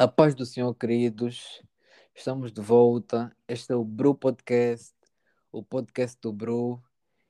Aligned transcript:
A 0.00 0.08
paz 0.08 0.34
do 0.34 0.46
Senhor, 0.46 0.74
queridos. 0.74 1.62
Estamos 2.14 2.50
de 2.50 2.62
volta. 2.62 3.36
Este 3.46 3.74
é 3.74 3.76
o 3.76 3.84
Bru 3.84 4.14
Podcast, 4.14 4.94
o 5.52 5.62
podcast 5.62 6.18
do 6.22 6.32
Bru. 6.32 6.82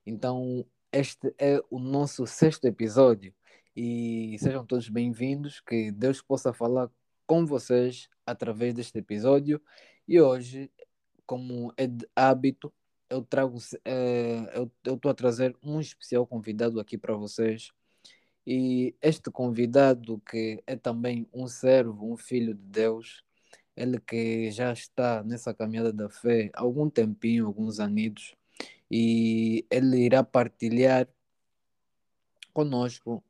Então, 0.07 0.65
este 0.93 1.35
é 1.37 1.61
o 1.69 1.81
nosso 1.81 2.25
sexto 2.29 2.67
episódio. 2.67 3.35
E 3.75 4.37
sejam 4.39 4.65
todos 4.65 4.89
bem-vindos. 4.89 5.61
Que 5.61 5.91
Deus 5.91 6.23
possa 6.23 6.53
falar 6.53 6.89
com 7.27 7.45
vocês 7.45 8.09
através 8.25 8.73
deste 8.73 8.97
episódio. 9.01 9.61
E 10.07 10.21
hoje, 10.21 10.71
como 11.27 11.75
é 11.77 11.89
de 11.89 12.09
hábito, 12.15 12.73
eu 13.11 13.21
trago, 13.21 13.59
é, 13.85 14.49
eu 14.55 14.95
estou 14.95 15.11
a 15.11 15.15
trazer 15.15 15.57
um 15.61 15.81
especial 15.81 16.25
convidado 16.25 16.79
aqui 16.79 16.97
para 16.97 17.17
vocês 17.17 17.73
e 18.53 18.97
este 19.01 19.31
convidado, 19.31 20.21
que 20.29 20.61
é 20.67 20.75
também 20.75 21.29
um 21.33 21.47
servo, 21.47 22.13
um 22.13 22.17
filho 22.17 22.53
de 22.53 22.65
Deus, 22.65 23.25
ele 23.77 24.01
que 24.01 24.51
já 24.51 24.73
está 24.73 25.23
nessa 25.23 25.55
caminhada 25.55 25.93
da 25.93 26.11
fé 26.11 26.51
há 26.55 26.63
algum 26.63 26.91
tempinho, 26.91 27.47
alguns 27.47 27.79
anos, 27.79 28.35
e 28.91 29.65
ele 29.71 29.99
irá 30.05 30.25
partilhar 30.25 31.09
conosco 32.53 33.23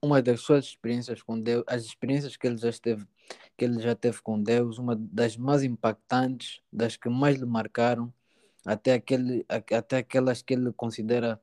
uma 0.00 0.22
das 0.22 0.40
suas 0.40 0.64
experiências 0.64 1.20
com 1.22 1.38
Deus, 1.38 1.62
as 1.66 1.84
experiências 1.84 2.34
que 2.34 2.46
ele 2.46 2.56
já 2.56 2.70
esteve, 2.70 3.06
que 3.58 3.64
ele 3.66 3.78
já 3.80 3.94
teve 3.94 4.22
com 4.22 4.42
Deus, 4.42 4.78
uma 4.78 4.96
das 4.96 5.36
mais 5.36 5.64
impactantes, 5.64 6.62
das 6.72 6.96
que 6.96 7.10
mais 7.10 7.36
lhe 7.36 7.44
marcaram, 7.44 8.10
até, 8.64 8.94
aquele, 8.94 9.44
até 9.48 9.98
aquelas 9.98 10.40
que 10.40 10.54
ele 10.54 10.72
considera 10.72 11.38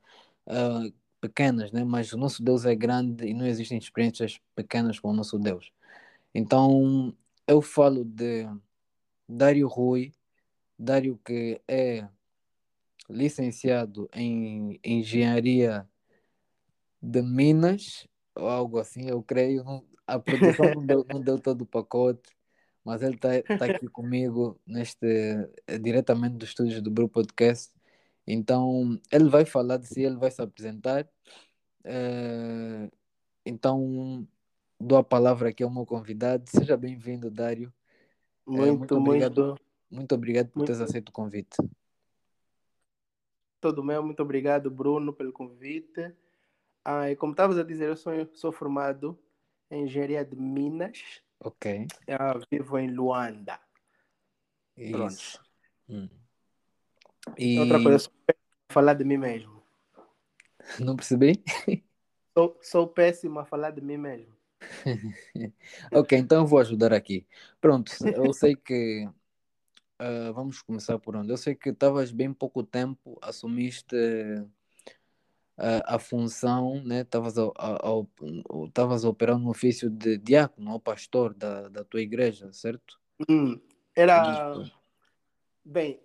uh, 0.48 1.03
pequenas, 1.24 1.72
né? 1.72 1.86
mas 1.86 2.12
o 2.12 2.18
nosso 2.18 2.44
Deus 2.44 2.66
é 2.66 2.76
grande 2.76 3.26
e 3.26 3.34
não 3.34 3.46
existem 3.48 3.78
experiências 3.78 4.42
pequenas 4.54 5.00
com 5.00 5.10
o 5.10 5.14
nosso 5.14 5.40
Deus. 5.40 5.72
Então, 6.36 7.16
eu 7.48 7.62
falo 7.62 8.04
de 8.04 8.46
Dário 9.28 9.70
Rui, 9.70 10.12
Dário 10.78 11.18
que 11.24 11.62
é 11.66 12.06
licenciado 13.10 14.10
em 14.14 14.78
engenharia 14.84 15.88
de 17.02 17.22
Minas, 17.22 18.06
ou 18.36 18.50
algo 18.50 18.78
assim, 18.78 19.08
eu 19.08 19.24
creio. 19.24 19.64
a 20.06 20.20
produção 20.20 20.74
não 20.76 20.86
deu, 20.86 21.06
não 21.10 21.22
deu 21.22 21.40
todo 21.40 21.62
o 21.62 21.66
pacote, 21.66 22.36
mas 22.84 23.02
ele 23.02 23.16
está 23.16 23.30
tá 23.58 23.66
aqui 23.66 23.88
comigo 23.88 24.60
neste, 24.68 25.08
diretamente 25.82 26.36
dos 26.36 26.50
estúdios 26.50 26.82
do 26.82 26.92
Grupo 26.92 27.14
Podcast 27.14 27.72
então, 28.26 29.00
ele 29.12 29.30
vai 29.30 29.46
falar 29.46 29.78
de 29.78 29.88
si, 29.88 30.02
ele 30.02 30.16
vai 30.16 30.32
se 30.32 30.42
apresentar. 30.42 31.08
Uh, 31.86 32.92
então, 33.46 34.28
dou 34.80 34.98
a 34.98 35.04
palavra 35.04 35.50
aqui 35.50 35.64
ao 35.64 35.70
meu 35.70 35.86
convidado. 35.86 36.50
Seja 36.50 36.78
bem-vindo, 36.78 37.30
Dário. 37.30 37.74
Muito, 38.46 38.64
uh, 38.64 38.78
muito 38.78 38.96
obrigado. 38.96 39.46
Muito, 39.46 39.62
muito 39.92 40.16
obrigado 40.16 40.50
por 40.50 40.60
muito... 40.60 40.68
teres 40.68 40.82
aceito 40.82 41.10
o 41.10 41.14
convite. 41.14 41.58
Todo 43.60 43.84
meu, 43.84 44.04
muito 44.04 44.22
obrigado, 44.22 44.70
Bruno, 44.70 45.14
pelo 45.14 45.32
convite. 45.32 46.14
Ah, 46.84 47.10
e 47.10 47.16
como 47.16 47.32
estavas 47.32 47.58
a 47.58 47.64
dizer, 47.64 47.88
eu 47.88 47.96
sou, 47.96 48.14
sou 48.34 48.52
formado 48.52 49.18
em 49.72 49.86
engenharia 49.86 50.26
de 50.26 50.36
Minas. 50.36 51.24
Ok. 51.40 51.88
Eu 52.06 52.18
vivo 52.52 52.78
em 52.78 52.92
Luanda. 52.92 53.60
Isso. 54.76 55.42
Hum. 55.88 56.10
E... 57.38 57.60
Outra 57.60 57.82
coisa, 57.82 58.10
falar 58.70 58.96
de 58.96 59.06
mim 59.06 59.18
mesmo. 59.18 59.53
Não 60.80 60.96
percebi? 60.96 61.44
Sou, 62.38 62.58
sou 62.62 62.88
péssimo 62.88 63.40
a 63.40 63.46
falar 63.46 63.72
de 63.72 63.82
mim 63.82 63.98
mesmo. 63.98 64.34
ok, 65.92 66.18
então 66.18 66.46
vou 66.46 66.60
ajudar 66.60 66.94
aqui. 66.94 67.28
Pronto, 67.60 67.92
eu 68.08 68.34
sei 68.34 68.56
que. 68.56 69.08
Uh, 70.02 70.34
vamos 70.34 70.62
começar 70.62 70.98
por 71.00 71.16
onde? 71.16 71.32
Eu 71.32 71.38
sei 71.38 71.56
que 71.56 71.70
estavas 71.70 72.12
bem 72.12 72.34
pouco 72.34 72.64
tempo, 72.64 73.18
assumiste 73.22 73.96
uh, 75.58 75.84
a 75.86 76.00
função, 76.00 76.84
né? 76.84 77.02
Estavas 77.02 77.38
a, 77.38 77.44
a, 77.58 77.76
a, 77.76 79.06
a 79.06 79.10
operar 79.10 79.38
no 79.38 79.50
ofício 79.50 79.90
de 79.90 80.18
diácono 80.18 80.72
ou 80.72 80.80
pastor 80.80 81.34
da, 81.34 81.70
da 81.70 81.84
tua 81.84 82.02
igreja, 82.02 82.52
certo? 82.52 83.00
Hum, 83.30 83.62
era. 83.96 84.54
Bem, 85.64 86.02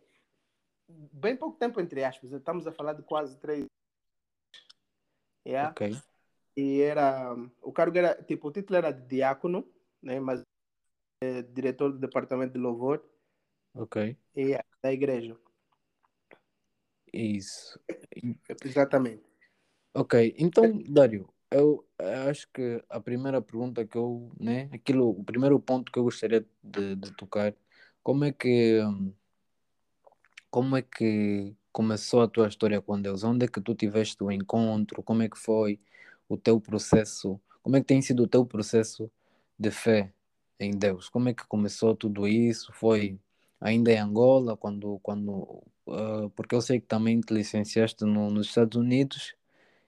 bem 0.88 1.36
pouco 1.36 1.58
tempo, 1.58 1.80
entre 1.80 2.04
aspas. 2.04 2.30
Estamos 2.32 2.66
a 2.66 2.72
falar 2.72 2.92
de 2.92 3.02
quase 3.02 3.36
três. 3.38 3.66
Yeah? 5.48 5.70
Ok. 5.70 5.96
E 6.56 6.82
era. 6.82 7.34
O 7.62 7.72
cargo 7.72 7.96
era. 7.96 8.22
Tipo, 8.22 8.48
o 8.48 8.52
título 8.52 8.76
era 8.76 8.92
de 8.92 9.06
diácono, 9.08 9.66
né? 10.02 10.20
Mas 10.20 10.42
é, 11.22 11.42
diretor 11.42 11.92
do 11.92 11.98
departamento 11.98 12.52
de 12.52 12.58
louvor. 12.58 13.02
Ok. 13.74 14.16
E 14.36 14.52
é, 14.52 14.62
da 14.82 14.92
igreja. 14.92 15.36
Isso. 17.12 17.80
Exatamente. 18.62 19.22
Ok, 19.94 20.34
então, 20.38 20.78
Dário, 20.86 21.28
eu 21.50 21.84
acho 22.28 22.46
que 22.52 22.84
a 22.88 23.00
primeira 23.00 23.40
pergunta 23.40 23.86
que 23.86 23.96
eu, 23.96 24.30
né, 24.38 24.68
aquilo, 24.72 25.10
o 25.10 25.24
primeiro 25.24 25.58
ponto 25.58 25.90
que 25.90 25.98
eu 25.98 26.04
gostaria 26.04 26.46
de, 26.62 26.94
de 26.94 27.16
tocar, 27.16 27.54
como 28.02 28.24
é 28.24 28.32
que 28.32 28.80
hum, 28.84 29.12
como 30.50 30.76
é 30.76 30.82
que 30.82 31.56
começou 31.78 32.22
a 32.22 32.26
tua 32.26 32.48
história 32.48 32.82
com 32.82 33.00
Deus? 33.00 33.22
Onde 33.22 33.44
é 33.44 33.48
que 33.48 33.60
tu 33.60 33.72
tiveste 33.72 34.20
o 34.24 34.32
encontro? 34.32 35.00
Como 35.00 35.22
é 35.22 35.28
que 35.28 35.38
foi 35.38 35.78
o 36.28 36.36
teu 36.36 36.60
processo? 36.60 37.40
Como 37.62 37.76
é 37.76 37.80
que 37.80 37.86
tem 37.86 38.02
sido 38.02 38.24
o 38.24 38.26
teu 38.26 38.44
processo 38.44 39.08
de 39.56 39.70
fé 39.70 40.12
em 40.58 40.72
Deus? 40.72 41.08
Como 41.08 41.28
é 41.28 41.32
que 41.32 41.46
começou 41.46 41.94
tudo 41.94 42.26
isso? 42.26 42.72
Foi 42.72 43.16
ainda 43.60 43.92
em 43.92 43.98
Angola, 43.98 44.56
quando, 44.56 44.98
quando 45.04 45.62
uh, 45.86 46.28
porque 46.34 46.52
eu 46.52 46.60
sei 46.60 46.80
que 46.80 46.86
também 46.88 47.20
te 47.20 47.32
licenciaste 47.32 48.04
no, 48.04 48.28
nos 48.28 48.48
Estados 48.48 48.76
Unidos. 48.76 49.36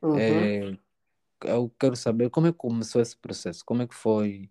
Uhum. 0.01 0.17
É, 0.17 0.79
eu 1.43 1.73
quero 1.77 1.97
saber 1.97 2.31
como 2.31 2.47
é 2.47 2.53
que 2.53 2.59
começou 2.59 3.03
esse 3.03 3.17
processo, 3.17 3.65
como 3.65 3.83
é 3.83 3.87
que 3.89 3.97
foi? 3.97 4.49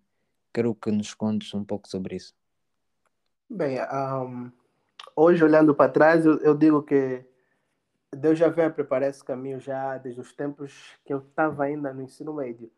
Quero 0.54 0.76
que 0.76 0.92
nos 0.92 1.14
contes 1.14 1.54
um 1.54 1.64
pouco 1.64 1.88
sobre 1.88 2.18
isso. 2.18 2.36
Bem, 3.50 3.80
um, 3.82 4.52
hoje, 5.16 5.42
olhando 5.42 5.74
para 5.74 5.90
trás, 5.90 6.26
eu, 6.26 6.38
eu, 6.40 6.54
digo 6.54 6.84
que 6.84 7.24
Deus 8.16 8.38
já 8.38 8.50
vem 8.50 8.66
a 8.66 8.70
preparar 8.70 9.10
esse 9.10 9.24
caminho 9.24 9.60
já 9.60 9.98
desde 9.98 10.20
os 10.20 10.34
tempos 10.34 10.98
que 11.06 11.14
eu 11.14 11.20
estava 11.20 11.64
ainda 11.64 11.94
no 11.94 12.02
ensino 12.02 12.34
médio. 12.34 12.72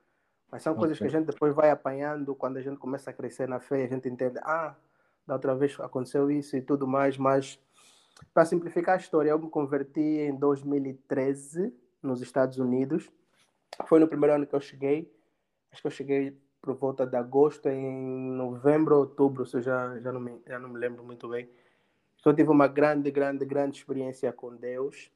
Mas 0.52 0.64
são 0.64 0.74
okay. 0.74 0.82
coisas 0.82 0.98
que 0.98 1.06
a 1.06 1.10
gente 1.10 1.28
depois 1.28 1.56
vai 1.56 1.70
apanhando 1.70 2.36
quando 2.36 2.58
a 2.58 2.62
gente 2.62 2.78
começa 2.78 3.10
a 3.10 3.14
crescer 3.14 3.48
na 3.48 3.60
fé, 3.60 3.86
a 3.86 3.88
gente 3.88 4.10
entende, 4.10 4.40
ah, 4.44 4.76
da 5.26 5.36
outra 5.36 5.56
vez 5.56 5.80
aconteceu 5.80 6.30
isso 6.30 6.58
e 6.58 6.62
tudo 6.62 6.86
mais, 6.86 7.18
mas 7.18 7.58
para 8.34 8.46
simplificar 8.46 8.96
a 8.96 8.98
história, 8.98 9.30
eu 9.30 9.40
me 9.40 9.50
converti 9.50 10.02
em 10.02 10.36
2013 10.36 11.74
nos 12.04 12.22
Estados 12.22 12.58
Unidos. 12.58 13.10
Foi 13.88 14.00
no 14.00 14.08
primeiro 14.08 14.36
ano 14.36 14.46
que 14.46 14.54
eu 14.54 14.62
cheguei. 14.62 15.12
Acho 15.72 15.82
que 15.82 15.88
eu 15.88 15.92
cheguei 15.92 16.38
por 16.62 16.76
volta 16.76 17.08
de 17.08 17.16
agosto, 17.16 17.68
em 17.70 18.32
novembro, 18.32 18.98
outubro, 18.98 19.46
se 19.46 19.58
eu 19.58 19.62
já, 19.62 19.98
já, 20.00 20.12
não 20.12 20.20
me, 20.20 20.40
já 20.46 20.60
não 20.60 20.70
me 20.70 20.78
lembro 20.78 21.04
muito 21.04 21.28
bem. 21.28 21.50
Então 22.20 22.36
tive 22.36 22.50
uma 22.50 22.68
grande, 22.68 23.10
grande, 23.10 23.44
grande 23.46 23.78
experiência 23.78 24.32
com 24.32 24.56
Deus. 24.56 25.10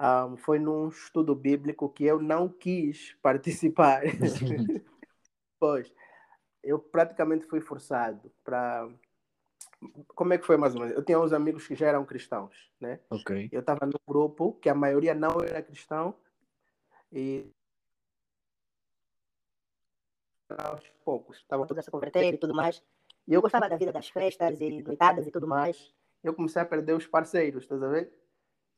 Um, 0.00 0.36
foi 0.36 0.58
num 0.58 0.88
estudo 0.88 1.34
bíblico 1.34 1.88
que 1.88 2.04
eu 2.04 2.20
não 2.20 2.48
quis 2.48 3.14
participar. 3.22 4.02
pois, 5.58 5.92
eu 6.62 6.78
praticamente 6.78 7.46
fui 7.46 7.60
forçado 7.60 8.32
para. 8.42 8.88
Como 10.14 10.32
é 10.32 10.38
que 10.38 10.46
foi 10.46 10.56
mais 10.56 10.74
ou 10.74 10.80
menos? 10.80 10.96
Eu 10.96 11.04
tinha 11.04 11.20
uns 11.20 11.32
amigos 11.32 11.66
que 11.66 11.74
já 11.74 11.88
eram 11.88 12.04
cristãos, 12.04 12.70
né? 12.80 13.00
Ok. 13.10 13.48
Eu 13.52 13.60
estava 13.60 13.86
num 13.86 13.92
grupo 14.06 14.54
que 14.54 14.68
a 14.68 14.74
maioria 14.74 15.14
não 15.14 15.40
era 15.40 15.62
cristão 15.62 16.14
e 17.12 17.50
aos 20.48 20.88
poucos 21.04 21.38
estavam 21.38 21.66
todos 21.66 21.80
a 21.80 21.82
se 21.82 21.90
converter 21.90 22.34
e 22.34 22.38
tudo 22.38 22.54
mais. 22.54 22.82
E 23.26 23.34
eu 23.34 23.40
gostava 23.40 23.68
da 23.68 23.76
vida 23.76 23.92
das 23.92 24.08
festas 24.08 24.60
e 24.60 24.82
noitadas 24.82 25.26
e 25.26 25.30
tudo 25.30 25.46
mais. 25.46 25.94
Eu 26.22 26.34
comecei 26.34 26.60
a 26.60 26.66
perder 26.66 26.94
os 26.94 27.06
parceiros, 27.06 27.64
estás 27.64 27.82
a 27.82 27.88
ver? 27.88 28.12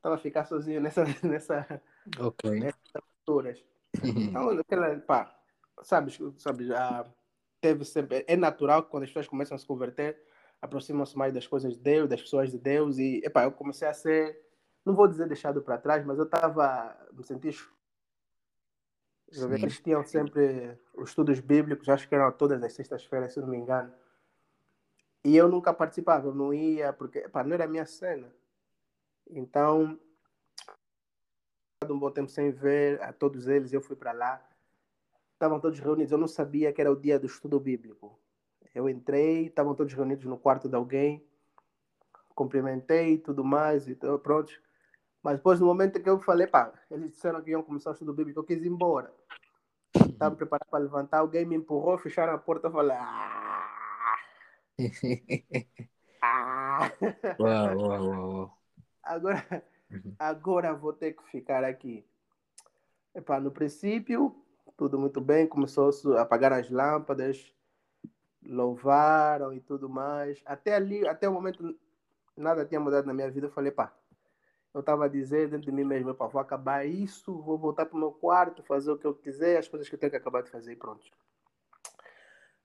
Estava 0.07 0.15
a 0.15 0.19
ficar 0.19 0.45
sozinho 0.45 0.81
nessa, 0.81 1.05
nessa, 1.27 1.83
okay. 2.21 2.61
nessas 2.61 2.81
alturas. 2.95 3.65
então, 4.05 4.51
aquela, 4.51 4.97
pá, 5.01 5.37
sabes, 5.83 6.17
sabes 6.39 6.69
já 6.69 7.05
teve 7.61 7.85
sempre, 7.85 8.25
é 8.29 8.37
natural 8.37 8.85
que 8.85 8.91
quando 8.91 9.03
as 9.03 9.09
pessoas 9.09 9.27
começam 9.27 9.57
a 9.57 9.59
se 9.59 9.67
converter, 9.67 10.17
aproximam-se 10.63 11.19
mais 11.19 11.35
das 11.35 11.45
coisas 11.49 11.73
de 11.73 11.81
Deus, 11.81 12.09
das 12.09 12.23
pessoas 12.23 12.53
de 12.53 12.59
Deus, 12.59 12.99
e 12.99 13.21
epá, 13.25 13.43
eu 13.43 13.51
comecei 13.51 13.89
a 13.89 13.93
ser, 13.93 14.41
não 14.85 14.95
vou 14.95 15.09
dizer 15.09 15.27
deixado 15.27 15.61
para 15.61 15.77
trás, 15.77 16.07
mas 16.07 16.19
eu 16.19 16.25
estava, 16.25 16.97
me 17.13 17.25
senti 17.25 17.49
eles 19.29 19.81
tinham 19.81 20.05
sempre 20.05 20.79
os 20.95 21.09
estudos 21.09 21.41
bíblicos, 21.41 21.89
acho 21.89 22.09
que 22.09 22.15
eram 22.15 22.31
todas 22.31 22.63
as 22.63 22.75
sextas-feiras, 22.75 23.33
se 23.35 23.41
não 23.41 23.49
me 23.49 23.57
engano. 23.57 23.93
E 25.25 25.37
eu 25.37 25.49
nunca 25.49 25.75
participava, 25.75 26.29
eu 26.29 26.35
não 26.35 26.55
ia, 26.55 26.93
porque 26.93 27.29
pá, 27.29 27.43
não 27.43 27.55
era 27.55 27.65
a 27.65 27.69
minha 27.69 27.85
cena. 27.85 28.33
Então, 29.31 29.99
um 31.89 31.99
bom 31.99 32.11
tempo 32.11 32.31
sem 32.31 32.51
ver 32.51 33.01
a 33.03 33.13
todos 33.13 33.47
eles, 33.47 33.73
eu 33.73 33.81
fui 33.81 33.97
para 33.97 34.13
lá. 34.13 34.43
Estavam 35.33 35.61
todos 35.61 35.79
reunidos, 35.79 36.13
eu 36.13 36.19
não 36.19 36.29
sabia 36.29 36.73
que 36.73 36.81
era 36.81 36.91
o 36.91 36.97
dia 36.97 37.19
do 37.19 37.27
estudo 37.27 37.61
bíblico. 37.61 38.19
Eu 38.75 38.89
entrei, 38.89 39.47
estavam 39.47 39.75
todos 39.75 39.93
reunidos 39.93 40.25
no 40.25 40.39
quarto 40.39 40.69
de 40.69 40.75
alguém, 40.75 41.27
cumprimentei 42.35 43.19
tudo 43.19 43.45
mais 43.45 43.89
e 43.89 43.95
tudo, 43.95 44.19
pronto. 44.19 44.53
Mas 45.23 45.37
depois, 45.37 45.59
no 45.59 45.67
momento 45.67 46.01
que 46.01 46.09
eu 46.09 46.21
falei, 46.21 46.47
pá, 46.47 46.73
eles 46.91 47.11
disseram 47.11 47.43
que 47.43 47.51
iam 47.51 47.63
começar 47.63 47.91
o 47.91 47.93
estudo 47.93 48.13
bíblico, 48.13 48.41
eu 48.41 48.45
quis 48.45 48.63
ir 48.63 48.69
embora. 48.69 49.13
Estava 49.95 50.35
preparado 50.37 50.69
para 50.71 50.79
levantar, 50.79 51.19
alguém 51.19 51.45
me 51.45 51.57
empurrou, 51.57 51.99
fecharam 51.99 52.35
a 52.35 52.39
porta, 52.39 52.69
eu 52.69 52.73
falei, 52.73 52.97
ah! 52.99 54.17
ah! 56.23 56.93
Uau, 57.39 57.79
uau, 57.79 58.09
uau. 58.09 58.66
Agora, 59.07 59.63
Uhum. 59.91 60.15
agora 60.19 60.75
vou 60.75 60.93
ter 60.93 61.13
que 61.13 61.23
ficar 61.31 61.65
aqui. 61.65 62.05
Epá, 63.15 63.41
no 63.41 63.51
princípio, 63.51 64.35
tudo 64.77 64.99
muito 64.99 65.21
bem, 65.21 65.47
começou 65.47 65.91
a 66.17 66.23
apagar 66.23 66.53
as 66.53 66.69
lâmpadas, 66.69 67.55
louvaram 68.45 69.53
e 69.53 69.61
tudo 69.61 69.89
mais. 69.89 70.43
Até 70.45 70.75
ali, 70.75 71.07
até 71.07 71.29
o 71.29 71.33
momento, 71.33 71.79
nada 72.37 72.65
tinha 72.65 72.81
mudado 72.81 73.07
na 73.07 73.15
minha 73.15 73.31
vida. 73.31 73.47
Eu 73.47 73.51
falei, 73.51 73.71
pá, 73.71 73.93
eu 74.75 74.81
estava 74.81 75.07
a 75.07 75.09
dizer 75.09 75.49
dentro 75.49 75.67
de 75.67 75.73
mim 75.73 75.85
mesmo, 75.85 76.15
pá, 76.15 76.27
vou 76.27 76.41
acabar 76.41 76.85
isso, 76.85 77.41
vou 77.41 77.57
voltar 77.57 77.87
para 77.87 77.97
o 77.97 78.01
meu 78.01 78.13
quarto, 78.13 78.63
fazer 78.63 78.91
o 78.91 78.99
que 78.99 79.07
eu 79.07 79.15
quiser, 79.15 79.59
as 79.59 79.69
coisas 79.69 79.89
que 79.89 79.95
eu 79.95 79.99
tenho 79.99 80.11
que 80.11 80.17
acabar 80.17 80.43
de 80.43 80.51
fazer 80.51 80.73
e 80.73 80.77
pronto. 80.77 81.07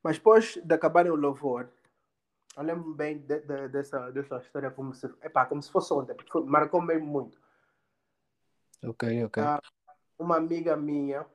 Mas 0.03 0.17
depois 0.17 0.57
de 0.57 0.73
acabarem 0.73 1.11
o 1.11 1.15
louvor, 1.15 1.69
eu 2.57 2.63
lembro 2.63 2.93
bem 2.93 3.19
de, 3.19 3.39
de, 3.39 3.67
dessa, 3.69 4.11
dessa 4.11 4.37
história 4.37 4.71
como 4.71 4.93
se, 4.93 5.07
epá, 5.23 5.45
como 5.45 5.61
se 5.61 5.71
fosse 5.71 5.93
ontem, 5.93 6.15
porque 6.15 6.39
marcou 6.41 6.81
mesmo 6.81 7.05
muito. 7.07 7.39
Ok, 8.83 9.23
ok. 9.25 9.43
Ah, 9.43 9.61
uma 10.17 10.37
amiga 10.37 10.75
minha, 10.75 11.25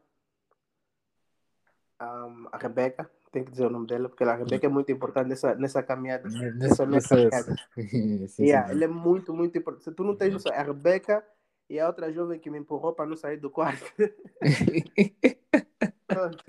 ahm, 1.99 2.47
a 2.53 2.59
Rebeca, 2.59 3.11
tem 3.33 3.45
que 3.45 3.51
dizer 3.51 3.67
o 3.67 3.71
nome 3.71 3.87
dela, 3.87 4.09
porque 4.09 4.25
a 4.25 4.35
Rebeca 4.35 4.67
é 4.67 4.69
muito 4.69 4.91
importante 4.93 5.29
nessa, 5.29 5.55
nessa 5.55 5.83
caminhada. 5.83 6.29
Nessa 6.29 6.87
processo. 6.87 7.19
caminhada. 7.19 7.57
sim, 7.77 8.27
sim, 8.29 8.45
Yeah, 8.45 8.69
sim. 8.69 8.75
ela 8.75 8.85
é 8.85 8.89
muito, 8.89 9.33
muito 9.33 9.57
importante. 9.59 9.85
Se 9.85 9.93
tu 9.93 10.05
não 10.05 10.17
tens 10.17 10.33
noção, 10.33 10.53
a 10.53 10.63
Rebeca 10.63 11.25
e 11.69 11.81
a 11.81 11.87
outra 11.87 12.13
jovem 12.13 12.39
que 12.39 12.51
me 12.51 12.59
empurrou 12.59 12.93
para 12.93 13.07
não 13.07 13.17
sair 13.17 13.39
do 13.39 13.51
quarto. 13.51 13.85
Pronto. 16.07 16.45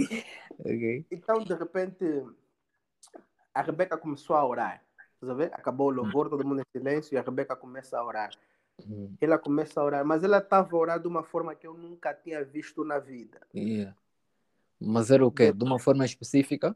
ok. 0.60 1.06
então, 1.12 1.40
de 1.40 1.54
repente, 1.54 2.06
a 3.58 3.62
Rebeca 3.62 3.98
começou 3.98 4.36
a 4.36 4.46
orar. 4.46 4.84
Acabou 5.54 5.88
o 5.88 5.92
louvor, 5.92 6.30
todo 6.30 6.46
mundo 6.46 6.62
em 6.62 6.80
silêncio, 6.80 7.16
e 7.16 7.18
a 7.18 7.22
Rebeca 7.22 7.56
começa 7.56 7.98
a 7.98 8.06
orar. 8.06 8.30
Hum, 8.88 9.16
Ela 9.20 9.40
começa 9.40 9.82
a 9.82 9.84
orar, 9.84 10.06
mas 10.06 10.24
ela 10.24 10.38
estava 10.38 10.76
a 10.76 10.80
orar 10.80 11.00
de 11.00 11.08
uma 11.08 11.24
forma 11.24 11.56
que 11.56 11.66
eu 11.66 11.74
nunca 11.74 12.14
tinha 12.14 12.44
visto 12.46 12.84
na 12.84 13.00
vida. 13.00 13.42
yeah. 13.56 13.98
Mas 14.80 15.10
era 15.10 15.26
o 15.26 15.32
quê? 15.32 15.52
De 15.52 15.64
uma 15.64 15.80
forma 15.80 16.06
específica? 16.06 16.76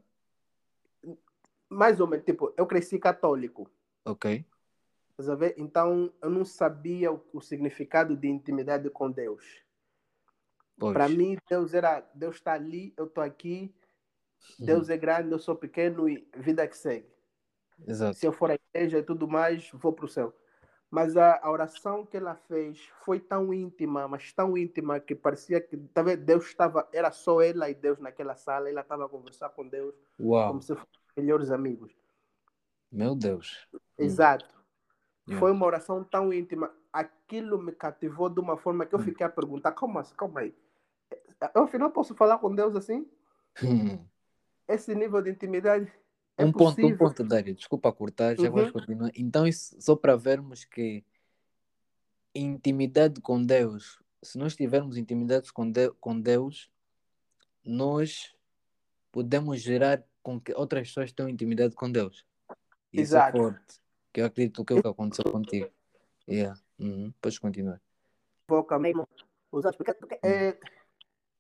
Mais 1.70 2.00
ou 2.02 2.08
menos, 2.08 2.26
tipo, 2.26 2.52
eu 2.58 2.66
cresci 2.66 2.98
católico. 2.98 3.70
Ok. 4.04 4.44
Então, 5.56 6.12
eu 6.20 6.30
não 6.32 6.44
sabia 6.44 7.12
o, 7.12 7.24
o 7.32 7.42
significado 7.42 8.18
de 8.18 8.28
intimidade 8.28 8.90
com 8.90 9.12
Deus. 9.12 9.62
Para 10.80 11.08
mim, 11.08 11.38
Deus 11.48 11.76
era, 11.76 12.04
Deus 12.16 12.38
está 12.38 12.54
ali, 12.54 12.92
eu 12.98 13.06
estou 13.06 13.24
aqui, 13.24 13.72
Deus 14.60 14.90
é 14.90 14.98
grande, 14.98 15.32
eu 15.32 15.40
sou 15.40 15.56
pequeno 15.56 16.08
e 16.10 16.28
vida 16.36 16.68
que 16.68 16.78
segue. 16.78 17.08
Exato. 17.88 18.18
Se 18.18 18.28
eu 18.28 18.32
for 18.32 18.52
à 18.52 18.56
igreja 18.56 19.00
e 19.00 19.04
tudo 19.04 19.28
mais, 19.28 19.70
vou 19.74 19.94
para 19.94 20.06
o 20.06 20.08
céu. 20.08 20.34
Mas 20.90 21.16
a, 21.16 21.40
a 21.42 21.50
oração 21.50 22.06
que 22.06 22.18
ela 22.18 22.36
fez 22.36 22.86
foi 23.06 23.20
tão 23.20 23.54
íntima, 23.54 24.08
mas 24.08 24.34
tão 24.34 24.58
íntima 24.58 25.00
que 25.00 25.16
parecia 25.16 25.62
que 25.62 25.78
talvez 25.94 26.20
Deus 26.20 26.46
estava, 26.46 26.88
era 26.92 27.12
só 27.12 27.42
ela 27.42 27.70
e 27.70 27.74
Deus 27.74 27.98
naquela 28.00 28.36
sala, 28.36 28.70
ela 28.70 28.82
estava 28.82 29.06
a 29.06 29.10
conversar 29.10 29.50
com 29.50 29.68
Deus 29.68 29.96
Uau. 30.20 30.50
como 30.50 30.62
se 30.62 30.76
fossem 30.76 31.00
melhores 31.16 31.50
amigos. 31.50 31.94
Meu 32.92 33.16
Deus. 33.16 33.66
Hum. 33.74 34.06
Exato. 34.06 34.54
Foi 35.40 35.52
uma 35.52 35.66
oração 35.66 36.04
tão 36.04 36.34
íntima. 36.34 36.72
Aquilo 36.92 37.58
me 37.62 37.72
cativou 37.72 38.30
de 38.30 38.40
uma 38.40 38.58
forma 38.58 38.86
que 38.86 38.94
eu 38.94 39.00
Hum. 39.00 39.04
fiquei 39.04 39.26
a 39.26 39.30
perguntar: 39.30 39.72
como 39.72 39.98
assim? 39.98 40.14
Calma 40.16 40.42
aí. 40.42 40.54
Eu 41.56 41.64
afinal 41.64 41.90
posso 41.92 42.14
falar 42.16 42.38
com 42.38 42.54
Deus 42.54 42.76
assim? 42.76 43.10
Hum. 43.62 44.06
Esse 44.74 44.96
nível 44.96 45.22
de 45.22 45.32
intimidade 45.32 45.92
é 46.38 46.46
um 46.46 46.52
ponto, 46.52 46.72
um 46.72 46.76
possível? 46.76 46.98
ponto, 46.98 47.24
Dário. 47.24 47.54
Desculpa 47.54 47.92
cortar, 47.92 48.36
já 48.36 48.50
Uhum. 48.50 48.72
continuar. 48.72 49.12
Então, 49.16 49.46
isso 49.48 49.76
só 49.82 49.96
para 49.96 50.16
vermos 50.16 50.64
que 50.66 51.04
intimidade 52.34 53.20
com 53.22 53.44
Deus, 53.44 54.02
se 54.24 54.38
nós 54.38 54.56
tivermos 54.56 54.98
intimidade 54.98 55.52
com, 55.52 55.70
de 55.70 55.90
com 56.00 56.20
Deus, 56.20 56.72
nós 57.64 58.34
podemos 59.12 59.62
gerar 59.62 60.04
com 60.24 60.40
que 60.40 60.54
outras 60.54 60.88
pessoas 60.88 61.12
tenham 61.12 61.30
intimidade 61.30 61.76
com 61.76 61.92
Deus. 61.92 62.26
Isso 62.94 63.16
é 63.16 63.18
Exato. 63.20 63.38
forte. 63.38 63.82
Que 64.14 64.22
eu 64.22 64.26
acredito 64.26 64.64
que 64.66 64.74
é 64.74 64.76
o 64.78 64.82
que 64.82 64.88
aconteceu 64.88 65.32
contigo. 65.32 65.70
Yeah. 66.28 66.60
Uhum. 66.80 67.14
Podes 67.22 67.40
continuar. 67.40 67.82
Boca 68.48 68.78
mesmo. 68.80 69.08
Os 69.52 69.66
outros, 69.66 69.76
porque, 69.76 69.94
porque 69.94 70.20
é, 70.24 70.50
é, 70.50 70.58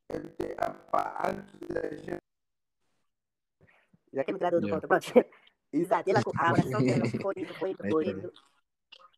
é, 0.09 0.19
antes 1.29 1.59
da 1.69 1.89
gente- 1.95 2.20
Já 4.13 4.23
que 4.25 4.31
me 4.33 4.37
tirado 4.39 4.59
do 4.59 4.67
Yeah. 4.67 4.87
ponto, 4.87 4.87
pronto. 4.87 5.29
Exato, 5.73 6.09
ela, 6.09 6.21
a 6.35 6.51
oração 6.51 6.83
dela 6.83 7.05
foi, 7.21 7.33
foi, 7.57 7.75
foi, 7.89 8.07
Aí, 8.09 8.31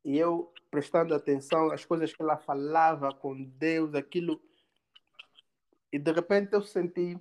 E 0.05 0.17
eu 0.17 0.53
prestando 0.69 1.15
atenção 1.15 1.71
às 1.71 1.83
coisas 1.85 2.13
que 2.13 2.21
ela 2.21 2.37
falava 2.37 3.11
com 3.13 3.43
Deus, 3.43 3.95
aquilo. 3.95 4.39
E 5.91 5.97
de 5.97 6.11
repente 6.11 6.53
eu 6.53 6.61
senti. 6.61 7.17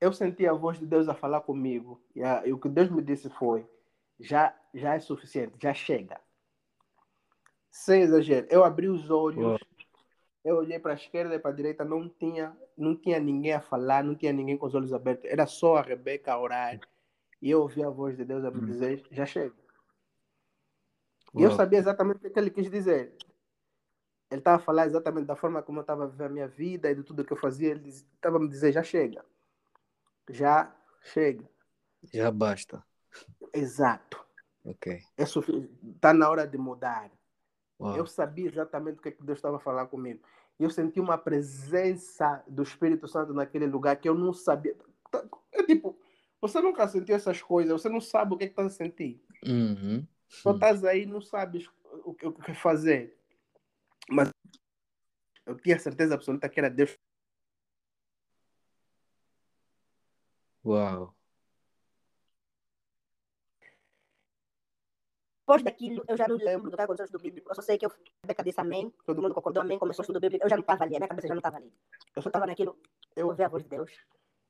Eu 0.00 0.12
senti 0.12 0.46
a 0.46 0.52
voz 0.52 0.78
de 0.78 0.86
Deus 0.86 1.08
a 1.08 1.14
falar 1.14 1.40
comigo. 1.40 2.02
E, 2.14 2.22
a- 2.22 2.46
e 2.46 2.52
o 2.52 2.58
que 2.58 2.68
Deus 2.68 2.90
me 2.90 3.00
disse 3.02 3.30
foi: 3.30 3.66
já, 4.20 4.54
já 4.74 4.94
é 4.94 4.98
suficiente, 5.00 5.56
já 5.62 5.72
chega. 5.72 6.20
Sem 7.70 8.02
exagero. 8.02 8.46
Eu 8.50 8.62
abri 8.62 8.88
os 8.88 9.10
olhos, 9.10 9.42
Uau. 9.42 9.58
eu 10.44 10.56
olhei 10.56 10.78
para 10.78 10.92
a 10.92 10.96
esquerda 10.96 11.34
e 11.34 11.38
para 11.38 11.50
a 11.50 11.54
direita, 11.54 11.84
não 11.84 12.08
tinha, 12.08 12.56
não 12.76 12.96
tinha 12.96 13.18
ninguém 13.20 13.52
a 13.52 13.60
falar, 13.60 14.02
não 14.04 14.14
tinha 14.14 14.32
ninguém 14.32 14.56
com 14.56 14.66
os 14.66 14.74
olhos 14.74 14.92
abertos. 14.92 15.24
Era 15.30 15.46
só 15.46 15.76
a 15.76 15.82
Rebeca 15.82 16.32
a 16.32 16.38
orar. 16.40 16.80
E 17.40 17.50
eu 17.50 17.60
ouvi 17.60 17.82
a 17.82 17.90
voz 17.90 18.16
de 18.16 18.24
Deus 18.24 18.44
a 18.44 18.50
me 18.50 18.60
Hum. 18.62 18.66
dizer: 18.66 19.06
já 19.10 19.26
chega. 19.26 19.54
E 21.34 21.42
eu 21.42 21.50
sabia 21.50 21.78
exatamente 21.78 22.26
o 22.26 22.30
que 22.30 22.38
ele 22.38 22.50
quis 22.50 22.70
dizer. 22.70 23.16
Ele 24.30 24.40
estava 24.40 24.56
a 24.56 24.64
falar 24.64 24.86
exatamente 24.86 25.26
da 25.26 25.36
forma 25.36 25.62
como 25.62 25.78
eu 25.78 25.82
estava 25.82 26.04
a 26.04 26.06
viver 26.06 26.24
a 26.24 26.28
minha 26.28 26.48
vida 26.48 26.90
e 26.90 26.94
de 26.94 27.02
tudo 27.02 27.24
que 27.24 27.32
eu 27.32 27.36
fazia. 27.36 27.70
Ele 27.72 27.88
estava 27.88 28.36
a 28.36 28.40
me 28.40 28.48
dizer: 28.48 28.72
já 28.72 28.82
chega. 28.82 29.24
Já 30.30 30.74
chega. 31.02 31.48
Já 32.12 32.30
basta. 32.30 32.84
Exato. 33.52 34.24
Ok. 34.64 35.02
Está 35.16 36.12
na 36.14 36.28
hora 36.30 36.46
de 36.46 36.56
mudar. 36.56 37.10
Uau. 37.78 37.96
Eu 37.96 38.06
sabia 38.06 38.48
exatamente 38.48 38.98
o 38.98 39.02
que, 39.02 39.08
é 39.10 39.12
que 39.12 39.22
Deus 39.22 39.38
estava 39.38 39.56
a 39.56 39.60
falar 39.60 39.86
comigo. 39.86 40.22
E 40.58 40.64
eu 40.64 40.70
senti 40.70 41.00
uma 41.00 41.18
presença 41.18 42.42
do 42.46 42.62
Espírito 42.62 43.08
Santo 43.08 43.34
naquele 43.34 43.66
lugar 43.66 43.96
que 43.96 44.08
eu 44.08 44.14
não 44.14 44.32
sabia. 44.32 44.76
É 45.52 45.62
tipo, 45.62 45.98
você 46.40 46.60
nunca 46.60 46.86
sentiu 46.86 47.14
essas 47.14 47.40
coisas, 47.42 47.72
você 47.80 47.88
não 47.88 48.00
sabe 48.00 48.34
o 48.34 48.36
que 48.36 48.44
é 48.44 48.46
está 48.46 48.64
a 48.64 48.68
sentir. 48.68 49.20
Uhum. 49.46 50.06
Só 50.28 50.52
estás 50.52 50.84
aí 50.84 51.06
não 51.06 51.20
sabes 51.20 51.68
o 52.04 52.14
que, 52.14 52.26
o 52.26 52.32
que 52.32 52.54
fazer. 52.54 53.16
Mas 54.08 54.30
eu 55.46 55.56
tinha 55.56 55.78
certeza 55.78 56.14
absoluta 56.14 56.48
que 56.48 56.58
era 56.58 56.70
Deus. 56.70 56.96
Uau. 60.64 61.13
Depois 65.46 65.62
daquilo, 65.62 66.02
eu 66.08 66.16
já 66.16 66.26
não 66.26 66.36
lembro 66.36 66.70
do 66.70 66.76
que 66.76 66.82
aconteceu 66.82 67.04
no 67.04 67.06
estudo 67.08 67.22
bíblico. 67.22 67.50
Eu 67.50 67.54
só 67.54 67.60
sei 67.60 67.76
que 67.76 67.84
eu 67.84 67.90
fui 67.90 68.02
da 68.26 68.34
cabeça 68.34 68.62
amém, 68.62 68.90
todo 69.04 69.20
mundo 69.20 69.34
concordou 69.34 69.62
amém, 69.62 69.78
começou 69.78 70.02
o 70.02 70.04
estudo 70.04 70.18
bíblico. 70.18 70.42
Eu 70.42 70.48
já 70.48 70.56
não 70.56 70.62
estava 70.62 70.84
ali, 70.84 70.96
a 70.96 70.98
minha 70.98 71.08
cabeça 71.08 71.28
já 71.28 71.34
não 71.34 71.40
estava 71.40 71.58
ali. 71.58 71.70
Eu 72.16 72.22
só 72.22 72.30
estava 72.30 72.46
naquilo, 72.46 72.78
eu 73.14 73.26
ouvi 73.26 73.44
a 73.44 73.48
voz 73.48 73.62
de 73.62 73.68
Deus. 73.68 73.92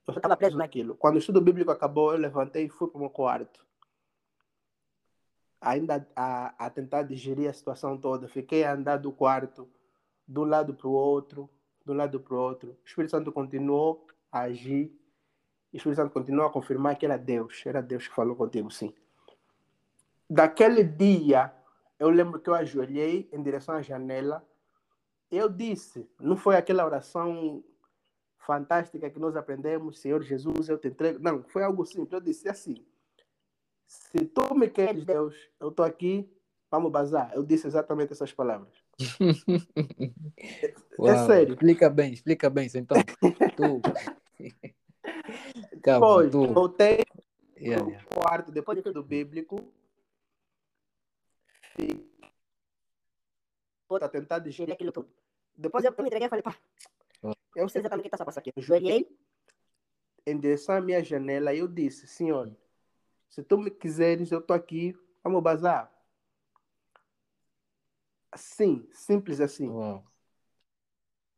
Eu 0.07 0.15
estava 0.15 0.37
preso 0.37 0.57
naquilo. 0.57 0.95
Quando 0.95 1.17
o 1.17 1.19
estudo 1.19 1.41
bíblico 1.41 1.73
acabou, 1.73 2.13
eu 2.13 2.19
levantei 2.19 2.67
e 2.67 2.69
fui 2.69 2.87
para 2.87 2.97
o 2.97 3.01
meu 3.01 3.11
quarto. 3.11 3.67
Ainda 5.61 6.07
a, 6.15 6.67
a 6.67 6.71
tentar 6.71 7.03
digerir 7.03 7.51
a 7.51 7.53
situação 7.53 7.99
toda. 7.99 8.29
Fiquei 8.29 8.63
a 8.63 8.75
andar 8.75 8.99
do 8.99 9.11
quarto, 9.11 9.69
de 10.29 10.39
um 10.39 10.45
lado 10.45 10.75
para 10.75 10.87
o 10.87 10.93
outro, 10.93 11.51
de 11.85 11.91
um 11.91 11.95
lado 11.95 12.21
para 12.21 12.35
o 12.35 12.39
outro. 12.39 12.71
O 12.71 12.87
Espírito 12.87 13.11
Santo 13.11 13.33
continuou 13.33 14.07
a 14.31 14.43
agir. 14.43 14.97
O 15.73 15.77
Espírito 15.77 15.97
Santo 15.97 16.13
continuou 16.13 16.47
a 16.47 16.53
confirmar 16.53 16.97
que 16.97 17.05
era 17.05 17.17
Deus. 17.17 17.65
Era 17.67 17.83
Deus 17.83 18.07
que 18.07 18.15
falou 18.15 18.37
contigo, 18.37 18.71
sim. 18.71 18.95
Daquele 20.35 20.83
dia, 20.83 21.53
eu 21.97 22.11
lembro 22.11 22.41
que 22.41 22.51
eu 22.51 22.55
ajoelhei 22.57 23.29
em 23.33 23.41
direção 23.41 23.77
à 23.77 23.83
janela. 23.83 24.45
Eu 25.31 25.49
disse, 25.49 26.11
não 26.21 26.37
foi 26.37 26.57
aquela 26.57 26.85
oração 26.85 27.63
fantástica 28.39 29.09
que 29.09 29.21
nós 29.21 29.37
aprendemos, 29.37 30.01
Senhor 30.01 30.21
Jesus, 30.23 30.69
eu 30.69 30.77
te 30.77 30.89
entrego. 30.89 31.21
Não, 31.21 31.45
foi 31.45 31.63
algo 31.63 31.87
simples. 31.87 32.13
Eu 32.13 32.21
disse 32.21 32.49
assim: 32.49 32.85
se 33.87 34.25
tu 34.27 34.57
me 34.57 34.69
queres, 34.69 35.05
Deus, 35.05 35.37
eu 35.61 35.69
estou 35.69 35.85
aqui, 35.85 36.29
vamos 36.69 36.91
bazar. 36.91 37.31
Eu 37.33 37.45
disse 37.45 37.69
exatamente 37.69 38.13
essas 38.13 38.33
palavras. 38.33 38.75
Uau. 40.99 41.27
sério. 41.29 41.55
Explica 41.55 41.89
bem, 41.89 42.13
explica 42.13 42.51
bem. 42.51 42.69
Então, 42.75 42.97
tu. 43.57 43.81
Calma, 45.81 46.07
Pois, 46.07 46.33
tu. 46.33 46.53
voltei, 46.53 47.05
Yeah, 47.57 47.87
yeah. 47.89 48.05
quarto 48.13 48.51
depois 48.51 48.83
do 48.83 49.03
bíblico 49.03 49.57
e 51.79 52.05
a 54.03 54.09
tentar 54.09 54.41
Digerir 54.41 54.75
aquilo 54.75 54.91
tudo. 54.93 55.09
Depois 55.57 55.85
eu 55.85 55.93
me 55.93 56.07
entreguei 56.07 56.27
e 56.27 56.29
falei, 56.31 56.43
pá, 56.43 56.57
eu 57.23 57.63
não 57.63 57.69
sei 57.69 57.81
exatamente 57.81 58.07
o 58.07 58.11
que 58.11 58.15
está 58.17 58.25
a 58.25 58.27
passar 58.27 58.41
aqui. 58.41 58.53
Eu 58.55 58.63
joelhei, 58.63 59.09
em 60.27 60.39
direção 60.39 60.75
à 60.75 60.81
minha 60.81 61.03
janela 61.05 61.53
e 61.55 61.59
eu 61.59 61.69
disse, 61.69 62.09
senhor, 62.09 62.57
se 63.29 63.43
tu 63.43 63.59
me 63.59 63.71
quiseres, 63.71 64.33
eu 64.33 64.41
estou 64.41 64.57
aqui, 64.57 64.99
vamos 65.23 65.43
bazar. 65.43 65.93
Sim, 68.37 68.89
simples 68.93 69.41
assim. 69.41 69.69
Uau. 69.69 70.05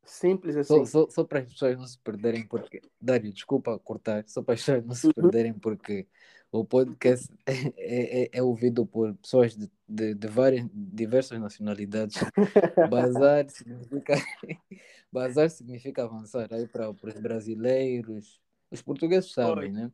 Simples 0.02 0.54
Só, 0.66 0.76
assim. 0.76 0.86
só, 0.86 1.10
só 1.10 1.24
para 1.24 1.40
as 1.40 1.52
pessoas 1.52 1.76
não 1.76 1.86
se 1.86 1.98
perderem, 1.98 2.46
porque. 2.46 2.80
Dário, 3.00 3.32
desculpa 3.32 3.78
cortar, 3.80 4.26
só 4.28 4.40
para 4.40 4.54
as 4.54 4.60
pessoas 4.60 4.84
não 4.84 4.94
se 4.94 5.08
Uhum. 5.08 5.12
perderem, 5.12 5.52
porque 5.52 6.06
o 6.50 6.64
podcast 6.64 7.32
é, 7.46 8.24
é, 8.24 8.28
é 8.32 8.42
ouvido 8.42 8.86
por 8.86 9.14
pessoas 9.14 9.56
de, 9.56 9.70
de, 9.88 10.14
de 10.14 10.28
várias, 10.28 10.66
diversas 10.72 11.40
nacionalidades. 11.40 12.22
Bazar 12.90 13.48
significa, 13.50 14.14
bazar 15.12 15.50
significa 15.50 16.04
avançar 16.04 16.52
aí 16.52 16.66
para 16.66 16.90
os 16.90 17.20
brasileiros. 17.20 18.40
Os 18.70 18.82
portugueses 18.82 19.32
sabem, 19.32 19.72
né? 19.72 19.90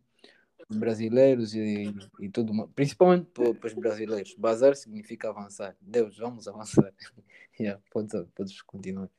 Os 0.69 0.77
brasileiros 0.77 1.55
e, 1.55 1.95
e 2.21 2.29
tudo 2.29 2.55
mais. 2.55 2.71
Principalmente 2.75 3.27
para 3.27 3.67
os 3.67 3.75
brasileiros. 3.75 4.35
Bazar 4.35 4.75
significa 4.77 5.29
avançar. 5.29 5.77
Deus, 5.81 6.17
vamos 6.17 6.49
avançar. 6.49 6.93
yeah, 7.59 7.81
podes, 7.91 8.13
podes 8.35 8.63
continuar. 8.63 9.11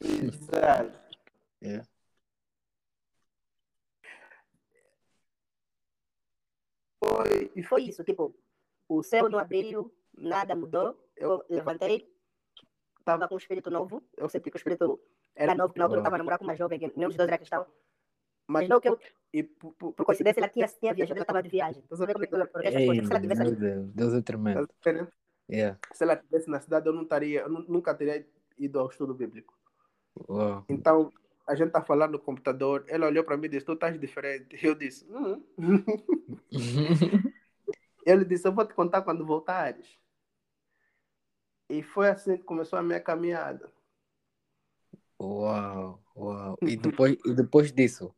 Exato. 0.00 0.98
Yeah. 1.62 1.93
Foi, 7.04 7.52
e 7.54 7.62
foi 7.62 7.82
isso, 7.84 8.02
tipo, 8.04 8.34
o 8.88 9.02
céu 9.02 9.28
não 9.28 9.38
abriu, 9.38 9.92
nada 10.16 10.54
mudou. 10.54 10.98
Eu 11.16 11.44
levantei, 11.48 12.08
estava 12.98 13.28
com 13.28 13.34
um 13.34 13.38
espírito 13.38 13.70
novo. 13.70 14.02
Eu 14.16 14.28
senti 14.28 14.50
que 14.50 14.56
o 14.56 14.58
espírito 14.58 15.00
era 15.34 15.54
novo, 15.54 15.68
porque 15.68 15.78
na 15.78 15.84
altura 15.84 15.98
eu 15.98 16.02
estava 16.02 16.16
a 16.16 16.18
namorar 16.18 16.38
com 16.38 16.44
uma 16.44 16.56
jovem, 16.56 16.78
que 16.78 16.92
nenhum 16.96 17.08
dos 17.08 17.16
dois 17.16 17.28
era 17.28 17.38
cristão. 17.38 17.66
Mas 18.46 18.62
mas 18.62 18.68
não 18.68 18.80
que 18.80 18.88
eu, 18.88 18.98
e, 19.32 19.42
por, 19.42 19.72
por, 19.74 19.92
por 19.92 20.04
coincidência, 20.06 20.40
ela 20.40 20.48
tinha, 20.48 20.66
tinha 20.68 20.92
viajado, 20.92 21.18
ela 21.18 21.22
estava 21.22 21.42
de 21.42 21.48
viagem. 21.48 21.82
Estás 21.82 22.00
a 22.00 22.06
ver 22.06 22.12
como 22.12 22.24
é 22.24 22.28
que 22.28 22.34
eu 22.34 22.42
as 22.42 22.74
Ei, 22.74 22.86
coisas? 22.86 23.06
Se 23.06 23.12
ela 23.12 23.20
tivesse 23.20 23.42
meu 23.42 23.56
Deus, 23.56 23.92
Deus 23.92 24.14
é 24.14 24.20
tremendo. 24.22 24.68
tá? 24.82 25.08
Yeah. 25.50 25.78
se 25.92 26.02
ela 26.04 26.14
estivesse 26.14 26.48
na 26.48 26.60
cidade, 26.60 26.86
eu 26.86 26.92
não 26.92 27.02
estaria, 27.02 27.40
eu 27.40 27.48
nu- 27.48 27.64
nunca 27.68 27.94
teria 27.94 28.26
ido 28.58 28.78
ao 28.78 28.88
estudo 28.88 29.14
bíblico. 29.14 29.54
Uau. 30.28 30.64
Então, 30.68 31.12
a 31.46 31.54
gente 31.54 31.68
está 31.68 31.82
falando 31.82 32.12
no 32.12 32.18
computador, 32.18 32.84
ela 32.88 33.06
olhou 33.06 33.24
para 33.24 33.36
mim 33.36 33.46
e 33.46 33.50
disse, 33.50 33.66
tu 33.66 33.72
estás 33.74 33.98
diferente. 33.98 34.58
Eu 34.64 34.74
disse, 34.74 35.06
hum. 35.10 35.42
Ele 38.06 38.24
disse, 38.24 38.46
eu 38.46 38.52
vou 38.52 38.66
te 38.66 38.74
contar 38.74 39.02
quando 39.02 39.24
voltares. 39.24 39.98
E 41.68 41.82
foi 41.82 42.08
assim 42.08 42.36
que 42.36 42.44
começou 42.44 42.78
a 42.78 42.82
minha 42.82 43.00
caminhada. 43.00 43.72
Uau, 45.20 46.02
uau. 46.16 46.56
E 46.60 46.76
depois, 46.76 47.16
e 47.24 47.34
depois 47.34 47.72
disso, 47.72 48.14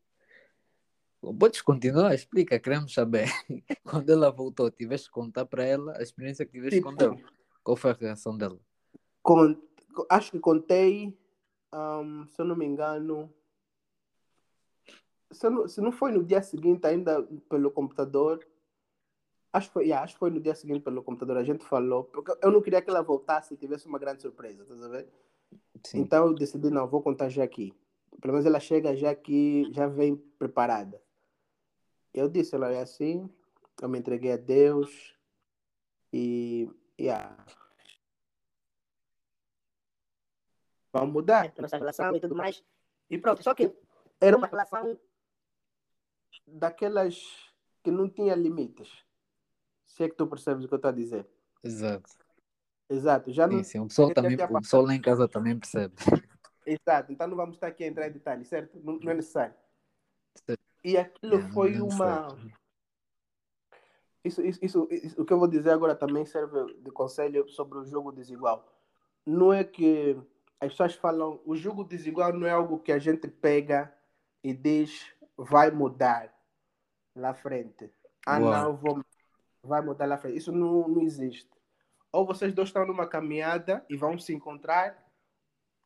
podes 1.38 1.62
continuar? 1.62 2.14
Explica, 2.14 2.58
queremos 2.58 2.92
saber. 2.92 3.28
Quando 3.84 4.10
ela 4.10 4.30
voltou, 4.30 4.70
tiveste 4.70 5.08
que 5.08 5.14
contar 5.14 5.46
para 5.46 5.64
ela 5.64 5.96
a 5.96 6.02
experiência 6.02 6.44
que 6.44 6.52
tiveste 6.52 6.80
com 6.80 6.90
Tipo, 6.90 7.14
Deus. 7.14 7.22
Qual 7.62 7.76
foi 7.76 7.90
a 7.92 7.94
reação 7.94 8.36
dela? 8.36 8.58
Con- 9.22 9.60
acho 10.10 10.32
que 10.32 10.40
contei, 10.40 11.16
ahm, 11.72 12.26
se 12.28 12.40
eu 12.40 12.44
não 12.44 12.56
me 12.56 12.64
engano, 12.64 13.32
se, 15.30 15.48
não, 15.50 15.68
se 15.68 15.80
não 15.80 15.92
foi 15.92 16.12
no 16.12 16.24
dia 16.24 16.42
seguinte 16.42 16.86
ainda 16.86 17.22
pelo 17.48 17.70
computador, 17.70 18.46
acho 19.52 19.68
que, 19.68 19.72
foi, 19.72 19.84
yeah, 19.84 20.04
acho 20.04 20.14
que 20.14 20.20
foi 20.20 20.30
no 20.30 20.40
dia 20.40 20.54
seguinte 20.54 20.82
pelo 20.82 21.02
computador, 21.02 21.36
a 21.36 21.44
gente 21.44 21.64
falou, 21.64 22.04
porque 22.04 22.36
eu 22.42 22.50
não 22.50 22.62
queria 22.62 22.82
que 22.82 22.90
ela 22.90 23.02
voltasse 23.02 23.54
e 23.54 23.56
tivesse 23.56 23.86
uma 23.86 23.98
grande 23.98 24.22
surpresa, 24.22 24.64
tá 24.64 24.88
ver? 24.88 25.08
Sim. 25.84 26.00
Então 26.00 26.26
eu 26.26 26.34
decidi, 26.34 26.70
não, 26.70 26.86
vou 26.86 27.02
contar 27.02 27.28
já 27.28 27.44
aqui. 27.44 27.74
Pelo 28.20 28.32
menos 28.32 28.46
ela 28.46 28.60
chega 28.60 28.96
já 28.96 29.10
aqui, 29.10 29.68
já 29.72 29.86
vem 29.86 30.16
preparada. 30.16 31.00
Eu 32.14 32.28
disse, 32.28 32.54
ela 32.54 32.72
é 32.72 32.80
assim, 32.80 33.28
eu 33.80 33.88
me 33.88 33.98
entreguei 33.98 34.32
a 34.32 34.36
Deus 34.36 35.14
e, 36.12 36.68
yeah, 36.98 37.36
vamos 41.00 41.12
mudar. 41.14 41.52
a 41.56 41.62
nossa 41.62 41.76
relação 41.78 42.16
e 42.16 42.20
tudo 42.20 42.34
mais. 42.34 42.62
E 43.08 43.18
pronto, 43.18 43.42
Só 43.42 43.54
que 43.54 43.72
era 44.20 44.36
uma 44.36 44.46
relação 44.46 44.98
daquelas 46.46 47.20
que 47.82 47.90
não 47.90 48.08
tinha 48.08 48.34
limites. 48.34 49.04
Se 49.84 50.04
é 50.04 50.08
que 50.08 50.16
tu 50.16 50.26
percebes 50.26 50.64
o 50.64 50.68
que 50.68 50.74
eu 50.74 50.76
estou 50.76 50.88
a 50.88 50.92
dizer. 50.92 51.26
Exato. 51.62 52.10
Exato, 52.88 53.32
já 53.32 53.46
não. 53.46 53.58
Sim, 53.58 53.64
sim. 53.64 53.78
O 53.80 53.86
pessoal, 53.88 54.12
também, 54.12 54.34
o 54.36 54.60
pessoal 54.60 54.82
lá 54.84 54.94
em 54.94 55.00
casa 55.00 55.28
também 55.28 55.58
percebe. 55.58 55.94
Exato, 56.66 57.12
então 57.12 57.28
não 57.28 57.36
vamos 57.36 57.56
estar 57.56 57.68
aqui 57.68 57.84
a 57.84 57.86
entrar 57.86 58.08
em 58.08 58.12
detalhes, 58.12 58.48
certo? 58.48 58.78
Não, 58.82 58.98
não 58.98 59.12
é 59.12 59.14
necessário. 59.14 59.54
Certo. 60.44 60.60
E 60.84 60.96
aquilo 60.96 61.34
É, 61.34 61.38
não 61.38 61.52
foi 61.52 61.74
é 61.76 61.82
uma. 61.82 62.36
Isso, 64.24 64.42
isso, 64.42 64.58
isso, 64.64 64.88
isso- 64.90 65.22
o 65.22 65.24
que 65.24 65.32
eu 65.32 65.38
vou 65.38 65.46
dizer 65.46 65.70
agora 65.70 65.94
também 65.94 66.24
serve 66.26 66.74
de 66.80 66.90
conselho 66.90 67.48
sobre 67.48 67.78
o 67.78 67.84
jogo 67.84 68.10
desigual. 68.10 68.66
Não 69.24 69.52
é 69.52 69.62
que 69.62 70.20
as 70.60 70.70
pessoas 70.70 70.94
falam, 70.94 71.40
o 71.44 71.54
jogo 71.54 71.84
desigual 71.84 72.32
não 72.32 72.46
é 72.46 72.50
algo 72.50 72.78
que 72.78 72.92
a 72.92 72.98
gente 72.98 73.28
pega 73.28 73.92
e 74.42 74.54
diz 74.54 75.14
vai 75.36 75.70
mudar 75.70 76.32
lá 77.14 77.34
frente. 77.34 77.90
Ah, 78.26 78.38
Uau. 78.38 78.52
não, 78.52 78.76
vou, 78.76 79.04
vai 79.62 79.82
mudar 79.82 80.06
lá 80.06 80.16
frente. 80.16 80.38
Isso 80.38 80.52
não, 80.52 80.88
não 80.88 81.02
existe. 81.02 81.50
Ou 82.10 82.24
vocês 82.24 82.54
dois 82.54 82.68
estão 82.68 82.86
numa 82.86 83.06
caminhada 83.06 83.84
e 83.90 83.96
vão 83.96 84.18
se 84.18 84.32
encontrar, 84.32 85.04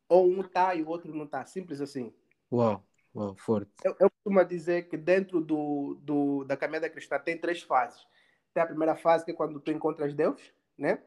ou 0.07 0.29
um 0.29 0.41
está 0.41 0.73
e 0.75 0.81
o 0.81 0.87
outro 0.87 1.13
não 1.13 1.25
está. 1.25 1.45
Simples 1.45 1.81
assim. 1.81 2.13
Uau, 2.51 2.83
uau, 3.13 3.35
forte. 3.35 3.71
Eu, 3.83 3.95
eu 3.99 4.09
costumo 4.09 4.43
dizer 4.45 4.87
que 4.87 4.95
dentro 4.95 5.41
do, 5.41 5.95
do, 6.01 6.43
da 6.45 6.55
caminhada 6.55 6.89
cristã 6.89 7.19
tem 7.19 7.37
três 7.37 7.61
fases. 7.61 8.05
Tem 8.53 8.63
a 8.63 8.67
primeira 8.67 8.95
fase, 8.95 9.25
que 9.25 9.31
é 9.31 9.33
quando 9.33 9.59
tu 9.59 9.71
encontras 9.71 10.13
Deus, 10.13 10.53
né? 10.77 11.01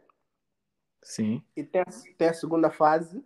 Sim. 1.02 1.42
E 1.54 1.62
tem 1.62 1.82
a, 1.82 1.84
tem 2.16 2.28
a 2.28 2.34
segunda 2.34 2.70
fase, 2.70 3.24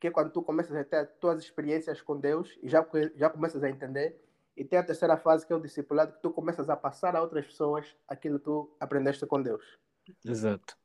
que 0.00 0.06
é 0.06 0.10
quando 0.10 0.30
tu 0.30 0.42
começas 0.42 0.74
a 0.76 0.84
ter 0.84 0.96
as 0.96 1.12
tuas 1.20 1.42
experiências 1.42 2.00
com 2.00 2.18
Deus 2.18 2.58
e 2.62 2.68
já, 2.68 2.86
já 3.16 3.28
começas 3.30 3.62
a 3.64 3.68
entender. 3.70 4.22
E 4.56 4.64
tem 4.64 4.78
a 4.78 4.82
terceira 4.82 5.16
fase, 5.16 5.46
que 5.46 5.52
é 5.52 5.56
o 5.56 5.60
discipulado, 5.60 6.12
que 6.14 6.20
tu 6.22 6.30
começas 6.30 6.68
a 6.68 6.76
passar 6.76 7.14
a 7.14 7.22
outras 7.22 7.46
pessoas 7.46 7.96
aquilo 8.08 8.38
que 8.38 8.44
tu 8.46 8.74
aprendeste 8.80 9.24
com 9.26 9.40
Deus. 9.40 9.78
Exato. 10.24 10.76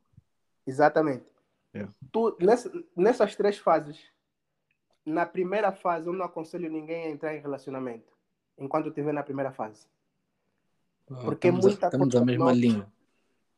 Exatamente. 0.66 1.26
É. 1.74 1.88
Tu, 2.12 2.38
nessa, 2.40 2.72
nessas 2.96 3.36
três 3.36 3.58
fases, 3.58 4.00
na 5.06 5.26
primeira 5.26 5.72
fase, 5.72 6.08
eu 6.08 6.14
não 6.14 6.24
aconselho 6.26 6.70
ninguém 6.72 7.06
a 7.08 7.10
entrar 7.10 7.36
em 7.36 7.40
relacionamento, 7.42 8.14
enquanto 8.58 8.90
estiver 8.90 9.12
na 9.14 9.24
primeira 9.24 9.52
fase. 9.52 9.88
Uau, 11.10 11.26
Porque 11.26 11.48
é 11.48 11.50
estamos, 11.50 11.66
a- 11.66 11.70
muita 11.70 11.86
estamos 11.88 12.06
coisa 12.08 12.20
na 12.20 12.26
mesma 12.26 12.46
nova. 12.46 12.58
linha. 12.58 12.94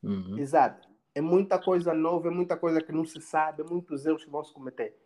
Uhum. 0.02 0.38
Exato. 0.40 0.88
É 1.14 1.22
muita 1.22 1.60
coisa 1.60 1.94
nova, 1.94 2.28
é 2.30 2.32
muita 2.32 2.56
coisa 2.58 2.82
que 2.82 2.92
não 2.92 3.06
se 3.06 3.22
sabe, 3.22 3.62
é 3.62 3.66
muitos 3.66 4.06
erros 4.06 4.24
que 4.24 4.30
vão 4.32 4.44
se 4.44 4.54
cometer. 4.54 4.98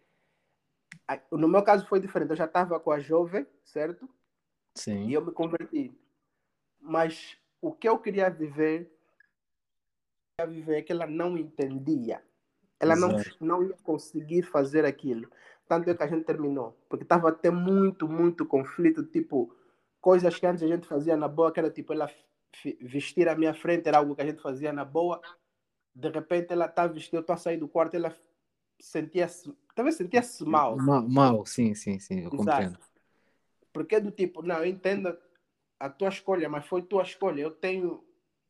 No 1.31 1.48
meu 1.48 1.63
caso 1.63 1.86
foi 1.88 2.00
diferente. 2.00 2.31
Eu 2.31 2.36
já 2.36 2.46
estava 2.46 2.79
com 2.79 2.91
a 2.91 3.00
jovem, 3.00 3.46
certo? 3.63 4.08
E 4.75 4.79
Sim. 4.79 5.12
eu 5.12 5.25
me 5.25 5.31
converti. 5.31 5.93
Mas 6.79 7.38
o 7.62 7.72
que 7.72 7.89
eu 7.89 7.98
queria 8.00 8.29
viver, 8.29 8.91
queria 10.38 10.53
viver 10.53 10.77
é 10.77 10.81
que 10.81 10.91
ela 10.91 11.08
não 11.08 11.38
entendia. 11.38 12.24
Ela 12.79 12.96
não, 12.96 13.12
Exato. 13.12 13.38
não 13.43 13.63
ia 13.63 13.75
conseguir 13.84 14.43
fazer 14.43 14.86
aquilo. 14.86 15.29
Tanto 15.67 15.89
é 15.89 15.96
que 15.96 16.03
a 16.03 16.08
gente 16.08 16.24
terminou. 16.24 16.77
Porque 16.88 17.03
estava 17.03 17.29
até 17.29 17.51
muito, 17.51 18.08
muito 18.08 18.46
conflito. 18.46 19.03
Tipo, 19.03 19.53
coisas 20.00 20.39
que 20.39 20.46
antes 20.46 20.63
a 20.63 20.67
gente 20.67 20.88
fazia 20.88 21.17
na 21.17 21.27
boa, 21.27 21.51
que 21.51 21.60
era 21.60 21.69
tipo 21.69 21.93
ela 21.93 22.10
vestir 22.81 23.27
à 23.27 23.36
minha 23.36 23.53
frente, 23.53 23.88
era 23.88 23.98
algo 23.98 24.15
que 24.15 24.22
a 24.22 24.25
gente 24.25 24.41
fazia 24.41 24.74
na 24.74 24.86
boa. 24.86 25.22
De 25.93 26.10
repente 26.10 26.51
ela 26.51 26.65
está 26.65 26.88
vestida, 26.88 27.17
eu 27.17 27.22
estou 27.22 27.34
a 27.34 27.38
sair 27.38 27.58
do 27.58 27.67
quarto, 27.67 27.96
ela 27.96 28.15
sentia-se, 28.79 29.53
talvez 29.80 29.96
sentia-se 29.96 30.44
mal. 30.44 30.76
Ma- 30.76 31.02
Mal, 31.02 31.46
sim, 31.46 31.74
sim, 31.74 32.00
sim, 32.00 32.20
eu 32.20 32.32
Exato. 32.32 32.38
compreendo. 32.38 32.80
Porque 33.72 33.96
é 33.96 34.02
do 34.02 34.12
tipo, 34.12 34.42
não, 34.42 34.58
eu 34.58 34.66
entendo 34.66 35.18
a 35.80 35.90
tua 35.90 36.10
escolha, 36.10 36.50
mas 36.50 36.66
foi 36.68 36.82
tua 36.82 37.04
escolha. 37.04 37.42
Eu 37.42 37.52
tenho, 37.52 38.04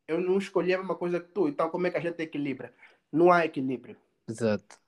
eu 0.07 0.19
não 0.19 0.39
escolhi 0.39 0.73
a 0.73 0.79
mesma 0.79 0.95
coisa 0.95 1.19
que 1.19 1.27
tu, 1.27 1.47
então 1.47 1.69
como 1.69 1.85
é 1.85 1.91
que 1.91 1.97
a 1.97 2.01
gente 2.01 2.19
equilibra? 2.23 2.73
Não 3.11 3.31
há 3.31 3.45
equilíbrio. 3.45 3.95
Exato. 4.27 4.79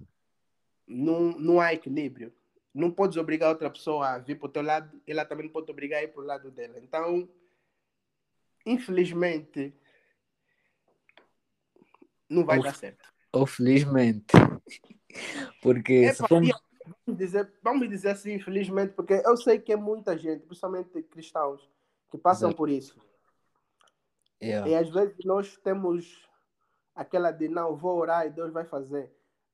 Não, 0.88 1.32
não 1.38 1.62
há 1.62 1.76
equilíbrio. 1.76 2.34
Não 2.74 2.90
podes 2.90 3.18
obrigar 3.18 3.50
outra 3.50 3.70
pessoa 3.70 4.10
a 4.10 4.18
vir 4.18 4.40
para 4.40 4.48
o 4.48 4.52
teu 4.52 4.64
lado, 4.64 5.00
ela 5.06 5.24
também 5.26 5.46
não 5.46 5.54
pode 5.54 5.68
te 5.68 5.72
obrigar 5.72 6.00
a 6.00 6.04
ir 6.04 6.08
para 6.08 6.22
o 6.22 6.26
lado 6.26 6.50
dela. 6.50 6.80
Então, 6.80 7.30
infelizmente, 8.66 9.72
não 12.28 12.44
vai 12.44 12.58
Uf. 12.58 12.68
dar 12.68 12.74
certo. 12.74 13.12
Ou 13.32 13.46
felizmente. 13.46 14.34
Porque 15.62 16.14
se 16.14 16.20
Epa, 16.20 16.28
formos. 16.28 16.52
vamos 17.06 17.20
dizer, 17.20 17.52
vamos 17.64 17.90
dizer 17.90 18.10
assim, 18.10 18.34
infelizmente, 18.34 18.94
porque 18.94 19.22
eu 19.26 19.38
sei 19.38 19.60
que 19.60 19.74
é 19.74 19.76
muita 19.76 20.18
gente, 20.18 20.46
principalmente 20.46 21.02
cristãos, 21.04 21.70
que 22.10 22.18
passam 22.18 22.50
Exato. 22.50 22.58
por 22.58 22.70
isso. 22.70 23.00
Yeah. 24.42 24.68
E 24.68 24.76
às 24.76 24.90
vezes 24.90 25.24
nós 25.24 25.56
temos 25.58 26.28
aquela 26.96 27.32
de 27.32 27.48
não, 27.48 27.76
vou 27.76 27.98
orar 27.98 28.26
e 28.26 28.30
Deus 28.30 28.52
vai 28.52 28.66
fazer. 28.66 29.12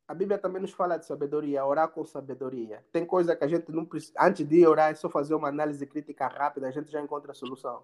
A 0.07 0.13
Bíblia 0.13 0.37
também 0.37 0.61
nos 0.61 0.71
fala 0.71 0.97
de 0.97 1.05
sabedoria, 1.05 1.65
orar 1.65 1.89
com 1.89 2.05
sabedoria. 2.05 2.83
Tem 2.93 3.05
coisa 3.05 3.35
que 3.35 3.43
a 3.43 3.47
gente 3.47 3.69
não 3.71 3.85
precisa, 3.85 4.13
antes 4.17 4.47
de 4.47 4.65
orar, 4.65 4.91
é 4.91 4.95
só 4.95 5.09
fazer 5.09 5.35
uma 5.35 5.49
análise 5.49 5.85
crítica 5.85 6.27
rápida, 6.27 6.67
a 6.67 6.71
gente 6.71 6.89
já 6.89 7.01
encontra 7.01 7.33
a 7.33 7.35
solução. 7.35 7.83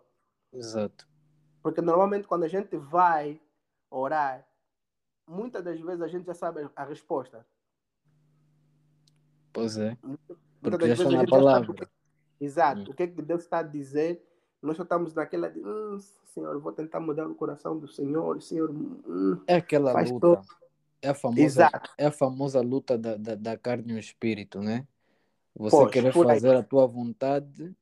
Exato. 0.54 1.06
Porque 1.62 1.82
normalmente 1.82 2.28
quando 2.28 2.44
a 2.44 2.48
gente 2.48 2.78
vai 2.78 3.42
orar, 3.90 4.48
muitas 5.28 5.64
das 5.64 5.80
vezes 5.80 6.02
a 6.02 6.08
gente 6.08 6.26
já 6.26 6.34
sabe 6.34 6.68
a 6.76 6.84
resposta. 6.86 7.46
Pois 9.54 9.78
é. 9.78 9.96
Muitas 10.04 10.38
Porque 10.62 10.88
das 10.88 10.98
já 10.98 11.04
está 11.06 11.18
na 11.18 11.26
palavra. 11.28 11.90
Exato. 12.42 12.82
Hum. 12.82 12.92
O 12.92 12.96
que, 12.96 13.04
é 13.04 13.08
que 13.08 13.22
Deus 13.22 13.44
está 13.44 13.60
a 13.60 13.64
dizer? 13.64 14.22
Nós 14.62 14.76
só 14.76 14.84
estamos 14.84 15.14
naquela 15.14 15.50
de, 15.50 15.60
hum, 15.60 15.98
Senhor, 16.34 16.60
vou 16.60 16.72
tentar 16.72 17.00
mudar 17.00 17.28
o 17.28 17.36
coração 17.36 17.78
do 17.78 17.88
Senhor. 17.88 18.42
Senhor, 18.42 18.72
hum, 18.72 19.40
É 19.48 19.56
aquela 19.56 19.92
luta. 20.02 20.20
todo- 20.20 20.42
É 21.02 21.10
a 21.10 21.14
famosa, 21.14 21.42
Exato. 21.42 21.92
é 21.98 22.06
a 22.06 22.12
famosa 22.12 22.62
luta 22.62 22.98
da, 22.98 23.18
da, 23.18 23.36
da 23.36 23.58
carne 23.58 23.92
e 23.94 23.96
o 23.96 24.00
espírito, 24.00 24.62
né? 24.62 24.88
Você 25.56 25.76
Pois, 25.76 25.92
querer 25.92 26.14
fazer 26.14 26.56
a 26.56 26.64
tua 26.64 26.88
vontade, 26.88 27.76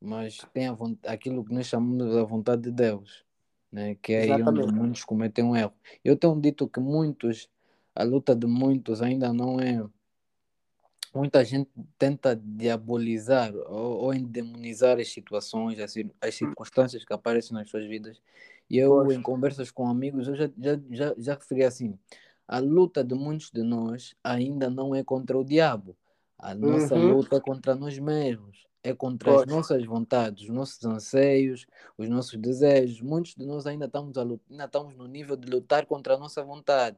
mas 0.00 0.38
tem 0.52 0.66
a 0.66 0.72
von- 0.72 0.96
aquilo 1.06 1.44
que 1.44 1.54
nós 1.54 1.66
chamamos 1.66 2.12
da 2.14 2.24
vontade 2.24 2.62
de 2.62 2.72
Deus, 2.72 3.24
né? 3.70 3.94
Que 4.02 4.12
é 4.12 4.22
aí 4.22 4.32
onde 4.32 4.42
Exatamente. 4.42 4.72
muitos 4.74 5.04
cometem 5.04 5.44
um 5.44 5.54
erro. 5.56 5.72
Eu 6.04 6.16
tenho 6.16 6.38
dito 6.40 6.68
que 6.68 6.80
muitos, 6.80 7.48
a 7.94 8.02
luta 8.02 8.34
de 8.34 8.46
muitos 8.48 9.00
ainda 9.00 9.32
não 9.32 9.60
é. 9.60 9.86
Muita 11.18 11.44
gente 11.44 11.68
tenta 11.98 12.36
diabolizar 12.36 13.52
ou, 13.54 14.04
ou 14.04 14.14
endemonizar 14.14 15.00
as 15.00 15.08
situações, 15.08 15.80
as, 15.80 15.94
as 16.20 16.34
circunstâncias 16.36 17.04
que 17.04 17.12
aparecem 17.12 17.54
nas 17.54 17.68
suas 17.68 17.84
vidas. 17.86 18.22
E 18.70 18.78
eu, 18.78 19.10
em 19.10 19.20
conversas 19.20 19.68
com 19.72 19.88
amigos, 19.88 20.28
eu 20.28 20.36
já, 20.36 20.48
já, 20.56 20.80
já, 20.92 21.14
já 21.18 21.34
referi 21.34 21.64
assim: 21.64 21.98
a 22.46 22.60
luta 22.60 23.02
de 23.02 23.16
muitos 23.16 23.50
de 23.50 23.62
nós 23.64 24.14
ainda 24.22 24.70
não 24.70 24.94
é 24.94 25.02
contra 25.02 25.36
o 25.36 25.44
diabo. 25.44 25.96
A 26.38 26.54
nossa 26.54 26.94
Uhum. 26.94 27.10
luta 27.10 27.36
é 27.36 27.40
contra 27.40 27.74
nós 27.74 27.98
mesmos. 27.98 28.68
É 28.84 28.94
contra 28.94 29.34
as 29.34 29.44
nossas 29.44 29.84
vontades, 29.84 30.44
os 30.44 30.50
nossos 30.50 30.84
anseios, 30.84 31.66
os 31.98 32.08
nossos 32.08 32.38
desejos. 32.38 33.00
Muitos 33.00 33.34
de 33.34 33.44
nós 33.44 33.66
ainda 33.66 33.86
estamos, 33.86 34.16
a 34.16 34.22
ainda 34.22 34.64
estamos 34.66 34.94
no 34.94 35.08
nível 35.08 35.36
de 35.36 35.50
lutar 35.50 35.84
contra 35.84 36.14
a 36.14 36.18
nossa 36.18 36.44
vontade. 36.44 36.96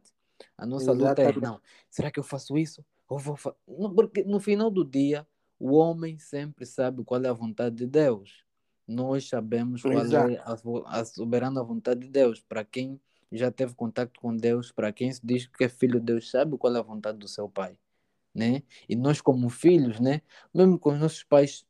A 0.58 0.66
nossa 0.66 0.92
luta 0.92 1.22
é, 1.22 1.32
Exatamente. 1.32 1.40
não, 1.40 1.58
será 1.88 2.10
que 2.10 2.20
eu 2.20 2.24
faço 2.24 2.58
isso? 2.58 2.84
Ou 3.11 3.19
vou 3.19 3.37
fa-" 3.37 3.55
não, 3.67 3.93
Porque 3.93 4.23
no 4.23 4.38
final 4.40 4.71
do 4.71 4.85
dia, 4.85 5.26
o 5.59 5.75
homem 5.75 6.17
sempre 6.17 6.64
sabe 6.64 7.05
qual 7.05 7.23
é 7.23 7.29
a 7.29 7.33
vontade 7.33 7.75
de 7.76 7.87
Deus. 7.87 8.45
Nós 8.87 9.29
sabemos 9.29 9.83
qual 9.83 9.99
Exato. 9.99 10.33
é 10.33 10.43
a, 10.45 10.55
vo- 10.55 10.85
a 10.87 11.05
soberana 11.05 11.62
vontade 11.62 12.00
de 12.00 12.09
Deus. 12.09 12.40
Para 12.40 12.64
quem 12.64 13.00
já 13.31 13.50
teve 13.50 13.75
contato 13.75 14.19
com 14.21 14.35
Deus, 14.35 14.73
para 14.73 14.93
quem 14.93 15.12
se 15.12 15.21
diz 15.23 15.47
que 15.47 15.64
é 15.64 15.69
filho 15.69 15.99
de 16.00 16.07
Deus, 16.07 16.31
sabe 16.31 16.57
qual 16.57 16.75
é 16.75 16.79
a 16.79 16.83
vontade 16.83 17.19
do 17.19 17.29
seu 17.29 17.49
pai. 17.49 17.76
Né? 18.33 18.62
E 18.88 18.95
nós, 18.95 19.21
como 19.21 19.49
filhos, 19.50 19.99
né? 20.00 20.23
mesmo 20.55 20.79
com 20.79 20.93
os 20.93 21.00
nossos 21.00 21.25
pais, 21.25 21.67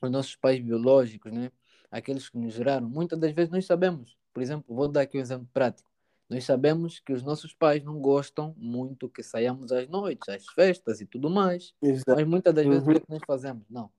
os 0.00 0.10
nossos 0.10 0.36
pais 0.36 0.60
biológicos, 0.60 1.32
né? 1.32 1.50
aqueles 1.90 2.28
que 2.28 2.38
nos 2.38 2.54
geraram, 2.54 2.88
muitas 2.88 3.18
das 3.18 3.32
vezes 3.32 3.50
nós 3.50 3.66
sabemos. 3.66 4.16
Por 4.32 4.42
exemplo, 4.42 4.74
vou 4.74 4.86
dar 4.86 5.02
aqui 5.02 5.18
um 5.18 5.20
exemplo 5.20 5.48
prático. 5.52 5.89
Nós 6.30 6.44
sabemos 6.44 7.00
que 7.00 7.12
os 7.12 7.24
nossos 7.24 7.52
pais 7.52 7.82
não 7.82 7.98
gostam 7.98 8.54
muito 8.56 9.08
que 9.08 9.20
saiamos 9.20 9.72
às 9.72 9.88
noites, 9.88 10.28
às 10.28 10.46
festas 10.46 11.00
e 11.00 11.06
tudo 11.06 11.28
mais. 11.28 11.74
Exato. 11.82 12.14
Mas 12.14 12.24
muitas 12.24 12.54
das 12.54 12.64
vezes 12.64 12.86
o 12.86 12.90
Uhum. 12.90 13.00
que 13.00 13.10
nós 13.10 13.20
fazemos? 13.26 13.64
Não. 13.68 13.90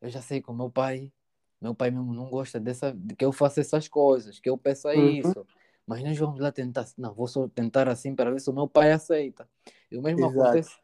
Eu 0.00 0.08
já 0.08 0.22
sei 0.22 0.40
que 0.40 0.50
o 0.50 0.54
meu 0.54 0.70
pai, 0.70 1.12
meu 1.60 1.74
pai 1.74 1.90
mesmo 1.90 2.14
não 2.14 2.30
gosta 2.30 2.58
dessa, 2.58 2.90
de 2.92 3.14
que 3.14 3.22
eu 3.22 3.32
faça 3.32 3.60
essas 3.60 3.86
coisas, 3.86 4.40
que 4.40 4.48
eu 4.48 4.56
peça 4.56 4.94
Uhum. 4.94 5.08
isso. 5.10 5.46
Mas 5.86 6.02
nós 6.02 6.18
vamos 6.18 6.40
lá 6.40 6.50
tentar. 6.50 6.86
Não, 6.96 7.12
vou 7.12 7.28
só 7.28 7.46
tentar 7.48 7.86
assim 7.86 8.14
para 8.14 8.30
ver 8.30 8.40
se 8.40 8.48
o 8.48 8.54
meu 8.54 8.66
pai 8.66 8.92
aceita. 8.92 9.46
E 9.90 9.98
o 9.98 10.02
mesmo 10.02 10.24
Exato. 10.24 10.40
acontece 10.40 10.76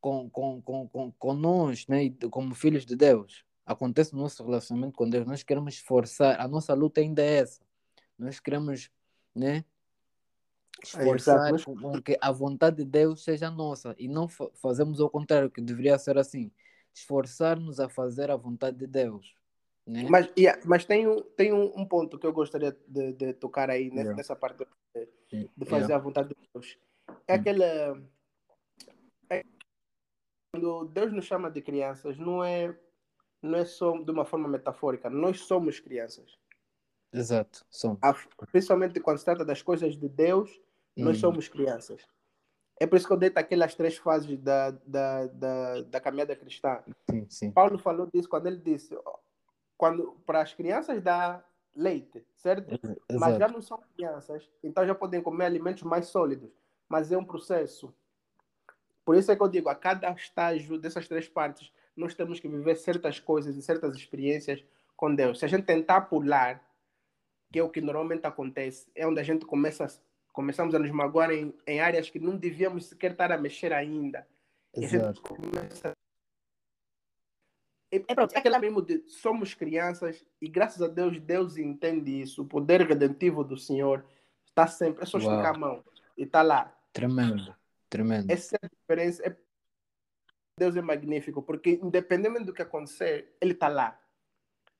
com, 0.00 0.28
com, 0.28 0.60
com, 0.60 0.86
com, 0.86 1.12
com 1.12 1.32
nós, 1.32 1.86
né? 1.88 2.10
Como 2.30 2.54
filhos 2.54 2.84
de 2.84 2.94
Deus. 2.94 3.42
Acontece 3.64 4.14
no 4.14 4.20
nosso 4.20 4.44
relacionamento 4.44 4.96
com 4.96 5.08
Deus. 5.08 5.26
Nós 5.26 5.42
queremos 5.42 5.74
esforçar. 5.74 6.38
A 6.40 6.46
nossa 6.46 6.74
luta 6.74 7.00
ainda 7.00 7.22
é 7.22 7.38
essa. 7.38 7.62
Nós 8.18 8.38
queremos, 8.38 8.90
né? 9.34 9.64
Esforçar 10.82 11.64
com 11.64 11.76
com 11.76 12.02
que 12.02 12.16
a 12.20 12.30
vontade 12.30 12.76
de 12.76 12.84
Deus 12.84 13.22
seja 13.24 13.50
nossa. 13.50 13.94
E 13.98 14.06
não 14.08 14.28
fa- 14.28 14.50
fazemos 14.54 15.00
ao 15.00 15.10
contrário, 15.10 15.50
que 15.50 15.60
deveria 15.60 15.98
ser 15.98 16.16
assim. 16.18 16.50
Esforçar-nos 16.94 17.80
a 17.80 17.88
fazer 17.88 18.30
a 18.30 18.36
vontade 18.36 18.76
de 18.78 18.86
Deus. 18.86 19.34
Né? 19.86 20.06
Mas, 20.08 20.30
yeah, 20.38 20.60
mas 20.66 20.84
tem, 20.84 21.08
um, 21.08 21.22
tem 21.22 21.52
um, 21.52 21.84
ponto 21.86 22.18
que 22.18 22.26
eu 22.26 22.32
gostaria 22.32 22.76
de, 22.86 23.12
de 23.12 23.32
tocar 23.32 23.70
aí 23.70 23.88
nessa, 23.88 24.00
Yeah. 24.00 24.16
nessa 24.16 24.36
parte 24.36 24.58
de, 24.58 24.66
de 24.94 25.08
Yeah. 25.32 25.66
fazer 25.66 25.92
a 25.94 25.98
vontade 25.98 26.28
de 26.28 26.36
Deus. 26.52 26.78
É 27.26 27.32
Hum. 27.32 27.36
aquela. 27.36 27.64
é- 29.30 29.44
quando 30.52 30.84
Deus 30.86 31.12
nos 31.12 31.24
chama 31.24 31.50
de 31.50 31.60
crianças, 31.62 32.18
não 32.18 32.42
é, 32.44 32.76
não 33.42 33.58
é 33.58 33.64
só 33.64 33.96
de 33.98 34.10
uma 34.10 34.24
forma 34.24 34.48
metafórica. 34.48 35.08
Nós 35.10 35.40
somos 35.40 35.80
crianças. 35.80 36.38
Exato. 37.12 37.64
A- 38.02 38.14
principalmente 38.52 39.00
quando 39.00 39.18
se 39.18 39.24
trata 39.24 39.44
das 39.44 39.62
coisas 39.62 39.96
de 39.96 40.08
Deus, 40.08 40.60
nós 41.02 41.16
Hum. 41.16 41.20
somos 41.20 41.48
crianças. 41.48 42.06
É 42.80 42.86
por 42.86 42.96
isso 42.96 43.06
que 43.06 43.12
eu 43.12 43.16
deito 43.16 43.38
aquelas 43.38 43.74
três 43.74 43.96
fases 43.96 44.38
da, 44.38 44.70
da, 44.86 45.26
da, 45.26 45.82
da 45.82 46.00
caminhada 46.00 46.36
cristã. 46.36 46.80
Sim, 47.10 47.26
sim. 47.28 47.50
Paulo 47.50 47.78
falou 47.78 48.06
disso 48.06 48.28
quando 48.28 48.46
ele 48.46 48.58
disse: 48.58 48.96
quando 49.76 50.12
para 50.24 50.40
as 50.42 50.54
crianças 50.54 51.02
dá 51.02 51.44
leite, 51.74 52.24
certo? 52.36 52.68
Mas 53.10 53.30
já 53.30 53.36
Exato. 53.36 53.52
não 53.52 53.62
são 53.62 53.82
crianças, 53.96 54.48
então 54.62 54.86
já 54.86 54.94
podem 54.94 55.20
comer 55.22 55.44
alimentos 55.46 55.82
mais 55.82 56.06
sólidos, 56.06 56.50
mas 56.88 57.10
é 57.10 57.18
um 57.18 57.24
processo. 57.24 57.92
Por 59.04 59.16
isso 59.16 59.32
é 59.32 59.36
que 59.36 59.42
eu 59.42 59.48
digo, 59.48 59.68
a 59.68 59.74
cada 59.74 60.10
estágio 60.12 60.78
dessas 60.78 61.08
três 61.08 61.28
partes, 61.28 61.72
nós 61.96 62.14
temos 62.14 62.38
que 62.38 62.48
viver 62.48 62.76
certas 62.76 63.18
coisas 63.18 63.56
e 63.56 63.62
certas 63.62 63.96
experiências 63.96 64.62
com 64.96 65.14
Deus. 65.14 65.38
Se 65.38 65.44
a 65.44 65.48
gente 65.48 65.64
tentar 65.64 66.02
pular, 66.02 66.62
que 67.50 67.58
é 67.58 67.62
o 67.62 67.70
que 67.70 67.80
normalmente 67.80 68.26
acontece, 68.26 68.88
é 68.94 69.06
onde 69.06 69.18
a 69.18 69.22
gente 69.22 69.46
começa, 69.46 69.86
começamos 70.38 70.72
a 70.72 70.78
nos 70.78 70.92
magoar 70.92 71.32
em, 71.32 71.52
em 71.66 71.80
áreas 71.80 72.08
que 72.08 72.20
não 72.20 72.36
devíamos 72.36 72.86
sequer 72.86 73.10
estar 73.10 73.32
a 73.32 73.36
mexer 73.36 73.72
ainda. 73.72 74.24
Exato. 74.72 75.20
começa 75.20 75.96
é, 77.90 77.96
É 77.96 78.14
pronto, 78.14 78.32
é 78.32 78.38
aquele 78.38 78.56
mesmo 78.60 78.80
de 78.80 79.02
somos 79.08 79.52
crianças 79.52 80.24
e 80.40 80.48
graças 80.48 80.80
a 80.80 80.86
Deus, 80.86 81.18
Deus 81.18 81.56
entende 81.56 82.20
isso. 82.22 82.42
O 82.42 82.46
poder 82.46 82.82
redentivo 82.82 83.42
do 83.42 83.56
Senhor 83.56 84.06
está 84.46 84.68
sempre. 84.68 85.02
É 85.02 85.06
só 85.06 85.18
esticar 85.18 85.56
a 85.56 85.58
mão 85.58 85.84
e 86.16 86.22
está 86.22 86.40
lá. 86.40 86.72
Tremendo. 86.92 87.52
Tremendo. 87.90 88.30
Essa 88.30 88.54
é 88.62 88.66
a 88.66 88.68
diferença. 88.68 89.26
É- 89.26 89.36
Deus 90.56 90.76
é 90.76 90.80
magnífico, 90.80 91.42
porque 91.42 91.80
independente 91.82 92.44
do 92.44 92.52
que 92.52 92.62
acontecer, 92.62 93.36
Ele 93.40 93.54
está 93.54 93.66
lá. 93.66 94.00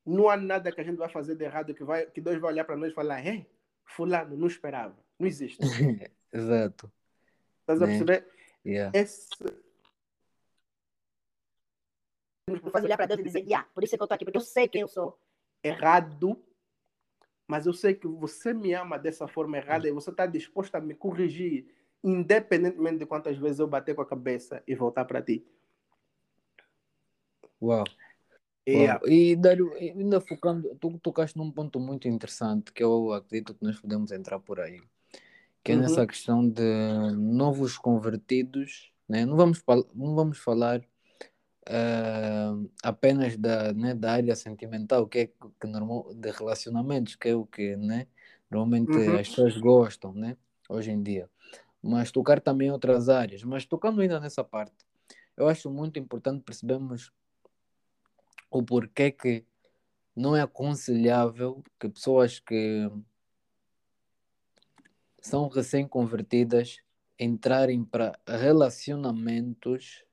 Não 0.06 0.28
há 0.28 0.36
nada 0.36 0.70
que 0.70 0.80
a 0.80 0.84
gente 0.84 0.98
vai 0.98 1.08
fazer 1.08 1.34
de 1.34 1.44
errado 1.44 1.74
que, 1.74 1.82
vai, 1.82 2.06
que 2.06 2.20
Deus 2.20 2.40
vai 2.40 2.52
olhar 2.52 2.64
para 2.64 2.76
nós 2.76 2.92
e 2.92 2.94
falar: 2.94 3.26
Ei, 3.26 3.50
Fulano, 3.84 4.36
não 4.36 4.46
esperava. 4.46 5.07
Não 5.18 5.26
existe. 5.26 5.58
Exato. 6.32 6.92
Estás 7.60 7.82
a 7.82 7.86
Né? 7.86 7.98
perceber? 7.98 8.28
Yeah. 8.64 8.98
Esse, 8.98 9.28
Me 12.48 12.58
faz 12.70 12.84
olhar 12.84 12.96
para 12.96 13.06
Deus 13.06 13.20
e 13.20 13.24
dizer, 13.24 13.40
yeah, 13.40 13.68
por 13.74 13.84
isso 13.84 13.94
é 13.94 13.98
que 13.98 14.02
eu 14.02 14.06
estou 14.06 14.14
aqui, 14.14 14.24
porque 14.24 14.38
eu 14.38 14.42
sei 14.42 14.66
quem 14.68 14.80
eu 14.80 14.88
sou. 14.88 15.18
errado, 15.62 16.42
mas 17.46 17.66
eu 17.66 17.72
sei 17.72 17.94
que 17.94 18.06
você 18.06 18.54
me 18.54 18.72
ama 18.72 18.98
dessa 18.98 19.26
forma 19.26 19.56
errada 19.56 19.88
e 19.88 19.92
você 19.92 20.10
está 20.10 20.24
disposto 20.24 20.74
a 20.76 20.80
me 20.80 20.94
corrigir, 20.94 21.66
independentemente 22.02 22.98
de 22.98 23.06
quantas 23.06 23.36
vezes 23.36 23.58
eu 23.58 23.66
bater 23.66 23.94
com 23.94 24.02
a 24.02 24.06
cabeça 24.06 24.62
e 24.66 24.74
voltar 24.74 25.04
para 25.04 25.20
ti. 25.20 25.46
Uau. 27.60 27.84
Yeah. 28.66 29.00
Uau. 29.02 29.12
E 29.12 29.34
Dário, 29.34 29.72
ainda 29.74 30.20
focando, 30.20 30.74
tu 30.76 30.98
tocaste 31.00 31.36
num 31.36 31.50
ponto 31.50 31.80
muito 31.80 32.06
interessante 32.06 32.72
que 32.72 32.82
eu 32.84 33.12
acredito 33.12 33.54
que 33.54 33.64
nós 33.64 33.80
podemos 33.80 34.12
entrar 34.12 34.38
por 34.38 34.60
aí, 34.60 34.80
que 35.68 35.72
é 35.72 35.74
Uhum. 35.74 35.82
nessa 35.82 36.06
questão 36.06 36.48
de 36.48 36.62
novos 37.14 37.76
convertidos, 37.76 38.90
né? 39.06 39.26
Não 39.26 39.36
vamos, 39.36 39.62
não 39.94 40.14
vamos 40.14 40.38
falar 40.38 40.82
ah, 41.66 42.54
apenas 42.82 43.36
da, 43.36 43.74
né, 43.74 43.94
da 43.94 44.12
área 44.12 44.34
sentimental, 44.34 45.06
que 45.06 45.18
é 45.18 45.26
que 45.26 45.66
normal, 45.66 46.14
de 46.14 46.30
relacionamentos, 46.30 47.16
que 47.16 47.28
é 47.28 47.34
o 47.34 47.44
que, 47.44 47.76
né, 47.76 48.06
normalmente 48.50 48.98
Uhum. 48.98 49.18
as 49.18 49.28
pessoas 49.28 49.58
gostam, 49.58 50.14
né, 50.14 50.38
hoje 50.70 50.90
em 50.90 51.02
dia. 51.02 51.28
Mas 51.82 52.10
tocar 52.10 52.40
também 52.40 52.70
outras 52.72 53.10
áreas. 53.10 53.42
Mas 53.44 53.66
tocando 53.66 54.00
ainda 54.00 54.18
nessa 54.18 54.42
parte, 54.42 54.86
eu 55.36 55.48
acho 55.48 55.70
muito 55.70 55.98
importante 55.98 56.42
percebermos 56.42 57.12
o 58.50 58.62
porquê 58.62 59.10
que 59.10 59.44
não 60.16 60.34
é 60.34 60.40
aconselhável 60.40 61.62
que 61.78 61.90
pessoas 61.90 62.40
que 62.40 62.90
são 65.28 65.48
recém-convertidas 65.48 66.78
entrarem 67.18 67.84
para 67.84 68.18
relacionamentos 68.26 70.04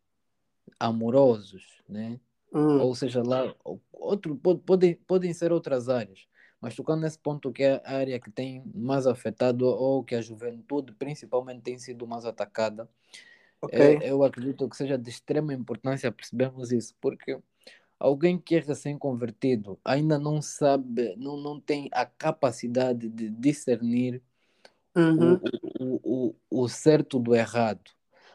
amorosos, 0.79 1.81
né? 1.87 2.19
hum. 2.55 2.79
ou 2.79 2.95
seja 2.95 3.21
lá, 3.21 3.53
outro, 3.91 4.35
pode, 4.35 4.95
podem 5.05 5.33
ser 5.33 5.51
outras 5.51 5.89
áreas, 5.89 6.25
mas 6.61 6.75
tocando 6.75 7.01
nesse 7.01 7.19
ponto 7.19 7.51
que 7.51 7.63
é 7.63 7.81
a 7.83 7.97
área 7.97 8.19
que 8.19 8.31
tem 8.31 8.63
mais 8.73 9.05
afetado 9.05 9.65
ou 9.65 10.03
que 10.03 10.15
a 10.15 10.21
juventude 10.21 10.93
principalmente 10.93 11.61
tem 11.61 11.77
sido 11.77 12.07
mais 12.07 12.25
atacada, 12.25 12.89
okay. 13.61 13.97
é, 13.97 14.11
eu 14.11 14.23
acredito 14.23 14.67
que 14.69 14.77
seja 14.77 14.97
de 14.97 15.09
extrema 15.09 15.53
importância 15.53 16.11
percebermos 16.11 16.71
isso, 16.71 16.95
porque 17.01 17.37
alguém 17.99 18.37
que 18.37 18.55
é 18.55 18.59
recém-convertido 18.59 19.77
ainda 19.83 20.17
não 20.17 20.41
sabe, 20.41 21.13
não, 21.17 21.35
não 21.35 21.59
tem 21.59 21.89
a 21.91 22.05
capacidade 22.05 23.09
de 23.09 23.29
discernir 23.29 24.21
uhum. 24.95 25.39
o, 25.79 25.99
o, 26.03 26.35
o, 26.63 26.69
certo 26.69 27.19
do 27.19 27.35
errado. 27.35 27.91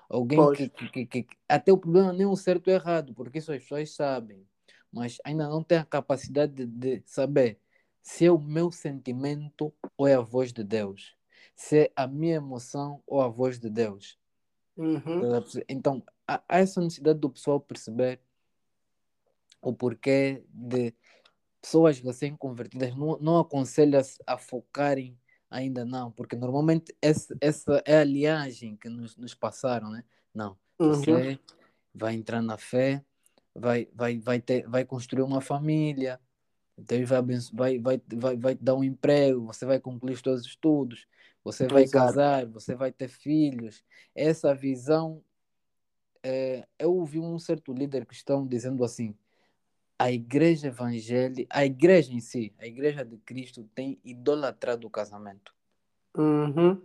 Alguém 0.08 0.38
que, 0.52 0.68
que, 0.68 1.06
que, 1.06 1.22
que, 1.22 1.36
Até 1.48 1.72
o 1.72 1.78
problema 1.78 2.12
nem 2.12 2.26
o 2.26 2.36
certo 2.36 2.68
e 2.68 2.72
o 2.72 2.74
errado, 2.74 3.14
porque 3.14 3.38
isso 3.38 3.52
as 3.52 3.62
pessoas 3.62 3.94
sabem, 3.94 4.46
mas 4.92 5.18
ainda 5.24 5.48
não 5.48 5.62
tem 5.62 5.78
a 5.78 5.84
capacidade 5.84 6.52
de, 6.52 6.66
de 6.66 7.02
saber 7.06 7.58
se 8.02 8.26
é 8.26 8.32
o 8.32 8.38
meu 8.38 8.70
sentimento 8.72 9.72
ou 9.96 10.06
é 10.06 10.14
a 10.14 10.20
voz 10.20 10.52
de 10.52 10.64
Deus, 10.64 11.16
se 11.54 11.84
é 11.84 11.92
a 11.94 12.06
minha 12.06 12.36
emoção 12.36 13.02
ou 13.06 13.20
a 13.20 13.28
voz 13.28 13.58
de 13.58 13.70
Deus. 13.70 14.18
Uhum. 14.76 15.44
Então, 15.68 16.02
há, 16.26 16.42
há 16.48 16.58
essa 16.58 16.80
necessidade 16.80 17.18
do 17.18 17.30
pessoal 17.30 17.60
perceber 17.60 18.20
o 19.62 19.72
porquê 19.72 20.42
de 20.48 20.94
pessoas 21.60 22.00
recém-convertidas 22.00 22.96
não, 22.96 23.18
não 23.18 23.38
aconselha-se 23.38 24.18
a 24.26 24.38
focarem 24.38 25.19
ainda 25.50 25.84
não, 25.84 26.10
porque 26.12 26.36
normalmente 26.36 26.94
essa, 27.02 27.36
essa 27.40 27.82
é 27.84 27.98
a 27.98 28.04
linhagem 28.04 28.76
que 28.76 28.88
nos, 28.88 29.16
nos 29.16 29.34
passaram, 29.34 29.90
né? 29.90 30.04
Não, 30.32 30.56
você 30.78 31.10
uhum. 31.10 31.38
vai 31.92 32.14
entrar 32.14 32.40
na 32.40 32.56
fé, 32.56 33.04
vai, 33.54 33.88
vai, 33.92 34.18
vai, 34.18 34.40
ter, 34.40 34.68
vai 34.68 34.84
construir 34.84 35.22
uma 35.22 35.40
família, 35.40 36.20
Deus 36.78 37.08
vai, 37.08 37.22
vai, 37.52 37.78
vai, 37.78 38.02
vai, 38.16 38.36
vai 38.36 38.54
te 38.54 38.62
dar 38.62 38.74
um 38.74 38.84
emprego, 38.84 39.46
você 39.46 39.66
vai 39.66 39.80
concluir 39.80 40.14
os 40.14 40.20
seus 40.20 40.46
estudos, 40.46 41.06
você 41.42 41.66
vai 41.66 41.82
Exato. 41.82 42.06
casar, 42.06 42.46
você 42.46 42.74
vai 42.74 42.92
ter 42.92 43.08
filhos. 43.08 43.84
Essa 44.14 44.54
visão, 44.54 45.22
é, 46.22 46.66
eu 46.78 46.94
ouvi 46.94 47.18
um 47.18 47.38
certo 47.38 47.72
líder 47.72 48.06
cristão 48.06 48.46
dizendo 48.46 48.84
assim, 48.84 49.14
a 50.00 50.10
igreja 50.10 50.68
evangélica, 50.68 51.46
a 51.50 51.62
igreja 51.62 52.10
em 52.10 52.20
si, 52.20 52.54
a 52.58 52.66
igreja 52.66 53.04
de 53.04 53.18
Cristo 53.18 53.68
tem 53.74 54.00
idolatrado 54.02 54.86
o 54.86 54.90
casamento. 54.90 55.54
Uhum. 56.16 56.82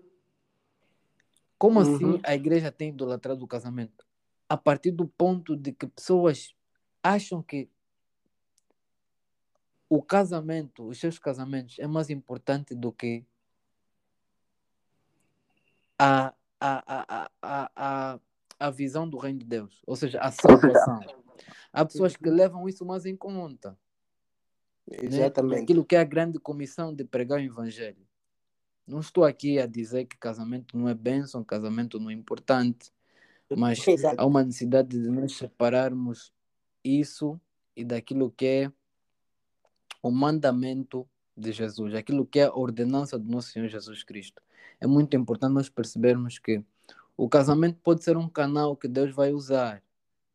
Como 1.58 1.80
assim 1.80 2.04
uhum. 2.04 2.16
assim 2.16 2.22
a 2.26 2.36
igreja 2.36 2.74
tem 2.74 2.90
idolatrado 2.90 3.42
o 3.42 3.48
casamento? 3.48 4.06
A 4.50 4.58
partir 4.58 4.92
do 4.92 5.08
ponto 5.08 5.56
de 5.56 5.72
que 5.72 5.88
pessoas 5.88 6.54
acham 7.02 7.42
que 7.42 7.70
o 9.90 10.04
casamento, 10.04 10.86
os 10.86 11.00
seus 11.00 11.18
casamentos, 11.18 11.80
é 11.80 11.88
mais 11.88 12.10
importante 12.10 12.76
do 12.76 12.92
que 12.92 13.24
a, 15.98 16.34
a, 16.60 16.84
a, 16.86 17.30
a, 17.42 17.72
a, 17.74 18.20
a 18.60 18.70
visão 18.72 19.08
do 19.08 19.18
reino 19.18 19.40
de 19.40 19.46
Deus, 19.46 19.82
ou 19.88 19.96
seja, 19.96 20.20
a 20.20 20.30
salvação. 20.32 21.00
Há 21.76 21.86
pessoas 21.86 22.16
que 22.16 22.30
levam 22.30 22.68
isso 22.68 22.86
mais 22.86 23.06
em 23.06 23.16
conta. 23.16 23.78
Né? 24.88 24.98
Exatamente. 25.02 25.58
Né? 25.58 25.64
Aquilo 25.64 25.86
que 25.86 25.96
é 25.96 26.00
a 26.00 26.04
grande 26.04 26.40
comissão 26.40 26.94
de 26.94 27.04
pregar 27.04 27.40
o 27.40 27.44
evangelho. 27.44 28.06
Não 28.88 29.00
estou 29.00 29.24
aqui 29.24 29.60
a 29.60 29.66
dizer 29.66 30.06
que 30.06 30.18
casamento 30.18 30.78
não 30.78 30.88
é 30.88 30.94
bênção, 30.94 31.44
casamento 31.44 32.00
não 32.00 32.10
é 32.10 32.14
importante, 32.14 32.94
mas 33.58 33.80
Exato. 33.88 34.16
há 34.18 34.26
uma 34.26 34.44
necessidade 34.44 34.90
de 34.90 35.10
nós 35.10 35.36
separarmos 35.36 36.32
isso 36.84 37.40
e 37.76 37.84
daquilo 37.84 38.32
que 38.32 38.46
é 38.46 38.72
o 40.02 40.12
mandamento 40.12 41.08
de 41.36 41.52
Jesus, 41.52 41.96
aquilo 41.96 42.26
que 42.26 42.40
é 42.40 42.46
a 42.46 42.54
ordenança 42.54 43.18
do 43.18 43.30
nosso 43.30 43.50
Senhor 43.50 43.68
Jesus 43.68 44.04
Cristo. 44.04 44.42
É 44.80 44.86
muito 44.86 45.18
importante 45.18 45.54
nós 45.54 45.68
percebermos 45.68 46.38
que 46.38 46.64
o 47.18 47.28
casamento 47.28 47.80
pode 47.84 48.04
ser 48.04 48.16
um 48.16 48.30
canal 48.30 48.76
que 48.78 48.88
Deus 48.88 49.14
vai 49.14 49.34
usar, 49.34 49.82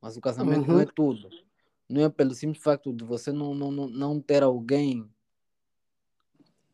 mas 0.01 0.17
o 0.17 0.21
casamento 0.21 0.67
uhum. 0.69 0.75
não 0.75 0.81
é 0.81 0.87
tudo. 0.87 1.29
Não 1.89 2.05
é 2.05 2.09
pelo 2.09 2.35
simples 2.35 2.63
facto 2.63 2.93
de 2.93 3.05
você 3.05 3.33
não, 3.33 3.55
não, 3.55 3.71
não 3.71 4.21
ter 4.21 4.43
alguém 4.43 5.11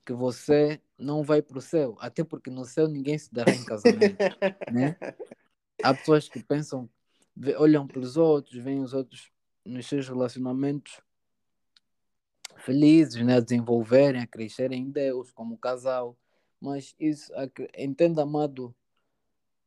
que 0.05 0.13
você 0.13 0.81
não 0.99 1.25
vai 1.25 1.43
para 1.43 1.59
o 1.59 1.61
céu. 1.61 1.97
Até 1.99 2.23
porque 2.23 2.51
no 2.51 2.65
céu 2.65 2.87
ninguém 2.87 3.19
se 3.19 3.33
dará 3.33 3.51
em 3.51 3.65
casamento. 3.65 4.17
né? 4.73 4.97
Há 5.83 5.93
pessoas 5.93 6.29
que 6.29 6.43
pensam, 6.43 6.89
olham 7.59 7.87
para 7.87 7.99
os 7.99 8.17
outros, 8.17 8.63
veem 8.63 8.81
os 8.81 8.93
outros 8.95 9.31
nos 9.65 9.87
seus 9.87 10.09
relacionamentos 10.09 11.01
felizes, 12.59 13.25
né? 13.25 13.37
a 13.37 13.41
desenvolverem, 13.41 14.23
a 14.23 14.27
crescerem 14.27 14.83
em 14.83 14.91
Deus 14.91 15.33
como 15.33 15.59
casal. 15.59 16.17
Mas 16.61 16.95
isso, 16.99 17.33
entenda, 17.77 18.23
amado 18.23 18.75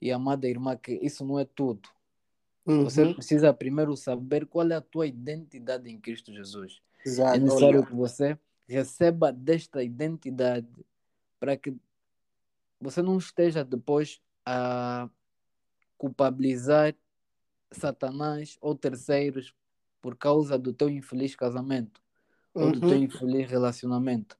e 0.01 0.11
amada 0.11 0.47
irmã, 0.47 0.77
que 0.77 0.93
isso 1.03 1.25
não 1.25 1.37
é 1.37 1.45
tudo. 1.45 1.89
Uhum. 2.69 2.83
Você 2.83 3.15
precisa 3.15 3.51
primeiro 3.51 3.97
saber 3.97 4.45
qual 4.45 4.69
é 4.69 4.75
a 4.75 4.81
tua 4.81 5.07
identidade 5.07 5.89
em 5.89 5.99
Cristo 5.99 6.31
Jesus. 6.31 6.83
Exato, 7.03 7.35
é 7.35 7.39
necessário 7.39 7.83
que 7.83 7.95
você 7.95 8.37
receba 8.67 9.33
desta 9.33 9.81
identidade 9.81 10.85
para 11.39 11.57
que 11.57 11.75
você 12.79 13.01
não 13.01 13.17
esteja 13.17 13.63
depois 13.63 14.21
a 14.45 15.09
culpabilizar 15.97 16.95
Satanás 17.71 18.55
ou 18.61 18.75
terceiros 18.75 19.55
por 19.99 20.15
causa 20.15 20.55
do 20.55 20.71
teu 20.71 20.89
infeliz 20.89 21.35
casamento 21.35 21.99
uhum. 22.53 22.65
ou 22.65 22.71
do 22.71 22.79
teu 22.81 22.89
uhum. 22.89 23.03
infeliz 23.03 23.49
relacionamento. 23.49 24.37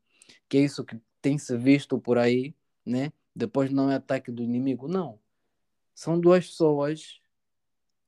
Que 0.47 0.59
é 0.59 0.61
isso 0.61 0.85
que 0.85 1.01
tem 1.19 1.39
se 1.39 1.57
visto 1.57 1.97
por 1.97 2.19
aí, 2.19 2.53
né? 2.85 3.11
Depois 3.35 3.71
não 3.71 3.89
é 3.89 3.95
ataque 3.95 4.31
do 4.31 4.43
inimigo, 4.43 4.87
não. 4.87 5.19
São 5.95 6.19
duas 6.19 6.45
pessoas 6.45 7.18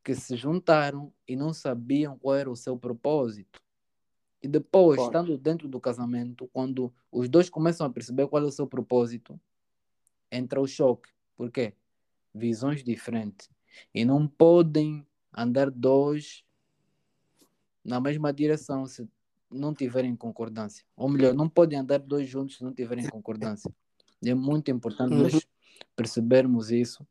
que 0.03 0.15
se 0.15 0.35
juntaram 0.35 1.13
e 1.27 1.35
não 1.35 1.53
sabiam 1.53 2.17
qual 2.17 2.35
era 2.35 2.49
o 2.49 2.55
seu 2.55 2.77
propósito. 2.77 3.61
E 4.41 4.47
depois, 4.47 4.97
Pode. 4.97 5.09
estando 5.09 5.37
dentro 5.37 5.67
do 5.67 5.79
casamento, 5.79 6.49
quando 6.51 6.91
os 7.11 7.29
dois 7.29 7.49
começam 7.49 7.85
a 7.85 7.89
perceber 7.89 8.27
qual 8.27 8.43
é 8.43 8.47
o 8.47 8.51
seu 8.51 8.65
propósito, 8.65 9.39
entra 10.31 10.59
o 10.59 10.67
choque. 10.67 11.09
Por 11.35 11.51
quê? 11.51 11.75
Visões 12.33 12.83
diferentes. 12.83 13.49
E 13.93 14.03
não 14.03 14.27
podem 14.27 15.05
andar 15.35 15.69
dois 15.69 16.43
na 17.83 17.99
mesma 17.99 18.33
direção 18.33 18.85
se 18.87 19.07
não 19.49 19.73
tiverem 19.73 20.15
concordância. 20.15 20.83
Ou 20.95 21.07
melhor, 21.07 21.33
não 21.33 21.47
podem 21.47 21.77
andar 21.77 21.99
dois 21.99 22.27
juntos 22.27 22.57
se 22.57 22.63
não 22.63 22.73
tiverem 22.73 23.07
concordância. 23.07 23.71
É 24.25 24.33
muito 24.33 24.71
importante 24.71 25.13
uhum. 25.13 25.23
nós 25.23 25.47
percebermos 25.95 26.71
isso. 26.71 27.05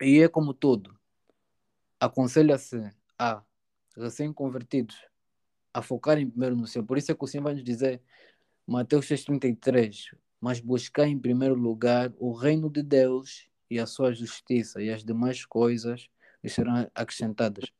E 0.00 0.20
é 0.20 0.28
como 0.28 0.54
tudo 0.54 0.97
aconselha-se 2.00 2.90
a 3.18 3.42
recém-convertidos 3.96 4.96
a 5.72 5.82
focarem 5.82 6.28
primeiro 6.28 6.56
no 6.56 6.66
Senhor. 6.66 6.84
Por 6.84 6.98
isso 6.98 7.12
é 7.12 7.14
que 7.14 7.24
o 7.24 7.26
Senhor 7.26 7.44
vai 7.44 7.54
nos 7.54 7.64
dizer, 7.64 8.02
Mateus 8.66 9.06
6,33, 9.06 10.16
mas 10.40 10.60
buscar 10.60 11.06
em 11.06 11.18
primeiro 11.18 11.54
lugar 11.54 12.12
o 12.18 12.32
reino 12.32 12.70
de 12.70 12.82
Deus 12.82 13.48
e 13.70 13.78
a 13.78 13.86
sua 13.86 14.12
justiça, 14.12 14.82
e 14.82 14.90
as 14.90 15.04
demais 15.04 15.44
coisas 15.44 16.08
serão 16.46 16.88
acrescentadas. 16.94 17.70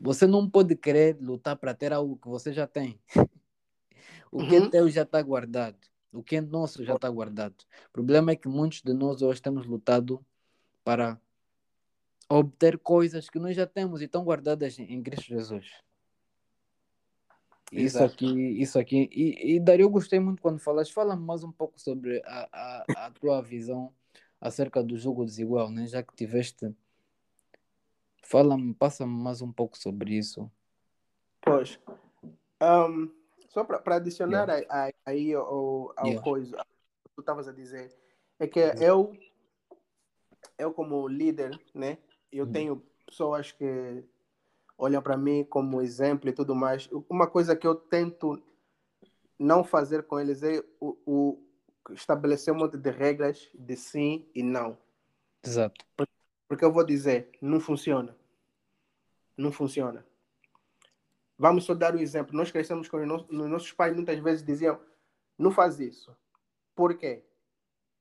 Você 0.00 0.26
não 0.26 0.48
pode 0.48 0.76
querer 0.76 1.16
lutar 1.20 1.56
para 1.56 1.74
ter 1.74 1.92
algo 1.92 2.16
que 2.16 2.28
você 2.28 2.52
já 2.52 2.66
tem. 2.66 3.00
o 4.30 4.46
que 4.46 4.54
é 4.54 4.60
uhum. 4.60 4.70
teu 4.70 4.88
já 4.88 5.02
está 5.02 5.20
guardado. 5.20 5.78
O 6.12 6.22
que 6.22 6.36
é 6.36 6.40
nosso 6.40 6.84
já 6.84 6.94
está 6.94 7.10
guardado. 7.10 7.56
O 7.88 7.92
problema 7.92 8.30
é 8.30 8.36
que 8.36 8.48
muitos 8.48 8.80
de 8.80 8.92
nós 8.92 9.20
hoje 9.22 9.42
temos 9.42 9.66
lutado 9.66 10.24
para 10.84 11.20
obter 12.28 12.78
coisas 12.78 13.30
que 13.30 13.38
nós 13.38 13.56
já 13.56 13.66
temos 13.66 14.00
e 14.00 14.04
estão 14.04 14.24
guardadas 14.24 14.78
em 14.78 15.02
Cristo 15.02 15.28
Jesus. 15.28 15.82
Isso 17.72 18.02
aqui, 18.02 18.26
isso 18.60 18.78
aqui. 18.78 19.08
E, 19.12 19.54
e 19.56 19.60
Dario, 19.60 19.84
eu 19.84 19.90
gostei 19.90 20.18
muito 20.18 20.40
quando 20.40 20.58
falas. 20.58 20.90
Fala 20.90 21.14
mais 21.14 21.44
um 21.44 21.52
pouco 21.52 21.78
sobre 21.80 22.22
a, 22.24 22.48
a, 22.52 23.06
a 23.06 23.10
tua 23.10 23.42
visão 23.42 23.92
acerca 24.40 24.82
do 24.82 24.96
jogo 24.96 25.24
desigual, 25.24 25.70
né? 25.70 25.86
Já 25.86 26.02
que 26.02 26.14
tiveste. 26.14 26.74
Fala-me, 28.22 28.74
passa-me 28.74 29.12
mais 29.12 29.42
um 29.42 29.52
pouco 29.52 29.76
sobre 29.76 30.16
isso. 30.16 30.50
Pois. 31.40 31.78
Um, 32.62 33.10
só 33.48 33.64
para 33.64 33.96
adicionar 33.96 34.48
yeah. 34.48 34.92
aí 35.04 35.32
ao, 35.34 35.92
ao 35.96 36.06
yeah. 36.06 36.22
coisa 36.22 36.56
que 36.56 37.14
tu 37.14 37.20
estavas 37.20 37.48
a 37.48 37.52
dizer, 37.52 37.94
é 38.38 38.46
que 38.46 38.60
eu, 38.60 39.16
eu 40.58 40.72
como 40.72 41.08
líder, 41.08 41.58
né? 41.74 41.98
Eu 42.32 42.44
hum. 42.44 42.52
tenho 42.52 42.82
pessoas 43.06 43.52
que 43.52 44.04
olham 44.76 45.02
para 45.02 45.16
mim 45.16 45.44
como 45.44 45.82
exemplo 45.82 46.28
e 46.28 46.32
tudo 46.32 46.54
mais. 46.54 46.88
Uma 47.08 47.26
coisa 47.26 47.56
que 47.56 47.66
eu 47.66 47.74
tento 47.74 48.40
não 49.38 49.64
fazer 49.64 50.04
com 50.04 50.18
eles 50.20 50.42
é 50.42 50.62
o, 50.80 50.96
o 51.06 51.48
estabelecer 51.92 52.52
um 52.52 52.58
monte 52.58 52.76
de 52.76 52.90
regras 52.90 53.50
de 53.54 53.76
sim 53.76 54.26
e 54.34 54.42
não. 54.42 54.78
Exato. 55.44 55.84
Porque 56.46 56.64
eu 56.64 56.72
vou 56.72 56.84
dizer, 56.84 57.30
não 57.40 57.60
funciona. 57.60 58.16
Não 59.36 59.52
funciona. 59.52 60.04
Vamos 61.38 61.64
só 61.64 61.74
dar 61.74 61.94
um 61.94 61.98
exemplo. 61.98 62.36
Nós 62.36 62.50
crescemos 62.50 62.88
com 62.88 62.96
os 62.96 63.06
nossos, 63.06 63.28
nossos 63.30 63.72
pais, 63.72 63.94
muitas 63.94 64.18
vezes 64.18 64.44
diziam: 64.44 64.80
não 65.38 65.52
faz 65.52 65.78
isso. 65.78 66.16
Por 66.74 66.96
quê? 66.96 67.24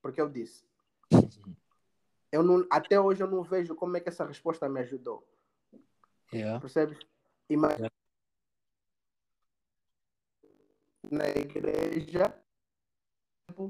Porque 0.02 0.20
eu 0.20 0.30
disse. 0.30 0.66
Eu 2.32 2.44
não, 2.44 2.66
até 2.70 3.00
hoje 3.00 3.22
eu 3.24 3.28
não 3.28 3.44
vejo 3.44 3.74
como 3.76 3.96
é 3.98 4.00
que 4.00 4.10
essa 4.10 4.26
resposta 4.26 4.68
me 4.68 4.80
ajudou. 4.82 5.26
Yeah. 6.34 6.60
Percebes? 6.60 6.98
Ima- 7.50 7.72
Yeah. 7.74 7.90
Na 11.10 11.30
igreja, 11.30 12.34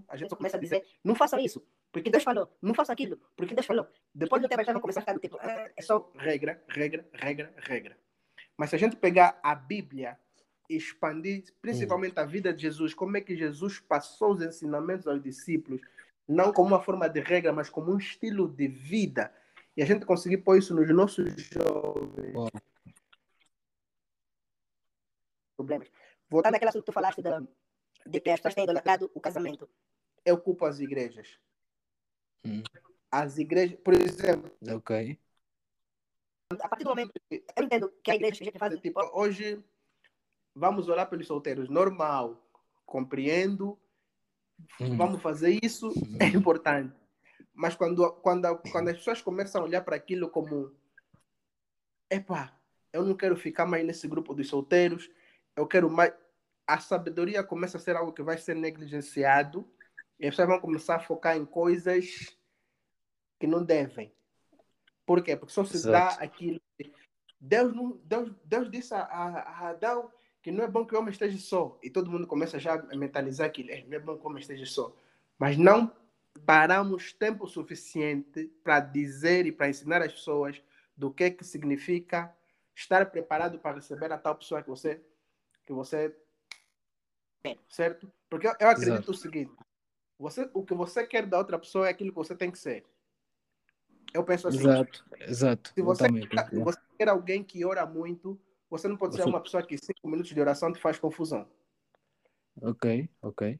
a 0.08 0.17
gente 0.17 0.30
Só 0.30 0.36
começa 0.36 0.58
a 0.58 0.60
dizer, 0.60 0.84
não 1.04 1.13
faça 1.13 1.39
isso, 1.39 1.63
porque 1.91 2.10
Deus 2.10 2.24
falou. 2.24 2.52
Não 2.62 2.74
faça 2.74 2.91
aquilo, 2.91 3.20
porque 3.36 3.54
Deus 3.54 3.65
falou. 3.67 3.88
Depois 4.13 4.41
do 4.41 4.48
tempo, 4.48 4.62
a 4.62 4.63
gente 4.63 4.74
vai 4.74 4.82
começar 4.82 5.02
a 5.02 5.04
ficar 5.04 5.13
do 5.13 5.20
tipo, 5.20 5.38
"Ah, 5.39 5.70
é 5.76 5.82
só 5.84 6.12
regra, 6.15 6.63
regra, 6.67 7.08
regra, 7.13 7.54
regra. 7.58 7.98
Mas 8.58 8.72
se 8.72 8.76
a 8.76 8.80
gente 8.80 8.96
pegar 8.96 9.39
a 9.43 9.54
Bíblia 9.54 10.20
e 10.67 10.76
expandir 10.78 11.54
principalmente 11.62 12.17
a 12.20 12.26
vida 12.26 12.52
de 12.52 12.63
Jesus, 12.63 12.96
como 12.96 13.15
é 13.17 13.22
que 13.22 13.36
Jesus 13.38 13.80
passou 13.80 14.34
os 14.34 14.41
ensinamentos 14.41 15.08
aos 15.08 15.22
discípulos, 15.22 15.80
não 16.28 16.52
como 16.52 16.70
uma 16.70 16.82
forma 16.82 17.08
de 17.08 17.20
regra, 17.22 17.54
mas 17.54 17.70
como 17.70 17.92
um 17.92 17.98
estilo 17.98 18.48
de 18.48 18.68
vida, 18.68 19.34
e 19.76 19.82
a 19.82 19.86
gente 19.86 20.06
conseguir 20.06 20.38
pôr 20.38 20.58
isso 20.58 20.76
nos 20.76 20.90
nossos 20.90 21.32
jovens, 21.34 22.36
Uau. 22.36 22.50
problemas. 25.56 25.90
voltando, 26.30 26.56
àquela 26.56 26.70
assunto 26.70 26.84
que 26.84 26.92
tu 26.92 26.94
falaste 26.94 27.22
da- 27.22 27.42
de 28.06 28.20
que 28.20 28.30
as 28.30 28.40
pessoas 28.40 28.56
têm 28.56 28.63
idolatrado 28.63 29.10
o 29.13 29.20
casamento. 29.22 29.70
eu 30.26 30.38
culpo 30.38 30.66
as 30.66 30.80
igrejas. 30.80 31.40
Hum. 32.46 32.62
As 33.10 33.38
igrejas, 33.38 33.80
por 33.80 33.94
exemplo, 33.94 34.52
Ok. 34.76 35.18
A 36.62 36.70
partir 36.70 36.84
do 36.86 36.90
momento, 36.90 37.12
eu 37.30 37.63
entendo 37.63 37.90
que 38.02 38.12
a 38.12 38.16
igreja 38.16 38.38
que 38.38 38.44
a 38.44 38.46
gente 38.46 38.60
faz, 38.60 38.80
tipo, 38.80 39.00
hoje 39.13 39.62
vamos 40.56 40.88
orar 40.88 41.10
pelos 41.10 41.28
solteiros, 41.28 41.70
normal, 41.70 42.42
compreendo, 42.86 43.78
Hum. 44.82 44.98
vamos 44.98 45.22
fazer 45.22 45.60
isso, 45.63 45.91
é 46.20 46.28
importante. 46.28 46.96
Mas 47.54 47.76
quando, 47.76 48.12
quando, 48.22 48.58
quando 48.72 48.89
as 48.89 48.98
pessoas 48.98 49.22
começam 49.22 49.62
a 49.62 49.65
olhar 49.65 49.82
para 49.84 49.96
aquilo 49.96 50.30
como 50.30 50.76
epá, 52.10 52.54
eu 52.93 53.04
não 53.04 53.15
quero 53.15 53.36
ficar 53.36 53.65
mais 53.65 53.86
nesse 53.86 54.08
grupo 54.08 54.34
dos 54.34 54.48
solteiros, 54.48 55.10
eu 55.56 55.67
quero 55.67 55.89
mais. 55.89 56.13
A 56.67 56.80
sabedoria 56.80 57.43
começa 57.43 57.78
a 57.78 57.80
ser 57.80 57.96
algo 57.96 58.12
que 58.12 58.22
vai 58.22 58.38
ser 58.38 58.56
negligenciado 58.56 59.65
e 60.20 60.26
as 60.28 60.32
pessoas 60.32 60.50
vão 60.50 60.60
começar 60.60 60.96
a 60.96 61.00
focar 61.00 61.38
em 61.38 61.46
coisas 61.46 62.38
que 63.39 63.48
não 63.48 63.63
devem. 63.63 64.13
Por 65.06 65.24
quê? 65.24 65.38
Porque 65.38 65.54
só 65.54 65.63
se 65.63 65.82
dá 65.89 66.08
Exato. 66.08 66.24
aquilo. 66.24 66.60
que- 66.78 66.91
Deus, 67.39 67.74
não, 67.74 67.91
Deus, 68.04 68.32
Deus 68.43 68.70
disse 68.70 68.93
a, 68.93 69.00
a, 69.00 69.28
a 69.41 69.70
Adão 69.70 70.12
que 70.48 70.52
não 70.54 70.64
é 70.64 70.68
bom 70.70 70.86
que 70.86 70.96
o 70.96 70.98
homem 71.00 71.12
esteja 71.12 71.38
só. 71.38 71.78
E 71.84 71.90
todo 71.90 72.10
mundo 72.10 72.26
começa 72.26 72.58
já 72.58 72.76
a 72.76 72.96
mentalizar 72.96 73.48
aquilo. 73.48 73.70
"É, 73.70 73.84
não 73.86 73.98
é 73.98 74.00
bom 74.00 74.18
que 74.18 74.24
o 74.24 74.30
homem 74.30 74.40
esteja 74.40 74.66
só. 74.66 74.96
Mas 75.38 75.58
não 75.58 75.94
paramos 76.46 77.12
tempo 77.12 77.46
suficiente 77.50 78.48
para 78.64 78.80
dizer 78.80 79.46
e 79.46 79.52
para 79.52 79.68
ensinar 79.68 80.02
as 80.02 80.14
pessoas 80.14 80.64
do 80.96 81.12
que, 81.12 81.32
que 81.32 81.44
significa 81.44 82.34
estar 82.74 83.06
preparado 83.12 83.60
para 83.60 83.76
receber 83.76 84.10
a 84.10 84.18
tal 84.18 84.36
pessoa 84.36 84.64
que 84.64 84.70
você 84.70 85.02
que 85.66 85.74
você 85.74 86.16
quer, 87.44 87.58
certo? 87.68 88.10
Porque 88.30 88.48
eu, 88.48 88.52
acredito 88.70 88.94
Exato. 88.94 89.12
o 89.12 89.16
seguinte: 89.16 89.52
você, 90.18 90.50
o 90.54 90.64
que 90.64 90.74
você 90.74 91.06
quer 91.06 91.26
da 91.26 91.38
outra 91.40 91.60
pessoa 91.60 91.88
é 91.88 91.90
aquilo 91.90 92.12
que 92.12 92.16
você 92.16 92.34
tem 92.34 92.50
que 92.50 92.58
ser. 92.58 92.86
Eu 94.14 94.24
penso 94.24 94.48
assim: 94.48 94.60
Exato. 94.60 95.06
Exato. 95.20 95.74
se 95.76 95.82
você, 95.82 96.10
quer- 96.10 96.50
você 96.64 96.80
quer 96.98 97.10
alguém 97.10 97.44
que 97.44 97.66
ora 97.66 97.86
muito, 97.86 98.40
você 98.70 98.88
não 98.88 98.98
pode 98.98 99.16
ser 99.16 99.24
uma 99.24 99.42
pessoa 99.42 99.64
que 99.64 99.78
cinco 99.78 100.08
minutos 100.08 100.34
de 100.34 100.40
oração 100.40 100.72
te 100.72 100.80
faz 100.80 101.00
confusão. 101.00 101.48
Ok, 102.62 103.10
ok. 103.22 103.60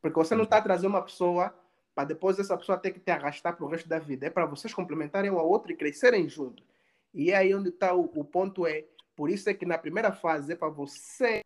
Porque 0.00 0.18
você 0.18 0.34
não 0.34 0.44
está 0.44 0.58
a 0.58 0.62
trazer 0.62 0.86
uma 0.86 1.02
pessoa 1.02 1.54
para 1.94 2.04
depois 2.04 2.38
essa 2.38 2.56
pessoa 2.56 2.78
ter 2.78 2.92
que 2.92 3.00
te 3.00 3.10
arrastar 3.10 3.56
para 3.56 3.64
o 3.64 3.68
resto 3.68 3.88
da 3.88 3.98
vida. 3.98 4.26
É 4.26 4.30
para 4.30 4.46
vocês 4.46 4.72
complementarem 4.72 5.30
um 5.30 5.38
ao 5.38 5.48
outro 5.48 5.70
e 5.70 5.76
crescerem 5.76 6.28
juntos. 6.28 6.64
E 7.12 7.30
é 7.30 7.36
aí 7.36 7.54
onde 7.54 7.68
está 7.68 7.94
o, 7.94 8.04
o 8.14 8.24
ponto 8.24 8.66
é. 8.66 8.86
Por 9.14 9.28
isso 9.28 9.50
é 9.50 9.54
que 9.54 9.66
na 9.66 9.76
primeira 9.76 10.12
fase 10.12 10.52
é 10.52 10.56
para 10.56 10.68
você 10.68 11.42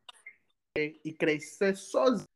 e 0.76 1.12
crescer 1.12 1.76
sozinho. 1.76 2.28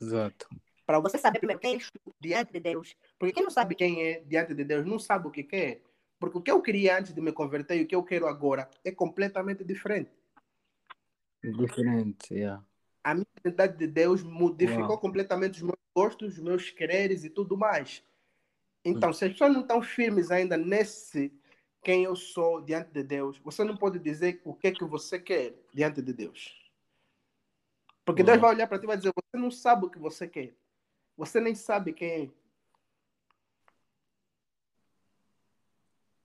Exato. 0.00 0.48
Para 0.84 0.98
você 0.98 1.16
saber 1.16 1.38
primeiro 1.38 1.60
quem 1.60 1.76
é 1.76 1.80
diante 2.20 2.52
de 2.52 2.60
Deus. 2.60 2.96
Porque 3.18 3.32
quem 3.32 3.42
não 3.44 3.50
sabe 3.50 3.74
quem 3.74 4.02
é 4.02 4.20
diante 4.20 4.54
de 4.54 4.64
Deus 4.64 4.84
não 4.84 4.98
sabe 4.98 5.28
o 5.28 5.30
que 5.30 5.44
quer. 5.44 5.80
Porque 6.22 6.38
o 6.38 6.40
que 6.40 6.52
eu 6.52 6.62
queria 6.62 6.96
antes 6.96 7.12
de 7.12 7.20
me 7.20 7.32
converter 7.32 7.76
e 7.76 7.82
o 7.82 7.86
que 7.86 7.96
eu 7.96 8.04
quero 8.04 8.28
agora 8.28 8.70
é 8.84 8.92
completamente 8.92 9.64
diferente. 9.64 10.12
Diferente, 11.42 12.32
yeah. 12.32 12.64
A 13.02 13.12
minha 13.12 13.26
identidade 13.40 13.76
de 13.76 13.88
Deus 13.88 14.22
modificou 14.22 14.90
Uau. 14.90 15.00
completamente 15.00 15.56
os 15.56 15.62
meus 15.62 15.78
gostos, 15.92 16.34
os 16.34 16.38
meus 16.38 16.70
quereres 16.70 17.24
e 17.24 17.28
tudo 17.28 17.56
mais. 17.56 18.04
Então, 18.84 19.12
se 19.12 19.24
as 19.24 19.32
pessoas 19.32 19.52
não 19.52 19.62
estão 19.62 19.82
firmes 19.82 20.30
ainda 20.30 20.56
nesse 20.56 21.32
quem 21.82 22.04
eu 22.04 22.14
sou 22.14 22.60
diante 22.60 22.92
de 22.92 23.02
Deus, 23.02 23.40
você 23.40 23.64
não 23.64 23.76
pode 23.76 23.98
dizer 23.98 24.40
o 24.44 24.54
que 24.54 24.68
é 24.68 24.70
que 24.70 24.84
você 24.84 25.18
quer 25.18 25.56
diante 25.74 26.00
de 26.00 26.12
Deus. 26.12 26.56
Porque 28.04 28.22
Deus 28.22 28.40
vai 28.40 28.50
olhar 28.50 28.68
para 28.68 28.78
ti 28.78 28.84
e 28.84 28.86
vai 28.86 28.96
dizer: 28.96 29.12
você 29.12 29.42
não 29.42 29.50
sabe 29.50 29.86
o 29.86 29.90
que 29.90 29.98
você 29.98 30.28
quer. 30.28 30.54
Você 31.16 31.40
nem 31.40 31.56
sabe 31.56 31.92
quem 31.92 32.10
é. 32.10 32.41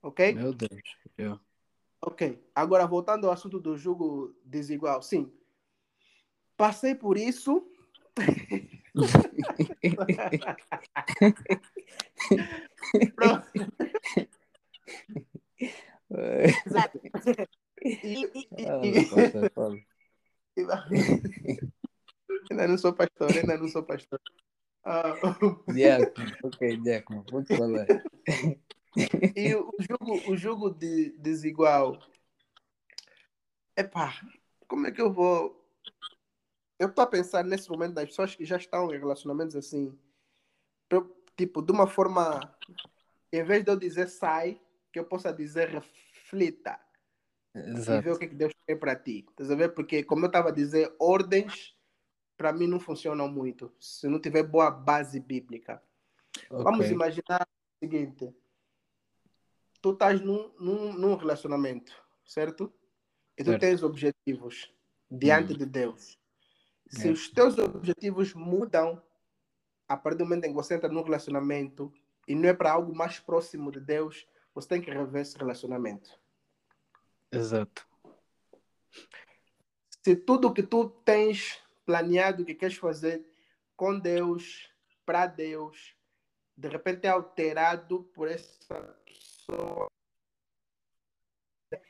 Ok? 0.08 0.32
Meu 0.32 0.54
Deus. 0.54 0.96
Yeah. 1.18 1.38
Ok. 2.00 2.42
Agora, 2.54 2.86
voltando 2.86 3.26
ao 3.26 3.32
assunto 3.32 3.60
do 3.60 3.76
julgo 3.76 4.34
desigual. 4.42 5.02
Sim. 5.02 5.30
Passei 6.56 6.94
por 6.94 7.18
isso. 7.18 7.70
Pronto. 13.14 13.46
Exato. 16.66 17.00
E- 17.80 18.02
e- 18.02 18.48
e- 18.58 18.66
Ah, 18.66 18.80
ainda 22.50 22.66
não 22.66 22.76
sou 22.76 22.92
pastor, 22.92 23.30
ainda 23.30 23.56
não 23.56 23.68
sou 23.68 23.84
pastor. 23.84 24.20
Ah, 24.84 25.14
Diácono, 25.72 26.32
ok, 26.42 26.76
diácono, 26.78 27.22
pode 27.22 27.56
falar. 27.56 27.86
E 29.36 29.54
o 29.54 29.72
jogo, 29.80 30.30
o 30.32 30.36
jogo 30.36 30.70
de 30.70 31.10
desigual. 31.18 31.98
Epá, 33.76 34.20
como 34.66 34.86
é 34.86 34.92
que 34.92 35.00
eu 35.00 35.12
vou. 35.12 35.64
Eu 36.78 36.88
estou 36.88 37.02
a 37.02 37.06
pensar 37.06 37.44
nesse 37.44 37.68
momento 37.70 37.94
das 37.94 38.08
pessoas 38.08 38.34
que 38.34 38.44
já 38.44 38.56
estão 38.56 38.92
em 38.94 38.98
relacionamentos 38.98 39.56
assim. 39.56 39.96
tipo, 41.36 41.62
de 41.62 41.72
uma 41.72 41.86
forma. 41.86 42.54
Em 43.32 43.44
vez 43.44 43.62
de 43.62 43.70
eu 43.70 43.76
dizer 43.76 44.08
sai, 44.08 44.60
que 44.92 44.98
eu 44.98 45.04
possa 45.04 45.32
dizer 45.32 45.68
reflita. 45.68 46.80
e 47.54 47.60
ver 47.60 47.66
o 47.66 47.76
Exato. 47.78 48.18
que, 48.18 48.24
é 48.24 48.28
que 48.28 48.34
Deus 48.34 48.52
tem 48.66 48.76
para 48.78 48.96
ti. 48.96 49.26
Estás 49.28 49.50
a 49.50 49.54
ver? 49.54 49.74
Porque, 49.74 50.02
como 50.02 50.24
eu 50.24 50.28
estava 50.28 50.48
a 50.48 50.52
dizer, 50.52 50.94
ordens 50.98 51.76
para 52.38 52.52
mim 52.52 52.68
não 52.68 52.78
funcionam 52.78 53.28
muito 53.28 53.74
se 53.80 54.08
não 54.08 54.20
tiver 54.20 54.44
boa 54.44 54.70
base 54.70 55.18
bíblica. 55.18 55.82
Vamos 56.48 56.86
Ok. 56.86 56.92
imaginar 56.92 57.42
o 57.42 57.84
seguinte: 57.84 58.32
tu 59.80 59.92
estás 59.92 60.20
num, 60.20 60.50
num, 60.58 60.92
num 60.92 61.16
relacionamento, 61.16 61.92
certo? 62.24 62.72
E 63.36 63.44
tu 63.44 63.50
Certo. 63.50 63.60
tens 63.60 63.82
objetivos 63.82 64.72
diante 65.10 65.52
Hum. 65.54 65.58
de 65.58 65.66
Deus. 65.66 66.18
Se 66.88 67.08
É. 67.08 67.12
os 67.12 67.28
teus 67.28 67.56
objetivos 67.58 68.34
mudam 68.34 69.02
a 69.86 69.96
partir 69.96 70.18
do 70.18 70.24
momento 70.24 70.44
em 70.44 70.48
que 70.50 70.54
você 70.54 70.74
entra 70.74 70.88
num 70.88 71.02
relacionamento 71.02 71.92
e 72.26 72.34
não 72.34 72.48
é 72.48 72.54
para 72.54 72.72
algo 72.72 72.94
mais 72.94 73.18
próximo 73.18 73.70
de 73.70 73.80
Deus, 73.80 74.26
você 74.54 74.68
tem 74.68 74.80
que 74.82 74.90
rever 74.90 75.22
esse 75.22 75.36
relacionamento. 75.38 76.18
Exato. 77.30 77.86
se 80.02 80.16
tudo 80.16 80.52
que 80.54 80.62
tu 80.62 80.88
tens 81.04 81.62
planeado 81.84 82.44
que 82.44 82.54
queres 82.54 82.76
fazer 82.76 83.26
com 83.76 83.98
Deus, 83.98 84.70
para 85.04 85.26
Deus, 85.26 85.94
de 86.56 86.68
repente 86.68 87.06
é 87.06 87.10
alterado 87.10 88.04
por 88.14 88.26
essa 88.28 88.97
pessoa, 89.52 89.90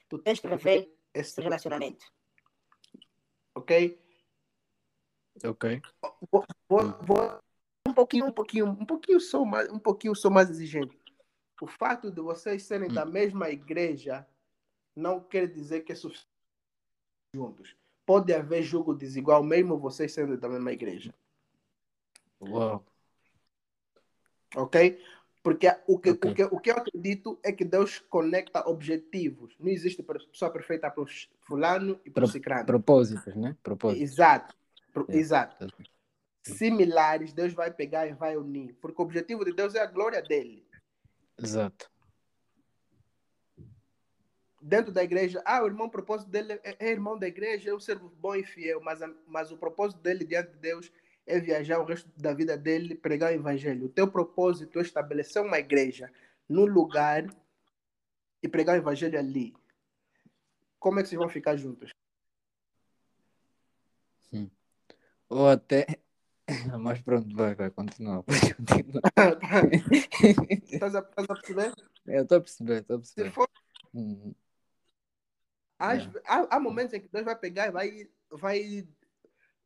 tu 0.08 0.18
Tens 0.18 0.40
que 0.40 0.46
rever 0.48 0.90
esse 1.14 1.40
relacionamento. 1.40 2.06
ok? 3.54 4.00
Ok. 5.44 5.82
Vou, 6.30 6.44
vou- 6.68 6.82
vou 7.02 7.40
um 7.86 7.92
pouquinho, 7.94 8.26
um 8.26 8.32
pouquinho, 8.32 8.66
um 8.66 8.84
pouquinho 8.86 9.20
só 9.20 9.44
mais, 9.44 9.68
um 9.70 9.78
pouquinho 9.78 10.14
só 10.14 10.30
mais 10.30 10.50
exigente. 10.50 10.96
O 11.60 11.66
fato 11.66 12.10
de 12.10 12.20
vocês 12.20 12.62
serem 12.64 12.90
Hum. 12.90 12.94
da 12.94 13.04
mesma 13.04 13.50
igreja 13.50 14.26
não 14.94 15.20
quer 15.20 15.46
dizer 15.48 15.82
que 15.82 15.92
é 15.92 15.94
suficiente 15.94 16.28
juntos. 17.34 17.76
Pode 18.06 18.32
haver 18.32 18.62
julgo 18.62 18.94
desigual 18.94 19.42
mesmo 19.42 19.78
vocês 19.78 20.12
sendo 20.12 20.36
da 20.36 20.48
mesma 20.48 20.72
igreja. 20.72 21.14
Uau. 22.40 22.84
ok? 24.56 25.04
Porque 25.42 25.68
o 25.86 25.98
que, 25.98 26.10
Ok. 26.10 26.30
o, 26.30 26.34
que, 26.34 26.44
o 26.44 26.60
que 26.60 26.70
eu 26.70 26.76
acredito 26.76 27.38
é 27.44 27.52
que 27.52 27.64
Deus 27.64 28.00
conecta 28.10 28.68
objetivos. 28.68 29.54
Não 29.58 29.68
existe 29.68 30.02
pessoa 30.02 30.50
perfeita 30.50 30.90
para 30.90 31.02
o 31.02 31.06
fulano 31.40 32.00
e 32.04 32.10
para 32.10 32.24
o 32.24 32.28
ciclano. 32.28 32.66
Propósitos, 32.66 33.34
né? 33.36 33.56
Propósitos. 33.62 34.02
Exato. 34.02 34.56
Pro- 34.92 35.06
É. 35.08 35.16
Exato. 35.16 35.66
Similares, 36.42 37.32
Deus 37.32 37.52
vai 37.52 37.70
pegar 37.70 38.06
e 38.06 38.14
vai 38.14 38.36
unir. 38.36 38.74
Porque 38.80 39.00
o 39.00 39.04
objetivo 39.04 39.44
de 39.44 39.52
Deus 39.52 39.74
é 39.74 39.80
a 39.80 39.86
glória 39.86 40.20
dele. 40.22 40.66
Exato. 41.40 41.90
Dentro 44.60 44.90
da 44.92 45.04
igreja, 45.04 45.40
ah, 45.44 45.62
o 45.62 45.66
irmão, 45.66 45.86
o 45.86 45.90
propósito 45.90 46.30
dele 46.30 46.54
é, 46.64 46.76
é 46.80 46.90
irmão 46.90 47.16
da 47.16 47.28
igreja, 47.28 47.70
é 47.70 47.74
um 47.74 47.78
servo 47.78 48.08
bom 48.20 48.34
e 48.34 48.42
fiel, 48.42 48.80
mas, 48.80 48.98
mas 49.26 49.52
o 49.52 49.56
propósito 49.56 50.00
dele 50.00 50.24
diante 50.24 50.50
de 50.50 50.58
Deus 50.58 50.90
é 51.28 51.38
viajar 51.40 51.78
o 51.78 51.84
resto 51.84 52.08
da 52.16 52.32
vida 52.32 52.56
dele, 52.56 52.94
pregar 52.94 53.30
o 53.32 53.34
evangelho. 53.34 53.86
O 53.86 53.88
teu 53.88 54.10
propósito 54.10 54.78
é 54.78 54.82
estabelecer 54.82 55.42
uma 55.42 55.58
igreja 55.58 56.10
num 56.48 56.64
lugar 56.64 57.26
e 58.42 58.48
pregar 58.48 58.74
o 58.74 58.78
evangelho 58.78 59.18
ali. 59.18 59.54
Como 60.78 60.98
é 60.98 61.02
que 61.02 61.08
vocês 61.08 61.18
vão 61.18 61.28
ficar 61.28 61.56
juntos? 61.56 61.90
Ou 65.28 65.48
até. 65.48 65.86
Mas 66.80 67.00
pronto, 67.02 67.34
vai, 67.36 67.54
vai, 67.54 67.70
continua. 67.70 68.24
Continuar. 68.24 69.02
Estás 70.72 70.94
a, 70.94 71.00
a 71.00 71.26
perceber? 71.26 71.72
Eu 72.06 72.22
estou 72.22 72.38
a 72.38 72.40
perceber, 72.40 72.80
estou 72.80 72.96
a 72.96 72.98
perceber. 73.00 73.30
for 73.30 73.48
Uhum. 73.92 74.34
Às- 75.78 76.04
Yeah. 76.04 76.20
há, 76.26 76.56
há 76.56 76.60
momentos 76.60 76.92
em 76.94 77.00
que 77.00 77.08
Deus 77.08 77.24
vai 77.24 77.36
pegar 77.36 77.68
e 77.68 77.70
vai, 77.70 78.08
vai, 78.30 78.88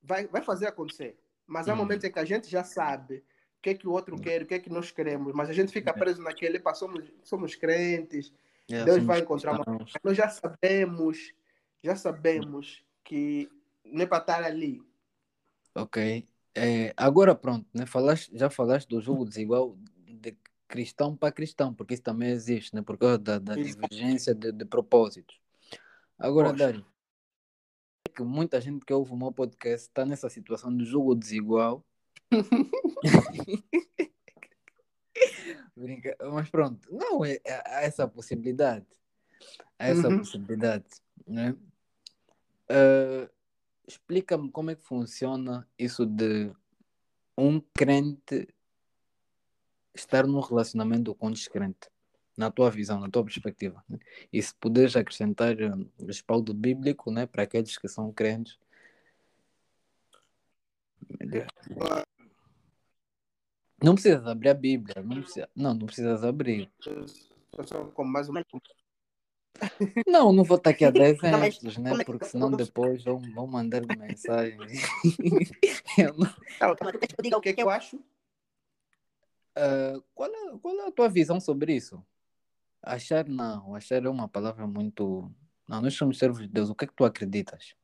vai, 0.03 0.27
vai 0.27 0.42
fazer 0.42 0.66
acontecer. 0.66 1.18
Mas 1.53 1.69
há 1.69 1.73
Uhum. 1.73 1.79
momentos 1.79 2.05
em 2.05 2.12
que 2.12 2.19
a 2.19 2.25
gente 2.25 2.49
já 2.49 2.65
sabe 2.65 3.17
o 3.59 3.62
que 3.62 3.71
é 3.71 3.75
que 3.75 3.87
o 3.87 3.93
outro 3.93 4.19
quer, 4.19 4.43
o 4.43 4.47
que 4.47 4.55
é 4.55 4.59
que 4.59 4.71
nós 4.71 4.91
queremos, 4.91 5.33
mas 5.35 5.49
a 5.49 5.53
gente 5.53 5.71
fica 5.73 5.91
Yeah. 5.91 6.05
preso 6.05 6.23
naquele, 6.23 6.59
pá, 6.59 6.75
somos, 6.75 7.05
somos 7.23 7.55
crentes, 7.55 8.33
É, 8.71 8.85
Deus 8.85 8.99
somos 8.99 9.07
vai 9.07 9.21
encontrar 9.21 9.53
uma- 9.53 9.67
nós 10.03 10.17
já 10.17 10.29
sabemos, 10.29 11.33
já 11.83 11.95
sabemos 11.95 12.83
que 13.05 13.49
não 13.85 14.03
é 14.03 14.07
para 14.07 14.19
estar 14.19 14.43
ali. 14.43 14.83
Ok. 15.75 16.27
É, 16.55 16.93
agora 16.97 17.35
pronto, 17.35 17.67
né? 17.75 17.87
Falaste, 17.87 18.31
já 18.37 18.51
falaste 18.51 18.88
do 18.88 19.01
jogo 19.01 19.25
desigual 19.25 19.77
de 19.97 20.37
cristão 20.69 21.17
para 21.17 21.33
cristão, 21.33 21.73
porque 21.75 21.95
isso 21.95 22.03
também 22.03 22.31
existe, 22.31 22.75
né? 22.75 22.83
Por 22.83 22.99
causa 22.99 23.19
da, 23.19 23.38
da 23.38 23.57
divergência 23.57 24.35
de, 24.35 24.53
de 24.53 24.65
propósitos. 24.65 25.41
Agora, 26.19 26.51
Poxa. 26.51 26.73
Que 28.14 28.22
muita 28.22 28.61
gente 28.61 28.85
que 28.85 28.92
ouve 28.92 29.12
o 29.12 29.16
meu 29.16 29.33
podcast 29.33 29.88
está 29.88 30.05
nessa 30.05 30.29
situação 30.29 30.77
de 30.77 30.85
jogo 30.85 31.14
desigual. 31.14 31.85
Brinca... 35.77 36.16
Mas 36.33 36.51
pronto, 36.51 36.88
não, 36.94 37.25
é, 37.25 37.38
é- 37.44 37.62
há 37.66 37.83
essa 37.83 38.07
possibilidade. 38.07 38.87
Há 39.79 39.87
essa 39.88 40.09
Uhum. 40.09 40.18
possibilidade, 40.18 40.87
né? 41.27 41.57
Ah, 42.68 43.29
Explica-me 43.87 44.48
como 44.51 44.70
é 44.70 44.77
que 44.77 44.83
funciona 44.85 45.68
isso 45.77 46.07
de 46.07 46.51
um 47.37 47.61
crente 47.75 48.48
estar 49.92 50.25
num 50.27 50.38
relacionamento 50.40 51.14
com 51.16 51.27
um 51.27 51.33
descrente, 51.33 51.90
na 52.37 52.51
tua 52.51 52.71
visão, 52.71 53.01
na 53.01 53.11
tua 53.11 53.25
perspectiva. 53.25 53.85
né? 53.88 53.99
E 54.33 54.42
se 54.42 54.55
puderes 54.55 54.97
acrescentar 54.97 55.55
ah, 55.62 55.79
respaldo 56.05 56.55
bíblico, 56.55 57.11
né, 57.11 57.27
para 57.27 57.42
aqueles 57.42 57.77
que 57.77 57.88
são 57.88 58.12
crentes. 58.12 58.59
melhor. 61.21 61.47
Não 63.83 63.95
precisas 63.95 64.27
abrir 64.27 64.49
a 64.49 64.55
Bíblia, 64.55 65.03
não, 65.03 65.21
precisa, 65.21 65.49
não, 65.57 65.75
não 65.75 65.87
precisas 65.87 66.23
abrir. 66.25 66.71
Como 67.95 68.11
mais 68.11 68.29
uma 68.29 68.45
Não, 70.07 70.33
não 70.33 70.45
vou 70.45 70.57
estar 70.57 70.71
aqui 70.71 70.85
a 70.85 70.90
10 70.90 71.18
Não, 71.23 71.40
mas 71.40 71.57
exemplos, 71.57 71.79
né? 71.79 72.05
Porque 72.05 72.25
senão 72.27 72.51
depois 72.53 73.03
vão, 73.05 73.18
vão 73.35 73.47
mandar 73.47 73.85
mensagem. 73.87 74.59
Eu 75.99 76.14
não- 76.14 76.35
Não, 76.61 76.77
Mas 76.81 76.92
tu 76.92 76.99
queres 76.99 77.14
que 77.14 77.21
eu 77.21 77.23
diga 77.25 77.37
o 77.37 77.40
que 77.40 77.49
é 77.49 77.53
que 77.53 77.62
eu 77.62 77.68
acho? 77.71 77.99
Ah, 79.55 80.01
qual, 80.14 80.31
é, 80.31 80.59
qual 80.59 80.81
é 80.81 80.87
a 80.88 80.92
tua 80.92 81.09
visão 81.09 81.40
sobre 81.40 81.75
isso? 81.75 82.05
Achar 82.83 83.29
não, 83.29 83.75
achar 83.75 84.05
é 84.05 84.09
uma 84.09 84.29
palavra 84.29 84.66
muito. 84.66 85.31
Não, 85.68 85.81
nós 85.81 85.95
somos 85.95 86.18
servos 86.18 86.40
de 86.42 86.49
Deus. 86.49 86.68
O 86.68 86.75
que 86.75 86.85
é 86.85 86.88
que 86.88 86.95
tu 86.95 87.05
acreditas? 87.05 87.75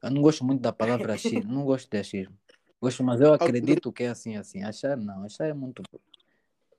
Eu 0.00 0.10
não 0.12 0.22
gosto 0.22 0.44
muito 0.44 0.60
da 0.60 0.72
palavra 0.72 1.14
achismo, 1.14 1.52
não 1.52 1.64
gosto 1.64 1.90
de 1.90 1.98
achismo. 1.98 2.38
Gosto, 2.80 3.02
mas 3.02 3.20
eu 3.20 3.32
acredito 3.34 3.92
que 3.92 4.04
é 4.04 4.08
assim, 4.08 4.36
assim. 4.36 4.62
Achar 4.62 4.96
não, 4.96 5.24
achar 5.24 5.46
é 5.48 5.52
muito. 5.52 5.82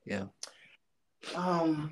Yeah. 0.08 0.32
Ahn, 1.36 1.90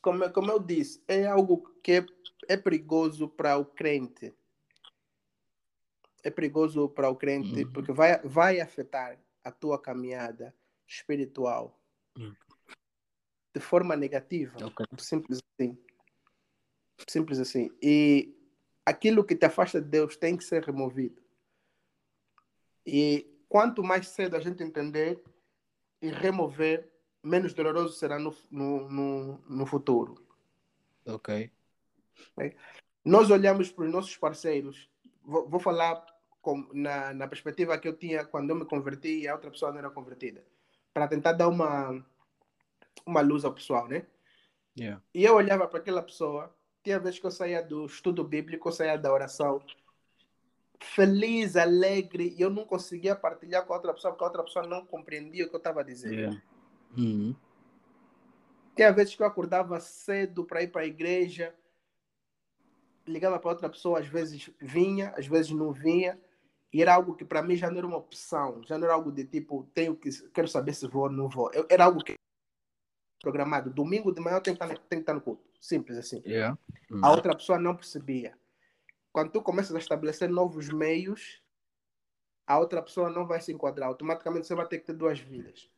como, 0.00 0.24
eu- 0.24 0.32
como 0.32 0.50
eu 0.50 0.58
disse, 0.58 1.02
é 1.06 1.26
algo 1.26 1.58
que 1.82 1.92
é, 1.92 2.06
é 2.48 2.56
perigoso 2.56 3.28
para 3.28 3.58
o 3.58 3.66
crente. 3.66 4.34
É 6.24 6.30
perigoso 6.30 6.88
para 6.88 7.10
o 7.10 7.16
crente 7.16 7.64
Uhum. 7.64 7.72
porque 7.72 7.92
vai, 7.92 8.18
vai 8.22 8.60
afetar 8.60 9.18
a 9.44 9.50
tua 9.50 9.78
caminhada 9.78 10.54
espiritual 10.86 11.78
Uhum. 12.18 12.34
De 13.54 13.60
forma 13.60 13.96
negativa. 13.96 14.56
Ok. 14.64 14.86
Simples 14.98 15.40
assim. 15.40 15.78
Simples 17.08 17.38
assim. 17.38 17.70
E 17.82 18.34
aquilo 18.84 19.24
que 19.24 19.36
te 19.36 19.46
afasta 19.46 19.80
de 19.80 19.88
Deus 19.88 20.16
tem 20.16 20.36
que 20.36 20.44
ser 20.44 20.62
removido. 20.62 21.20
E 22.86 23.26
quanto 23.48 23.82
mais 23.82 24.08
cedo 24.08 24.36
a 24.36 24.40
gente 24.40 24.62
entender 24.62 25.22
e 26.00 26.08
remover, 26.08 26.90
menos 27.22 27.54
doloroso 27.54 27.96
será 27.96 28.18
no, 28.18 28.34
no, 28.50 28.88
no, 28.88 29.38
no 29.48 29.66
futuro. 29.66 30.26
Ok. 31.06 31.50
Nós 33.04 33.30
olhamos 33.30 33.70
para 33.70 33.84
os 33.84 33.90
nossos 33.90 34.16
parceiros, 34.16 34.88
vou, 35.22 35.48
vou 35.48 35.60
falar 35.60 36.04
com, 36.40 36.68
na, 36.72 37.14
na 37.14 37.28
perspectiva 37.28 37.78
que 37.78 37.86
eu 37.86 37.96
tinha 37.96 38.24
quando 38.24 38.50
eu 38.50 38.56
me 38.56 38.64
converti 38.64 39.20
e 39.20 39.28
a 39.28 39.34
outra 39.34 39.50
pessoa 39.50 39.70
não 39.70 39.78
era 39.78 39.90
convertida, 39.90 40.44
para 40.92 41.08
tentar 41.08 41.32
dar 41.32 41.48
uma, 41.48 42.04
uma 43.06 43.20
luz 43.20 43.44
ao 43.44 43.52
pessoal, 43.52 43.88
né? 43.88 44.06
Yeah. 44.78 45.02
E 45.14 45.24
eu 45.24 45.34
olhava 45.34 45.66
para 45.66 45.78
aquela 45.78 46.02
pessoa, 46.02 46.54
tinha 46.82 46.98
vezes 46.98 47.18
que 47.18 47.26
eu 47.26 47.30
saía 47.30 47.62
do 47.62 47.86
estudo 47.86 48.24
bíblico, 48.24 48.68
eu 48.68 48.72
saía 48.72 48.96
da 48.96 49.12
oração, 49.12 49.60
feliz, 50.80 51.56
alegre, 51.56 52.34
e 52.36 52.40
eu 52.40 52.50
não 52.50 52.64
conseguia 52.64 53.14
partilhar 53.14 53.64
com 53.64 53.72
a 53.72 53.76
outra 53.76 53.92
pessoa, 53.92 54.12
porque 54.12 54.24
a 54.24 54.26
outra 54.26 54.44
pessoa 54.44 54.66
não 54.66 54.84
compreendia 54.84 55.44
o 55.44 55.48
que 55.48 55.54
eu 55.54 55.58
estava 55.58 55.84
dizendo. 55.84 56.14
Yeah. 56.14 56.42
Uhum. 56.96 57.34
Tinha 58.74 58.92
vezes 58.92 59.14
que 59.14 59.22
eu 59.22 59.26
acordava 59.26 59.78
cedo 59.80 60.44
para 60.44 60.62
ir 60.62 60.68
para 60.68 60.82
a 60.82 60.86
igreja, 60.86 61.54
ligava 63.06 63.38
para 63.38 63.50
outra 63.50 63.68
pessoa, 63.68 63.98
às 63.98 64.06
vezes 64.06 64.50
vinha, 64.60 65.12
às 65.16 65.26
vezes 65.26 65.50
não 65.50 65.72
vinha, 65.72 66.18
e 66.72 66.80
era 66.80 66.94
algo 66.94 67.14
que 67.14 67.24
para 67.24 67.42
mim 67.42 67.54
já 67.54 67.70
não 67.70 67.78
era 67.78 67.86
uma 67.86 67.98
opção, 67.98 68.62
já 68.64 68.78
não 68.78 68.86
era 68.86 68.94
algo 68.94 69.12
de 69.12 69.26
tipo, 69.26 69.68
tenho 69.74 69.94
que, 69.94 70.10
quero 70.30 70.48
saber 70.48 70.74
se 70.74 70.86
vou 70.86 71.02
ou 71.02 71.10
não 71.10 71.28
vou. 71.28 71.50
Eu, 71.52 71.66
era 71.68 71.84
algo 71.84 72.02
que 72.02 72.14
programado. 73.22 73.70
Domingo 73.70 74.12
de 74.12 74.20
manhã 74.20 74.36
eu 74.36 74.40
tenho 74.42 74.56
que 74.56 74.62
estar, 74.62 74.74
no- 74.74 74.80
tenho 74.88 75.00
que 75.00 75.02
estar 75.04 75.14
no 75.14 75.20
culto. 75.20 75.42
Simples 75.60 75.96
assim. 75.96 76.20
Yeah. 76.26 76.58
A 77.02 77.10
outra 77.10 77.34
pessoa 77.34 77.58
não 77.58 77.74
percebia. 77.76 78.36
Quando 79.12 79.30
tu 79.30 79.40
começas 79.40 79.74
a 79.74 79.78
estabelecer 79.78 80.28
novos 80.28 80.68
meios, 80.68 81.40
a 82.46 82.58
outra 82.58 82.82
pessoa 82.82 83.08
não 83.08 83.26
vai 83.26 83.40
se 83.40 83.52
enquadrar. 83.52 83.88
Automaticamente 83.88 84.46
você 84.46 84.54
vai 84.54 84.66
ter 84.66 84.78
que 84.78 84.86
ter 84.86 84.92
duas 84.94 85.18
vidas. 85.20 85.70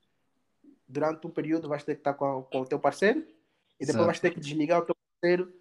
Durante 0.88 1.26
um 1.26 1.30
período 1.30 1.68
vais 1.68 1.84
ter 1.84 1.94
que 1.94 2.00
estar 2.00 2.14
com, 2.14 2.42
com 2.44 2.60
o 2.60 2.66
teu 2.66 2.78
parceiro 2.78 3.20
e 3.20 3.86
depois 3.86 3.88
Exato. 3.90 4.06
vais 4.06 4.20
ter 4.20 4.30
que 4.32 4.40
desligar 4.40 4.80
o 4.80 4.84
teu 4.86 4.94
parceiro 5.20 5.52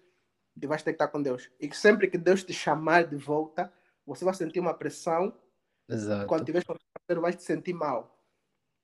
e 0.60 0.66
vais 0.66 0.82
ter 0.82 0.92
que 0.92 0.96
estar 0.96 1.08
com 1.08 1.20
Deus. 1.20 1.50
E 1.60 1.68
que 1.68 1.76
sempre 1.76 2.08
que 2.08 2.16
Deus 2.18 2.42
te 2.44 2.52
chamar 2.52 3.04
de 3.06 3.16
volta, 3.16 3.72
você 4.06 4.24
vai 4.24 4.34
sentir 4.34 4.60
uma 4.60 4.72
pressão. 4.74 5.36
Exato. 5.88 6.26
Quando 6.26 6.44
tiveres 6.44 6.66
com 6.66 6.72
o 6.74 6.78
teu 6.78 6.86
parceiro, 6.94 7.20
vais 7.20 7.36
te 7.36 7.42
sentir 7.42 7.72
mal. 7.74 8.18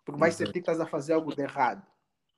Porque 0.05 0.19
vais 0.19 0.35
Exato. 0.35 0.49
sentir 0.49 0.53
que 0.63 0.71
estás 0.71 0.81
a 0.81 0.87
fazer 0.87 1.13
algo 1.13 1.35
de 1.35 1.43
errado. 1.43 1.87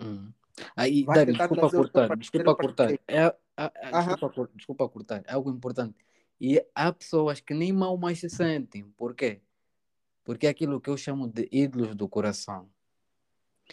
Hum. 0.00 0.32
Aí, 0.76 1.05
Vai 1.05 1.16
Dário, 1.16 1.34
desculpa 1.34 1.70
cortar, 1.70 2.16
desculpa 2.16 2.55
cortar. 2.55 2.90
É, 2.92 2.98
é- 3.09 3.34
é- 3.57 3.90
Aham. 3.92 4.16
desculpa, 4.16 4.50
desculpa 4.55 4.88
cortar, 4.88 5.22
é 5.26 5.32
algo 5.32 5.50
importante. 5.50 5.96
E 6.40 6.64
há 6.74 6.92
pessoas 6.92 7.40
que 7.40 7.55
nem 7.55 7.72
mal 7.72 7.96
mais 7.96 8.18
se 8.20 8.28
sentem. 8.28 8.84
Por 8.96 9.14
quê? 9.14 9.40
Porque 10.24 10.46
é 10.46 10.50
aquilo 10.50 10.80
que 10.80 10.90
eu 10.90 10.96
chamo 10.96 11.26
de 11.28 11.48
ídolos 11.50 11.94
do 11.94 12.09
coração. 12.09 12.68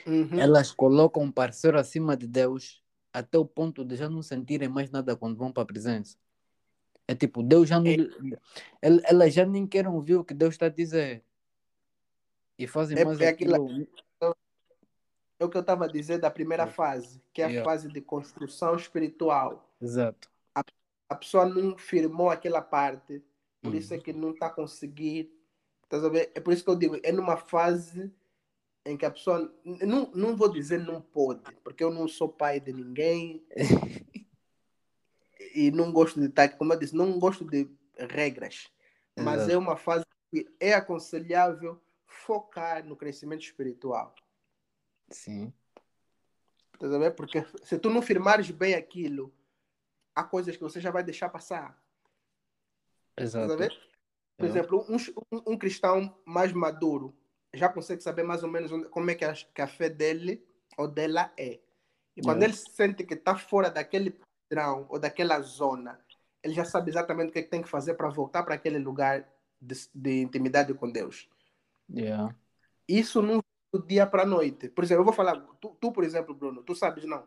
Uhum. 0.06 0.40
Elas 0.40 0.72
colocam 0.72 1.24
o 1.26 1.32
parceiro 1.34 1.78
acima 1.80 2.16
de 2.16 2.28
Deus 2.28 2.82
até 3.12 3.38
o 3.38 3.46
ponto 3.46 3.84
de 3.84 3.96
já 3.96 4.08
não 4.10 4.22
sentirem 4.22 4.70
mais 4.70 4.90
nada 4.92 5.16
quando 5.16 5.36
vão 5.36 5.52
para 5.52 5.64
a 5.64 5.66
presença. 5.66 6.16
É 7.08 7.16
tipo, 7.16 7.42
Deus 7.42 7.68
já 7.68 7.80
não. 7.80 7.90
El- 8.82 9.02
Elas 9.04 9.34
já 9.34 9.46
nem 9.46 9.66
querem 9.66 9.90
ouvir 9.92 10.16
o 10.16 10.24
que 10.24 10.34
Deus 10.34 10.54
está 10.54 10.68
a 10.68 10.70
dizer. 10.70 11.24
E 12.58 12.68
fazem 12.68 12.98
É- 12.98 13.04
mais 13.04 13.20
é 13.20 13.30
aquilo- 13.30 13.66
aquilo. 13.66 13.88
É 15.40 15.46
o 15.46 15.50
que 15.50 15.56
eu 15.56 15.62
estava 15.62 15.86
a 15.86 15.88
dizer 15.88 16.20
da 16.20 16.30
primeira 16.30 16.64
Yeah. 16.64 16.76
fase, 16.76 17.22
que 17.34 17.42
é 17.42 17.46
a 17.46 17.48
Yeah. 17.48 17.70
fase 17.70 17.88
de 17.88 18.02
construção 18.02 18.76
espiritual. 18.76 19.74
Exato. 19.82 20.30
A 21.12 21.16
pessoa 21.16 21.46
não 21.46 21.76
firmou 21.78 22.30
aquela 22.30 22.62
parte, 22.62 23.24
por 23.64 23.74
isso 23.74 23.94
é 23.94 23.98
Uhum. 23.98 24.04
que 24.04 24.14
não 24.14 24.32
está 24.32 24.48
conseguindo. 24.50 25.32
A 25.92 25.98
ver? 26.10 26.32
É 26.36 26.40
por 26.40 26.54
isso 26.54 26.64
que 26.64 26.70
eu 26.70 26.76
digo, 26.76 27.00
é 27.02 27.12
numa 27.12 27.36
fase 27.36 28.12
em 28.86 28.96
que 28.96 29.06
a 29.06 29.10
pessoa, 29.12 29.52
não, 29.66 30.12
não 30.14 30.36
vou 30.36 30.50
dizer 30.52 30.80
não 30.80 31.02
pode, 31.02 31.42
porque 31.64 31.84
eu 31.84 31.90
não 31.90 32.08
sou 32.08 32.30
pai 32.30 32.60
de 32.60 32.72
ninguém 32.72 33.44
e 35.56 35.72
não 35.72 35.92
gosto 35.92 36.20
de 36.20 36.28
estar, 36.28 36.50
como 36.58 36.74
eu 36.74 36.80
disse, 36.80 36.96
não 36.96 37.18
gosto 37.18 37.44
de 37.44 37.68
regras, 37.98 38.70
mas 39.18 39.38
Exato. 39.42 39.52
é 39.52 39.58
uma 39.58 39.76
fase 39.76 40.06
que 40.32 40.48
é 40.60 40.74
aconselhável 40.74 41.82
focar 42.06 42.86
no 42.86 42.96
crescimento 42.96 43.42
espiritual. 43.42 44.14
Sim. 45.10 45.54
Estás 46.74 46.94
a 46.94 46.98
ver? 46.98 47.12
Porque 47.16 47.46
se 47.64 47.78
tu 47.78 47.90
não 47.90 48.02
firmares 48.02 48.50
bem 48.52 48.74
aquilo, 48.74 49.34
há 50.16 50.24
coisas 50.24 50.56
que 50.56 50.64
você 50.64 50.80
já 50.80 50.92
vai 50.92 51.04
deixar 51.04 51.30
passar. 51.30 51.78
Estás 53.18 53.36
Exato. 53.36 53.54
a 53.54 53.56
ver? 53.56 53.74
Por 54.38 54.46
É. 54.46 54.50
exemplo, 54.50 54.86
um, 54.88 54.96
um- 55.36 55.54
um 55.54 55.58
cristão 55.58 56.18
mais 56.26 56.54
maduro 56.54 57.14
já 57.54 57.68
consegue 57.68 58.02
saber 58.02 58.24
mais 58.24 58.44
ou 58.44 58.50
menos 58.50 58.72
onde- 58.72 58.88
como 58.90 59.10
é 59.10 59.16
que 59.16 59.26
a, 59.26 59.34
que 59.34 59.62
a 59.62 59.68
fé 59.68 59.90
dele 59.90 60.46
ou 60.78 60.88
dela 60.88 61.34
é. 61.38 61.60
E 62.16 62.22
quando 62.22 62.44
É. 62.44 62.46
ele 62.46 62.54
sente 62.54 63.04
que 63.04 63.16
está 63.16 63.36
fora 63.36 63.70
daquele 63.70 64.12
padrão 64.50 64.86
ou 64.90 65.00
daquela 65.00 65.42
zona, 65.42 66.00
ele 66.42 66.54
já 66.54 66.64
sabe 66.64 66.90
exatamente 66.90 67.30
o 67.30 67.34
que, 67.34 67.40
é 67.40 67.44
que 67.44 67.50
tem 67.50 67.62
que 67.62 67.68
fazer 67.68 67.96
para 67.96 68.08
voltar 68.10 68.44
para 68.44 68.56
aquele 68.56 68.78
lugar 68.80 69.28
de, 69.62 69.76
de 69.94 70.22
intimidade 70.22 70.74
com 70.74 70.90
Deus. 70.90 71.30
Yeah. 71.90 72.34
Isso 72.88 73.22
não 73.22 73.44
do 73.72 73.86
dia 73.86 74.06
para 74.08 74.24
a 74.24 74.26
noite. 74.26 74.70
Por 74.70 74.84
exemplo, 74.84 75.02
eu 75.02 75.06
vou 75.06 75.14
falar, 75.14 75.40
tu, 75.62 75.76
tu, 75.80 75.92
por 75.92 76.04
exemplo, 76.04 76.34
Bruno, 76.34 76.64
tu 76.64 76.74
sabes, 76.76 77.06
não. 77.06 77.24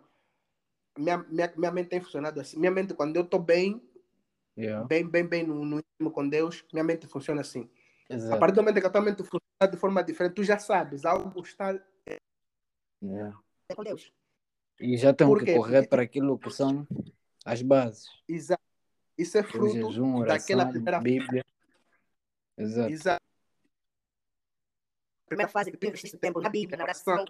Minha, 0.99 1.19
minha, 1.19 1.53
minha 1.57 1.71
mente 1.71 1.89
tem 1.89 2.01
funcionado 2.01 2.41
assim. 2.41 2.59
Minha 2.59 2.71
mente, 2.71 2.95
quando 2.95 3.17
eu 3.17 3.23
estou 3.23 3.41
bem, 3.41 3.83
Yeah. 4.55 4.85
bem, 4.87 5.09
bem, 5.09 5.27
bem 5.27 5.47
no, 5.47 5.65
no 5.65 5.79
íntimo 5.79 6.11
com 6.11 6.29
Deus, 6.29 6.63
minha 6.75 6.85
mente 6.85 7.07
funciona 7.07 7.41
assim. 7.41 7.71
A 8.11 8.15
Exato. 8.15 8.39
partir 8.39 8.57
do 8.57 8.61
momento 8.63 8.79
que 8.83 8.87
a 8.87 8.91
tua 8.91 9.01
mente 9.01 9.23
funciona 9.23 9.71
de 9.71 9.79
forma 9.79 10.05
diferente, 10.05 10.35
tu 10.35 10.45
já 10.45 10.59
sabes, 10.59 11.07
algo 11.07 11.41
está. 11.41 11.73
Yeah. 13.03 13.39
É 13.71 13.75
com 13.75 13.83
Deus. 13.83 14.13
E 14.79 14.99
já 14.99 15.15
Por 15.15 15.43
que 15.43 15.55
correr 15.55 15.89
para 15.89 16.03
aquilo 16.03 16.39
que 16.39 16.51
são 16.51 16.87
as 17.47 17.63
bases. 17.63 18.07
Exa- 18.29 18.59
Isso 19.17 19.39
é 19.39 19.41
é 19.41 19.43
fruto 19.43 19.73
jejum, 19.73 20.21
daquela 20.23 20.65
oração, 20.65 20.73
primeira 20.73 21.01
Bíblia. 21.01 21.45
Exato. 22.59 22.93
Exa- 22.93 23.21
Primeira 25.33 25.51
fase 25.51 25.71
que 25.71 25.77
tu 25.77 25.87
investiste 25.87 26.17
tempo 26.19 26.41
na 26.41 26.49
Bíblia, 26.51 26.77
na 26.77 26.85
oração. 26.85 27.25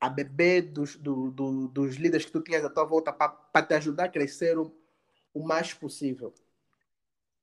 a 0.00 0.08
beber 0.08 0.62
dos, 0.62 0.96
do, 0.96 1.30
do- 1.30 1.68
dos 1.68 1.96
líderes 1.96 2.24
que 2.24 2.32
tu 2.32 2.40
tinhas 2.40 2.64
à 2.64 2.70
tua 2.70 2.84
volta 2.84 3.12
para 3.12 3.66
te 3.66 3.74
ajudar 3.74 4.04
a 4.04 4.08
crescer 4.08 4.56
o, 4.58 4.74
o 5.34 5.42
mais 5.46 5.74
possível. 5.74 6.32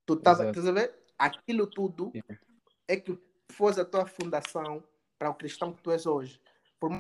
Tu 0.05 0.13
estás 0.15 0.39
a 0.39 0.71
ver? 0.71 0.95
Aquilo 1.17 1.67
tudo 1.67 2.11
Yeah. 2.15 2.39
é 2.87 2.95
que 2.97 3.19
fosse 3.51 3.79
a 3.81 3.85
tua 3.85 4.05
fundação 4.05 4.83
para 5.19 5.29
o 5.29 5.35
cristão 5.35 5.73
que 5.73 5.81
tu 5.83 5.91
és 5.91 6.05
hoje. 6.05 6.41
Por, 6.79 6.97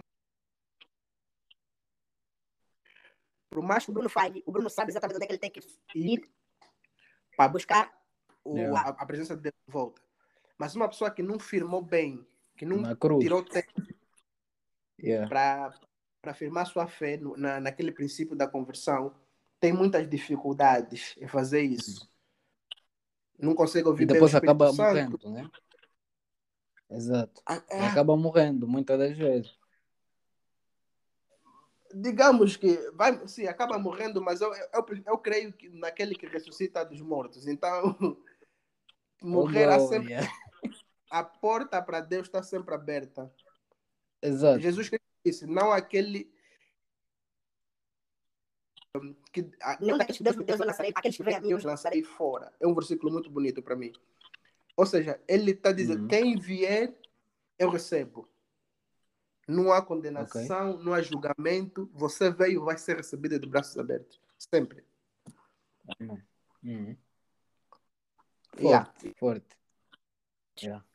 por 3.49 3.63
mais 3.63 3.83
O 3.83 3.87
que 3.87 3.91
Bruno 3.93 4.09
faz, 4.09 4.33
o 4.45 4.51
Bruno 4.51 4.69
sabe 4.69 4.91
exatamente 4.91 5.15
onde 5.15 5.23
é 5.23 5.27
que 5.27 5.33
ele 5.33 5.39
tem 5.39 5.51
que 5.51 5.61
ir 5.95 6.29
para 7.35 7.47
buscar. 7.49 7.97
o- 8.43 8.57
Yeah. 8.57 8.79
a, 8.79 8.89
a 8.89 9.05
presença 9.05 9.35
de 9.35 9.41
Deus 9.43 9.55
de 9.67 9.71
volta. 9.73 10.01
Mas 10.57 10.75
uma 10.75 10.87
pessoa 10.87 11.09
que 11.11 11.21
não 11.23 11.39
firmou 11.39 11.81
bem, 11.81 12.25
que 12.57 12.65
não 12.65 12.83
tirou 13.19 13.43
tempo 13.43 13.81
Yeah. 14.99 15.29
para 15.29 15.71
afirmar 16.31 16.65
sua 16.65 16.87
fé 16.87 17.17
no- 17.17 17.37
na, 17.37 17.59
naquele 17.59 17.91
princípio 17.91 18.35
da 18.35 18.47
conversão, 18.47 19.13
tem 19.59 19.71
muitas 19.71 20.09
dificuldades 20.09 21.15
em 21.19 21.27
fazer 21.27 21.61
isso. 21.61 22.09
Não 23.37 23.53
consegue 23.53 23.87
ouvir 23.87 24.03
E 24.03 24.07
depois 24.07 24.33
acaba 24.33 24.73
Santo. 24.73 24.81
morrendo, 24.81 25.29
né? 25.29 25.49
Exato. 26.89 27.41
Ah, 27.45 27.61
ah, 27.69 27.87
acaba 27.87 28.17
morrendo 28.17 28.67
muitas 28.67 28.97
das 28.97 29.15
vezes. 29.15 29.55
digamos 31.93 32.57
que 32.57 32.91
vai, 32.91 33.27
sim, 33.27 33.47
acaba 33.47 33.77
morrendo, 33.79 34.21
mas 34.21 34.41
eu, 34.41 34.51
eu, 34.53 34.85
eu 35.05 35.17
creio 35.17 35.53
que 35.53 35.69
naquele 35.69 36.15
que 36.15 36.27
ressuscita 36.27 36.83
dos 36.83 37.01
mortos. 37.01 37.47
Então, 37.47 37.95
morrer 39.21 39.69
há 39.69 39.79
Oh, 39.79 39.87
sempre, 39.87 40.09
yeah. 40.09 40.31
A 41.09 41.23
porta 41.23 41.81
para 41.81 41.99
Deus 42.01 42.27
está 42.27 42.41
sempre 42.43 42.73
aberta. 42.73 43.31
Exato. 44.21 44.59
Jesus 44.59 44.89
Cristo 44.89 45.05
disse, 45.25 45.45
não 45.45 45.71
aquele 45.71 46.31
que 49.31 49.49
a- 49.61 49.77
Nenhum 49.79 49.97
daqueles 49.97 50.17
que 50.17 50.23
Deus, 50.23 50.35
Deus 50.37 50.59
lançarei, 50.59 50.91
aqueles 50.95 51.17
que 51.17 51.23
vêm 51.23 51.35
a 51.35 51.41
mim, 51.41 51.51
eu 51.51 51.59
lançarei 51.63 52.03
fora. 52.03 52.51
É 52.59 52.65
um 52.67 52.73
versículo 52.73 53.11
muito 53.11 53.29
bonito 53.29 53.61
para 53.61 53.75
mim. 53.75 53.93
Ou 54.75 54.85
seja, 54.85 55.21
ele 55.27 55.51
está 55.51 55.71
dizendo: 55.71 56.01
Uhum. 56.03 56.07
quem 56.07 56.35
vier, 56.37 56.95
eu 57.59 57.69
recebo. 57.69 58.27
Não 59.47 59.71
há 59.71 59.81
condenação, 59.81 60.77
não 60.79 60.93
há 60.93 61.01
julgamento. 61.01 61.89
Você 61.93 62.29
veio, 62.29 62.65
vai 62.65 62.77
ser 62.77 62.97
recebido 62.97 63.39
de 63.39 63.47
braços 63.47 63.77
abertos. 63.77 64.19
Sempre. 64.37 64.83
Uhum. 65.99 66.97
Forte, 68.51 68.63
Yeah. 68.65 68.93
forte. 69.17 69.57
Yeah. 70.61 70.85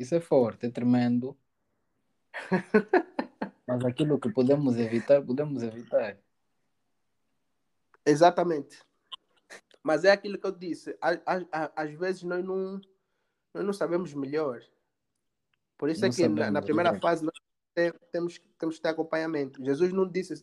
Isso 0.00 0.14
é 0.14 0.20
forte, 0.20 0.64
é 0.64 0.70
tremendo. 0.70 1.36
Mas 3.68 3.84
aquilo 3.84 4.18
que 4.18 4.30
podemos 4.32 4.78
evitar, 4.78 5.20
podemos 5.22 5.62
evitar. 5.62 6.16
Exatamente. 8.06 8.78
Mas 9.82 10.04
é 10.04 10.10
aquilo 10.10 10.38
que 10.38 10.46
eu 10.46 10.52
disse. 10.52 10.96
Às 11.76 11.90
vezes 11.92 12.22
nós 12.22 12.42
não, 12.42 12.80
nós 13.52 13.64
não 13.64 13.72
sabemos 13.74 14.14
melhor. 14.14 14.62
Por 15.76 15.90
isso 15.90 16.04
é 16.04 16.08
Não 16.08 16.14
que 16.14 16.28
na, 16.28 16.50
na 16.50 16.62
primeira 16.62 16.90
exato. 16.90 17.02
fase 17.02 17.22
nós 17.24 17.34
te- 17.74 17.92
temos, 18.10 18.40
temos 18.58 18.76
que 18.76 18.82
ter 18.82 18.88
acompanhamento. 18.88 19.62
Jesus 19.62 19.92
não 19.92 20.08
disse 20.08 20.42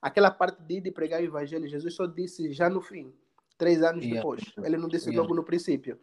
aquela 0.00 0.30
parte 0.30 0.62
de 0.62 0.74
ir 0.76 0.86
e 0.86 0.92
pregar 0.92 1.20
o 1.20 1.24
evangelho. 1.24 1.66
Jesus 1.68 1.94
só 1.94 2.06
disse 2.06 2.52
já 2.52 2.70
no 2.70 2.80
fim, 2.80 3.12
três 3.58 3.82
anos 3.82 4.04
Yeah. 4.04 4.20
depois. 4.20 4.42
Ele 4.64 4.76
não 4.76 4.88
disse 4.88 5.08
Yeah. 5.10 5.20
logo 5.22 5.34
no 5.34 5.44
princípio. 5.44 5.98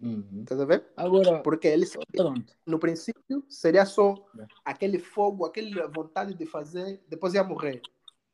Uhum. 0.00 0.40
Estás 0.42 0.60
a 0.60 0.64
ver? 0.66 0.86
Agora, 0.96 1.42
Porque 1.42 1.66
ele 1.68 1.86
pronto. 2.14 2.52
no 2.66 2.78
princípio 2.78 3.42
seria 3.48 3.86
só 3.86 4.14
Yeah. 4.34 4.52
aquele 4.64 4.98
fogo, 4.98 5.46
aquela 5.46 5.88
vontade 5.88 6.34
de 6.34 6.44
fazer, 6.46 7.02
depois 7.08 7.32
ia 7.34 7.42
morrer. 7.42 7.80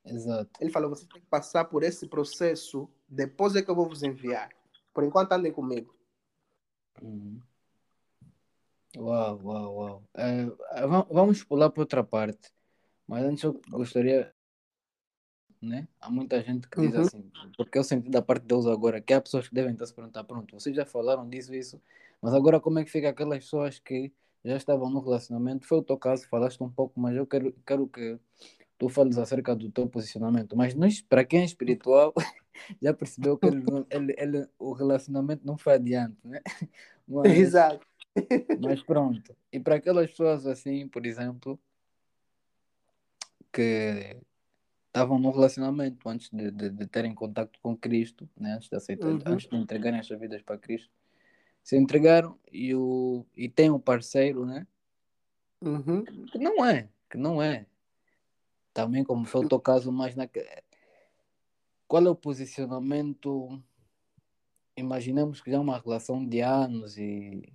Exato. 0.04 0.50
Ele 0.60 0.70
falou: 0.70 0.90
você 0.90 1.06
tem 1.06 1.20
que 1.20 1.26
passar 1.28 1.64
por 1.66 1.84
esse 1.84 2.08
processo, 2.08 2.88
depois 3.08 3.54
é 3.54 3.62
que 3.62 3.70
eu 3.70 3.74
vou 3.76 3.88
vos 3.88 4.02
enviar. 4.02 4.48
Por 4.92 5.04
enquanto 5.04 5.32
andem 5.32 5.52
comigo. 5.52 5.94
Uhum. 7.00 7.40
Uau, 8.96 9.40
uau, 9.42 9.74
uau. 9.76 10.02
Eh, 10.14 10.46
va- 10.86 11.06
vamos 11.10 11.42
pular 11.44 11.70
para 11.70 11.82
outra 11.82 12.02
parte. 12.04 12.52
Mas 13.06 13.24
antes 13.24 13.44
eu 13.44 13.60
gostaria, 13.70 14.31
né? 15.62 15.86
Há 16.00 16.10
muita 16.10 16.42
gente 16.42 16.68
que 16.68 16.80
diz 16.80 16.94
Uhum. 16.94 17.00
assim, 17.00 17.30
porque 17.56 17.78
eu 17.78 17.84
senti 17.84 18.10
da 18.10 18.20
parte 18.20 18.42
de 18.42 18.48
Deus 18.48 18.66
agora, 18.66 19.00
que 19.00 19.12
há 19.14 19.20
pessoas 19.20 19.48
que 19.48 19.54
devem 19.54 19.72
estar 19.72 19.86
se 19.86 19.94
perguntar, 19.94 20.24
pronto, 20.24 20.58
vocês 20.58 20.74
já 20.74 20.84
falaram 20.84 21.28
disso, 21.28 21.54
isso, 21.54 21.80
mas 22.20 22.34
agora 22.34 22.60
como 22.60 22.78
é 22.78 22.84
que 22.84 22.90
fica 22.90 23.08
aquelas 23.08 23.38
pessoas 23.44 23.78
que 23.78 24.12
já 24.44 24.56
estavam 24.56 24.90
no 24.90 25.00
relacionamento? 25.00 25.66
Foi 25.66 25.78
o 25.78 25.82
teu 25.82 25.96
caso, 25.96 26.28
falaste 26.28 26.60
um 26.62 26.70
pouco, 26.70 26.98
mas 27.00 27.16
eu 27.16 27.26
quero, 27.26 27.52
quero 27.64 27.86
que 27.86 28.18
tu 28.78 28.88
fales 28.88 29.16
acerca 29.16 29.54
do 29.54 29.70
teu 29.70 29.86
posicionamento. 29.86 30.56
Mas 30.56 30.74
nós, 30.74 31.00
para 31.00 31.24
quem 31.24 31.42
é 31.42 31.44
espiritual, 31.44 32.12
já 32.82 32.92
percebeu 32.92 33.38
que 33.38 33.46
ele, 33.46 33.62
ele, 33.90 34.14
ele, 34.18 34.48
o 34.58 34.72
relacionamento 34.72 35.46
não 35.46 35.56
foi 35.56 35.74
adiante, 35.74 36.16
né? 36.24 36.40
Mas, 37.06 37.32
Exato. 37.32 37.86
mas 38.58 38.80
pronto. 38.82 39.36
E 39.52 39.58
para 39.58 39.74
aquelas 39.74 40.08
pessoas 40.08 40.46
assim, 40.46 40.86
por 40.86 41.04
exemplo, 41.04 41.58
que 43.52 44.16
estavam 44.92 45.18
no 45.18 45.30
relacionamento 45.30 46.06
antes 46.06 46.28
de, 46.28 46.50
de, 46.50 46.68
de 46.68 46.86
terem 46.86 47.14
contato 47.14 47.58
com 47.62 47.74
Cristo, 47.74 48.28
né? 48.36 48.52
antes 48.56 48.68
de 48.68 48.76
aceitar, 48.76 49.08
Uhum. 49.08 49.22
antes 49.24 49.48
de 49.48 49.56
entregarem 49.56 49.98
as 49.98 50.06
suas 50.06 50.20
vidas 50.20 50.42
para 50.42 50.58
Cristo, 50.58 50.90
se 51.64 51.78
entregaram 51.78 52.38
e, 52.52 52.74
o, 52.74 53.24
e 53.34 53.48
tem 53.48 53.70
um 53.70 53.78
parceiro, 53.78 54.44
né? 54.44 54.66
Uhum. 55.62 56.04
Que 56.04 56.38
não 56.38 56.62
é, 56.66 56.90
que 57.08 57.16
não 57.16 57.40
é. 57.42 57.64
Também 58.74 59.02
como 59.02 59.24
foi 59.24 59.46
o 59.46 59.48
teu 59.48 59.58
caso, 59.58 59.90
mas 59.90 60.14
na... 60.14 60.28
qual 61.88 62.04
é 62.06 62.10
o 62.10 62.14
posicionamento? 62.14 63.62
Imaginemos 64.76 65.40
que 65.40 65.50
já 65.50 65.56
é 65.56 65.60
uma 65.60 65.78
relação 65.78 66.22
de 66.26 66.40
anos 66.40 66.98
e. 66.98 67.50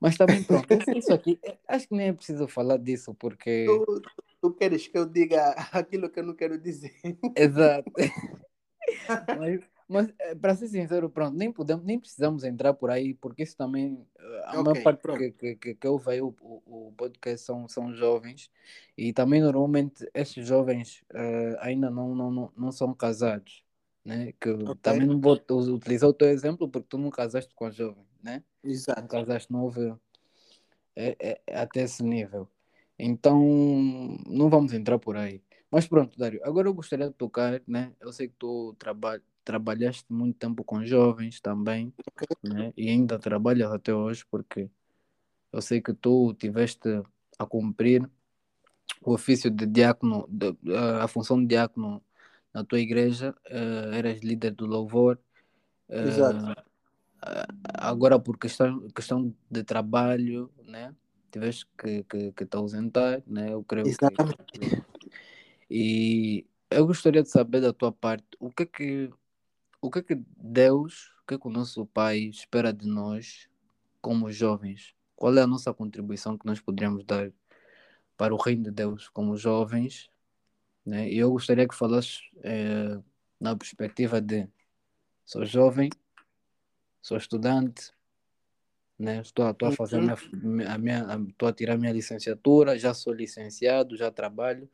Mas 0.00 0.16
também 0.16 0.42
pronto, 0.42 0.72
isso- 0.72 0.90
isso 0.98 1.12
aqui, 1.12 1.38
acho 1.68 1.86
que 1.88 1.94
nem 1.94 2.08
é 2.08 2.12
preciso 2.12 2.48
falar 2.48 2.78
disso, 2.78 3.14
porque. 3.14 3.66
Tu, 4.42 4.52
queres 4.54 4.88
que 4.88 4.98
eu 4.98 5.06
diga 5.06 5.52
aquilo 5.72 6.10
que 6.10 6.20
eu 6.20 6.24
não 6.24 6.34
quero 6.36 6.58
dizer. 6.58 6.92
Exato. 7.34 7.90
mas, 9.30 9.60
mas 9.88 10.12
para 10.40 10.54
ser 10.56 10.68
sincero, 10.68 11.10
pronto, 11.10 11.36
nem, 11.36 11.52
podemos, 11.52 11.84
nem 11.84 11.98
precisamos 11.98 12.44
entrar 12.44 12.74
por 12.74 12.90
aí, 12.90 13.14
porque 13.14 13.42
isso 13.42 13.56
também, 13.56 14.06
eh, 14.18 14.42
a 14.46 14.56
Ok, 14.56 14.62
maior 14.62 14.76
parte 14.76 15.02
pronto. 15.02 15.16
que, 15.16 15.32
que, 15.32 15.56
que, 15.56 15.74
que 15.74 15.88
ouve 15.88 16.10
aí 16.12 16.20
o, 16.22 16.34
o, 16.40 16.88
o 16.88 16.92
podcast 16.92 17.46
são, 17.46 17.68
são 17.68 17.92
jovens, 17.94 18.50
e 18.96 19.12
também 19.12 19.40
normalmente 19.40 20.08
esses 20.14 20.46
jovens 20.46 21.04
eh, 21.14 21.56
ainda 21.60 21.90
não, 21.90 22.14
não, 22.14 22.30
não, 22.30 22.52
não 22.56 22.72
são 22.72 22.94
casados, 22.94 23.64
né? 24.04 24.32
Que 24.40 24.50
Ok. 24.64 24.82
também 24.82 25.06
não 25.06 25.20
vou 25.20 25.34
utilizar 25.74 26.08
o 26.10 26.14
teu 26.14 26.28
exemplo, 26.28 26.68
porque 26.68 26.88
tu 26.88 26.98
não 26.98 27.10
casaste 27.10 27.54
com 27.54 27.66
a 27.66 27.70
jovem, 27.70 28.06
né? 28.22 28.44
Não 28.96 29.06
Exato. 29.06 29.08
casaste, 29.08 29.52
não 29.52 29.62
houve. 29.62 29.94
é, 30.96 31.16
é, 31.20 31.42
é 31.46 31.58
até 31.60 31.82
esse 31.82 32.02
nível. 32.02 32.48
Então, 33.04 33.42
não 34.28 34.48
vamos 34.48 34.72
entrar 34.72 34.96
por 34.96 35.16
aí. 35.16 35.42
Mas 35.68 35.88
pronto, 35.88 36.16
Dário, 36.16 36.40
agora 36.44 36.68
eu 36.68 36.74
gostaria 36.74 37.08
de 37.08 37.14
tocar, 37.14 37.60
né? 37.66 37.92
Eu 38.00 38.12
sei 38.12 38.28
que 38.28 38.34
tu 38.38 38.76
traba 38.78 39.20
trabalhaste 39.44 40.04
muito 40.08 40.38
tempo 40.38 40.62
com 40.62 40.84
jovens 40.84 41.40
também, 41.40 41.92
né? 42.40 42.72
E 42.76 42.88
ainda 42.88 43.18
trabalhas 43.18 43.72
até 43.72 43.92
hoje, 43.92 44.24
porque 44.30 44.70
eu 45.52 45.60
sei 45.60 45.80
que 45.80 45.92
tu 45.92 46.32
tiveste 46.34 47.02
a 47.36 47.44
cumprir 47.44 48.08
o 49.00 49.14
ofício 49.14 49.50
de 49.50 49.66
diácono, 49.66 50.28
de, 50.30 50.54
a 51.00 51.08
função 51.08 51.40
de 51.40 51.48
diácono 51.48 52.00
na 52.54 52.62
tua 52.62 52.78
igreja, 52.78 53.34
uh, 53.50 53.94
eras 53.94 54.20
líder 54.20 54.52
do 54.52 54.64
louvor. 54.64 55.18
Uh, 55.88 56.06
Exato. 56.06 56.54
agora 57.74 58.16
por 58.20 58.38
questão, 58.38 58.88
questão 58.90 59.34
de 59.50 59.64
trabalho, 59.64 60.48
né? 60.62 60.94
Tiveste 61.32 61.66
que, 61.78 62.04
que, 62.04 62.32
que 62.32 62.46
te 62.46 62.56
ausentar, 62.56 63.22
né? 63.26 63.52
Eu 63.52 63.64
creio 63.64 63.88
Exatamente. 63.88 64.36
que... 64.52 64.82
E 65.70 66.46
eu 66.70 66.86
gostaria 66.86 67.22
de 67.22 67.30
saber 67.30 67.62
da 67.62 67.72
tua 67.72 67.90
parte, 67.90 68.26
o 68.38 68.50
que 68.50 68.64
é 68.64 68.66
que, 68.66 69.10
o 69.80 69.90
que, 69.90 70.00
é 70.00 70.02
que 70.02 70.22
Deus, 70.36 71.10
o 71.22 71.26
que, 71.26 71.34
é 71.34 71.38
que 71.38 71.48
o 71.48 71.50
nosso 71.50 71.86
Pai 71.86 72.18
espera 72.18 72.72
de 72.72 72.86
nós 72.86 73.48
como 74.00 74.30
jovens? 74.30 74.94
Qual 75.16 75.34
é 75.34 75.40
a 75.40 75.46
nossa 75.46 75.72
contribuição 75.72 76.36
que 76.36 76.44
nós 76.44 76.60
poderíamos 76.60 77.04
dar 77.04 77.32
para 78.16 78.34
o 78.34 78.36
reino 78.36 78.64
de 78.64 78.70
Deus 78.70 79.08
como 79.08 79.34
jovens? 79.34 80.10
Né? 80.84 81.10
E 81.10 81.16
eu 81.16 81.30
gostaria 81.30 81.66
que 81.66 81.74
falasses 81.74 82.20
é, 82.42 83.00
na 83.40 83.56
perspectiva 83.56 84.20
de 84.20 84.46
sou 85.24 85.46
jovem, 85.46 85.88
sou 87.00 87.16
estudante, 87.16 87.92
né? 89.02 89.20
estou, 89.20 89.50
estou 89.50 89.68
a 89.68 89.72
fazer 89.72 89.96
a 89.98 90.00
minha, 90.00 90.72
a 90.72 90.78
minha, 90.78 91.06
estou 91.28 91.48
a 91.48 91.52
tirar 91.52 91.74
a 91.74 91.76
minha 91.76 91.92
licenciatura, 91.92 92.78
já 92.78 92.94
sou 92.94 93.12
licenciado, 93.12 93.96
já 93.96 94.10
trabalho. 94.10 94.68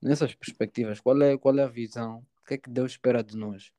Nessas 0.00 0.34
perspectivas, 0.34 1.00
qual 1.00 1.20
é, 1.22 1.36
qual 1.36 1.58
é 1.58 1.62
a 1.62 1.68
visão? 1.68 2.24
O 2.42 2.46
que 2.46 2.54
é 2.54 2.58
que 2.58 2.70
Deus 2.70 2.92
espera 2.92 3.22
de 3.22 3.36
nós? 3.36 3.72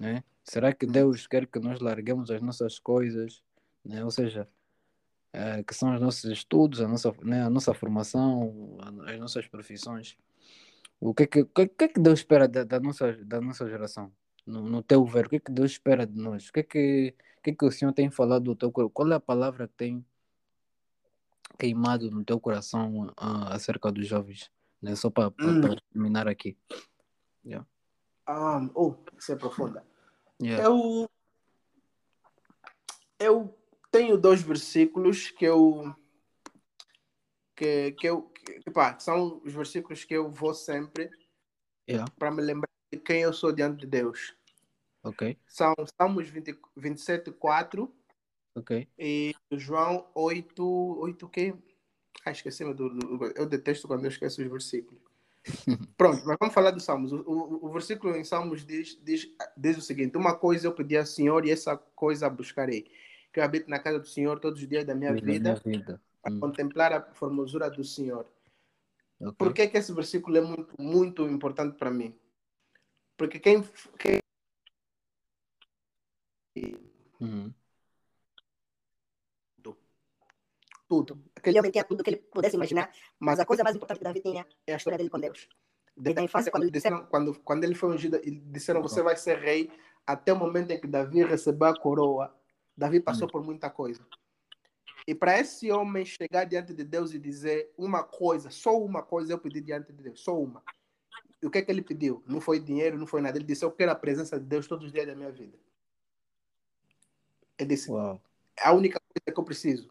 Né? 0.00 0.22
Será 0.44 0.72
que 0.72 0.86
Deus 0.86 1.26
quer 1.26 1.46
que 1.46 1.58
nós 1.58 1.80
larguemos 1.80 2.30
as 2.30 2.42
nossas 2.42 2.78
coisas? 2.78 3.42
Né? 3.84 4.04
Ou 4.04 4.10
seja, 4.10 4.48
é, 5.32 5.62
que 5.62 5.74
são 5.74 5.94
os 5.94 6.00
nossos 6.00 6.24
estudos, 6.24 6.80
a 6.80 6.88
nossa, 6.88 7.14
né, 7.22 7.42
a 7.42 7.50
nossa 7.50 7.72
formação, 7.74 8.78
as 9.06 9.18
nossas 9.18 9.46
profissões. 9.46 10.16
O 11.00 11.14
que 11.14 11.24
é 11.24 11.26
que, 11.26 11.40
o 11.42 11.46
que, 11.46 11.84
é 11.84 11.88
que 11.88 12.00
Deus 12.00 12.20
espera 12.20 12.48
da, 12.48 12.64
da, 12.64 12.80
nossa, 12.80 13.12
da 13.24 13.40
nossa 13.40 13.68
geração? 13.68 14.10
No, 14.46 14.62
no 14.62 14.82
teu 14.82 15.04
ver, 15.04 15.26
o 15.26 15.28
que 15.28 15.36
é 15.36 15.40
que 15.40 15.50
Deus 15.50 15.72
espera 15.72 16.06
de 16.06 16.16
nós? 16.16 16.48
O 16.48 16.52
que 16.52 16.60
é 16.60 16.62
que, 16.62 17.14
o 17.38 17.42
que, 17.42 17.50
é 17.50 17.54
que 17.54 17.64
o 17.64 17.70
Senhor 17.70 17.92
tem 17.92 18.10
falado 18.10 18.44
do 18.44 18.54
teu 18.54 18.70
coração? 18.70 18.92
Qual 18.92 19.10
é 19.10 19.14
a 19.14 19.20
palavra 19.20 19.66
que 19.66 19.74
tem 19.74 20.06
queimado 21.58 22.10
no 22.10 22.24
teu 22.24 22.38
coração 22.38 23.08
uh, 23.08 23.48
acerca 23.50 23.90
dos 23.90 24.06
jovens? 24.06 24.50
Né? 24.80 24.94
Só 24.94 25.10
para 25.10 25.28
hum. 25.40 25.76
terminar 25.92 26.28
aqui. 26.28 26.56
Yeah. 27.44 27.66
Um, 28.28 28.70
oh, 28.74 28.94
isso 29.18 29.32
é 29.32 29.36
profunda. 29.36 29.84
Yeah. 30.40 30.64
Eu, 30.64 31.10
eu 33.18 33.58
tenho 33.90 34.18
dois 34.18 34.42
versículos 34.42 35.30
que 35.30 35.44
eu 35.44 35.94
que, 37.54 37.92
que 37.92 38.06
eu 38.06 38.22
que, 38.22 38.70
pá, 38.70 38.98
são 38.98 39.40
os 39.44 39.52
versículos 39.52 40.04
que 40.04 40.14
eu 40.14 40.30
vou 40.30 40.52
sempre 40.52 41.10
yeah. 41.88 42.10
para 42.18 42.30
me 42.30 42.42
lembrar 42.42 42.65
quem 43.06 43.22
eu 43.22 43.32
sou 43.32 43.52
diante 43.52 43.80
de 43.80 43.86
Deus. 43.86 44.34
Ok. 45.02 45.38
São 45.46 45.72
Salmos 45.96 46.28
20, 46.28 46.58
27, 46.76 47.30
4 47.30 47.94
ok 48.56 48.88
e 48.98 49.34
João 49.52 50.06
8, 50.14 50.64
8 51.00 51.28
que? 51.28 51.54
Ah, 52.24 52.32
esqueci-me 52.32 52.74
do, 52.74 52.88
do, 52.88 53.26
Eu 53.36 53.46
detesto 53.46 53.86
quando 53.86 54.04
eu 54.04 54.08
esqueço 54.08 54.42
os 54.42 54.50
versículos. 54.50 55.00
Pronto, 55.96 56.22
mas 56.26 56.36
vamos 56.40 56.52
falar 56.52 56.72
dos 56.72 56.82
Salmos. 56.82 57.12
O, 57.12 57.18
o, 57.18 57.66
o, 57.66 57.72
versículo 57.72 58.16
em 58.16 58.24
Salmos 58.24 58.66
diz, 58.66 58.98
diz, 59.00 59.30
diz 59.56 59.76
o 59.76 59.80
seguinte: 59.80 60.16
Uma 60.16 60.34
coisa 60.34 60.66
eu 60.66 60.72
pedi 60.72 60.96
ao 60.96 61.06
Senhor 61.06 61.46
e 61.46 61.52
essa 61.52 61.76
coisa 61.76 62.28
buscarei 62.28 62.90
que 63.32 63.38
eu 63.38 63.44
habito 63.44 63.70
na 63.70 63.78
casa 63.78 64.00
do 64.00 64.06
Senhor 64.08 64.40
todos 64.40 64.60
os 64.60 64.66
dias 64.66 64.84
da 64.84 64.94
minha 64.94 65.12
vida, 65.12 65.26
minha 65.26 65.54
vida. 65.54 66.00
a 66.24 66.30
hum. 66.30 66.40
contemplar 66.40 66.92
a 66.92 67.02
formosura 67.12 67.70
do 67.70 67.84
Senhor. 67.84 68.26
Okay. 69.20 69.32
Por 69.38 69.52
que, 69.52 69.68
que 69.68 69.76
esse 69.76 69.92
versículo 69.92 70.36
é 70.38 70.40
muito, 70.40 70.74
muito 70.80 71.22
importante 71.28 71.76
para 71.76 71.90
mim? 71.90 72.14
Porque 73.16 73.38
quem. 73.38 73.62
quem... 73.98 74.20
Uhum. 77.20 77.52
Tudo. 80.88 81.20
Aquele 81.34 81.58
homem 81.58 81.72
tinha 81.72 81.82
tudo 81.82 82.04
que 82.04 82.10
ele 82.10 82.18
pudesse 82.18 82.54
imaginar, 82.54 82.92
mas 83.18 83.40
a 83.40 83.44
coisa 83.44 83.64
mais 83.64 83.74
importante 83.74 83.98
que 83.98 84.04
Davi 84.04 84.20
tinha 84.20 84.46
é 84.64 84.74
a 84.74 84.76
história 84.76 84.96
dele 84.96 85.10
com 85.10 85.18
Deus. 85.18 85.48
Desde 85.96 86.20
a 86.20 86.22
infância, 86.22 86.52
quando, 86.52 86.70
disseram, 86.70 87.04
quando, 87.06 87.40
quando 87.40 87.64
ele 87.64 87.74
foi 87.74 87.90
ungido, 87.92 88.20
disseram: 88.52 88.82
Você 88.82 89.02
vai 89.02 89.16
ser 89.16 89.38
rei 89.38 89.68
até 90.06 90.32
o 90.32 90.38
momento 90.38 90.70
em 90.70 90.80
que 90.80 90.86
Davi 90.86 91.24
recebeu 91.24 91.66
a 91.66 91.76
coroa 91.76 92.32
Davi 92.76 93.00
passou 93.00 93.26
hum. 93.26 93.30
por 93.30 93.42
muita 93.42 93.70
coisa. 93.70 94.06
E 95.06 95.14
para 95.14 95.38
esse 95.38 95.70
homem 95.70 96.04
chegar 96.04 96.44
diante 96.44 96.74
de 96.74 96.84
Deus 96.84 97.14
e 97.14 97.18
dizer 97.18 97.72
uma 97.78 98.02
coisa, 98.02 98.50
só 98.50 98.76
uma 98.76 99.02
coisa 99.02 99.32
eu 99.32 99.38
pedi 99.38 99.60
diante 99.60 99.92
de 99.92 100.02
Deus, 100.02 100.20
só 100.20 100.38
uma. 100.38 100.62
E 101.46 101.48
o 101.48 101.50
que 101.52 101.58
é 101.58 101.62
que 101.62 101.70
ele 101.70 101.80
pediu? 101.80 102.24
Não 102.26 102.40
foi 102.40 102.58
dinheiro, 102.58 102.98
não 102.98 103.06
foi 103.06 103.20
nada. 103.20 103.38
Ele 103.38 103.44
disse: 103.44 103.64
Eu 103.64 103.70
quero 103.70 103.92
a 103.92 103.94
presença 103.94 104.36
de 104.36 104.44
Deus 104.44 104.66
todos 104.66 104.86
os 104.86 104.92
dias 104.92 105.06
da 105.06 105.14
minha 105.14 105.30
vida. 105.30 105.56
Ele 107.56 107.68
disse: 107.68 107.88
Uau. 107.88 108.20
É 108.58 108.66
a 108.66 108.72
única 108.72 108.98
coisa 108.98 109.32
que 109.32 109.38
eu 109.38 109.44
preciso. 109.44 109.88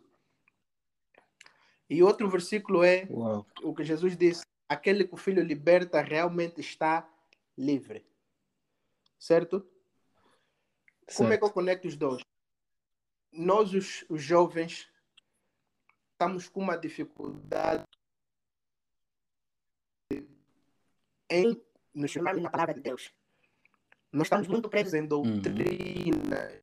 E 1.89 2.03
outro 2.03 2.29
versículo 2.29 2.83
é 2.83 3.07
Uau. 3.09 3.47
o 3.63 3.73
que 3.73 3.85
Jesus 3.85 4.17
disse: 4.17 4.43
Aquele 4.67 5.07
que 5.07 5.13
o 5.13 5.17
filho 5.17 5.41
liberta 5.41 6.01
realmente 6.01 6.59
está 6.59 7.09
livre. 7.57 8.05
Certo? 9.17 9.65
certo? 11.07 11.15
Como 11.15 11.31
é 11.31 11.37
que 11.37 11.43
eu 11.45 11.51
conecto 11.51 11.87
os 11.87 11.95
dois? 11.95 12.21
nós, 13.31 13.73
os, 13.73 14.03
os 14.09 14.21
jovens, 14.21 14.89
estamos 16.11 16.49
com 16.49 16.59
uma 16.59 16.77
dificuldade 16.77 17.85
em 21.35 21.61
nos 21.93 22.11
chamarmos 22.11 22.43
na 22.43 22.49
palavra 22.49 22.73
de 22.73 22.81
Deus. 22.81 23.13
Nós 24.11 24.27
estamos 24.27 24.47
muito 24.47 24.69
presos 24.69 24.93
em 24.93 25.05
doutrina. 25.05 26.51
Uhum. 26.51 26.61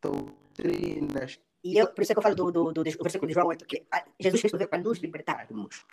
Doutrinas. 0.00 1.40
E 1.62 1.78
eu, 1.78 1.92
por 1.92 2.02
isso 2.02 2.12
é 2.12 2.14
que 2.14 2.18
eu 2.18 2.22
falo 2.22 2.34
do, 2.34 2.52
do, 2.52 2.72
do, 2.72 2.84
do 2.84 3.02
versículo 3.02 3.28
de 3.28 3.34
João 3.34 3.48
8, 3.48 3.64
que 3.66 3.86
Jesus 4.20 4.40
Cristo 4.40 4.58
veio 4.58 4.68
para 4.68 4.82
nos 4.82 4.98
libertarmos. 4.98 5.84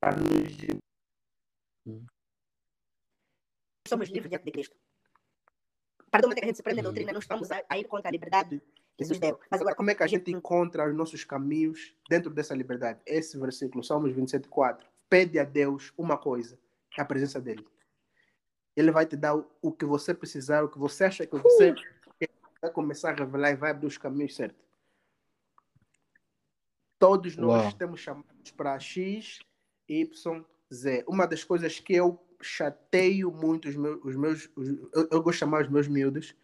Para 0.00 0.16
nos. 0.16 0.52
Somos 3.86 4.08
livres 4.08 4.30
diante 4.30 4.46
de 4.46 4.52
Cristo 4.52 4.76
para 6.14 6.22
do 6.22 6.28
momento 6.28 6.38
que 6.38 6.44
a 6.44 6.46
gente 6.46 6.56
se 6.56 6.62
prende 6.62 6.78
a 6.78 6.84
doutrina, 6.84 7.12
não 7.12 7.18
estamos 7.18 7.50
a, 7.50 7.60
a 7.68 7.76
ir 7.76 7.88
contra 7.88 8.08
a 8.08 8.12
liberdade 8.12 8.62
Jesus 8.98 9.18
deu. 9.18 9.38
Mas 9.50 9.60
agora, 9.60 9.74
como 9.74 9.90
é 9.90 9.94
que 9.94 10.02
a 10.02 10.06
gente 10.06 10.30
encontra 10.30 10.88
os 10.88 10.94
nossos 10.94 11.24
caminhos 11.24 11.96
dentro 12.08 12.30
dessa 12.30 12.54
liberdade? 12.54 13.00
Esse 13.06 13.38
versículo, 13.38 13.82
Salmos 13.82 14.12
27, 14.12 14.48
4. 14.48 14.86
Pede 15.08 15.38
a 15.38 15.44
Deus 15.44 15.92
uma 15.98 16.16
coisa, 16.16 16.58
é 16.96 17.02
a 17.02 17.04
presença 17.04 17.40
dele. 17.40 17.66
Ele 18.76 18.90
vai 18.90 19.06
te 19.06 19.16
dar 19.16 19.34
o, 19.34 19.72
que 19.72 19.84
você 19.84 20.12
precisar, 20.14 20.64
o 20.64 20.68
que 20.68 20.78
você 20.78 21.04
acha 21.04 21.26
que 21.26 21.36
você 21.36 21.70
uh. 21.70 22.28
vai 22.60 22.70
começar 22.70 23.10
a 23.10 23.14
revelar 23.14 23.50
e 23.50 23.56
vai 23.56 23.70
abrir 23.70 23.86
os 23.86 23.98
caminhos 23.98 24.34
certos. 24.34 24.64
Todos 26.98 27.36
nós 27.36 27.64
Uau. 27.64 27.72
temos 27.72 28.00
chamados 28.00 28.50
para 28.56 28.78
X, 28.78 29.40
Y, 29.88 30.44
Z. 30.72 31.04
Uma 31.06 31.26
das 31.26 31.44
coisas 31.44 31.78
que 31.78 31.94
eu 31.94 32.18
chateio 32.40 33.30
muito 33.30 33.68
os 33.68 33.76
meus. 33.76 34.04
Os 34.04 34.16
meus 34.16 34.50
os, 34.56 34.68
eu, 34.68 35.08
eu, 35.10 35.22
gosto 35.22 35.32
de 35.32 35.38
chamar 35.38 35.62
os 35.62 35.68
meus 35.68 35.88
miúdos. 35.88 36.34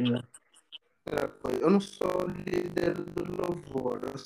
Yeah. 0.00 0.26
Eu 1.60 1.70
não 1.70 1.80
sou 1.80 2.28
líder 2.46 2.94
do 2.94 3.36
louvor. 3.36 4.00
Eu 4.04 4.16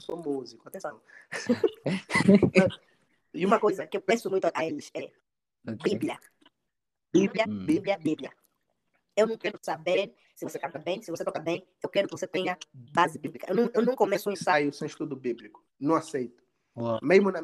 sou 0.00 0.16
músico, 0.16 0.68
atenção. 0.68 1.00
e 3.34 3.46
uma 3.46 3.58
coisa 3.58 3.86
que 3.86 3.96
eu 3.96 4.02
penso 4.02 4.30
muito 4.30 4.48
a 4.52 4.64
eles 4.64 4.90
é 4.94 5.10
Bíblia. 5.64 6.18
Bíblia, 7.12 7.44
hum. 7.48 7.66
Bíblia, 7.66 7.98
Bíblia. 7.98 8.32
Eu 9.16 9.26
não 9.26 9.36
quero 9.36 9.58
saber 9.62 10.14
se 10.34 10.44
você 10.44 10.58
canta 10.58 10.78
bem, 10.78 11.02
se 11.02 11.10
você 11.10 11.24
toca 11.24 11.40
bem. 11.40 11.66
Eu 11.82 11.88
quero 11.88 12.06
que 12.06 12.16
você 12.16 12.26
tenha 12.26 12.56
base 12.72 13.18
bíblica. 13.18 13.50
Eu 13.50 13.56
não, 13.56 13.70
eu 13.74 13.82
não 13.82 13.96
começo 13.96 14.30
um 14.30 14.32
ensaio 14.32 14.72
sem 14.72 14.86
estudo 14.86 15.16
bíblico. 15.16 15.64
Não 15.80 15.96
aceito. 15.96 16.44
Uau. 16.76 17.00
Mesmo 17.02 17.32
na 17.32 17.40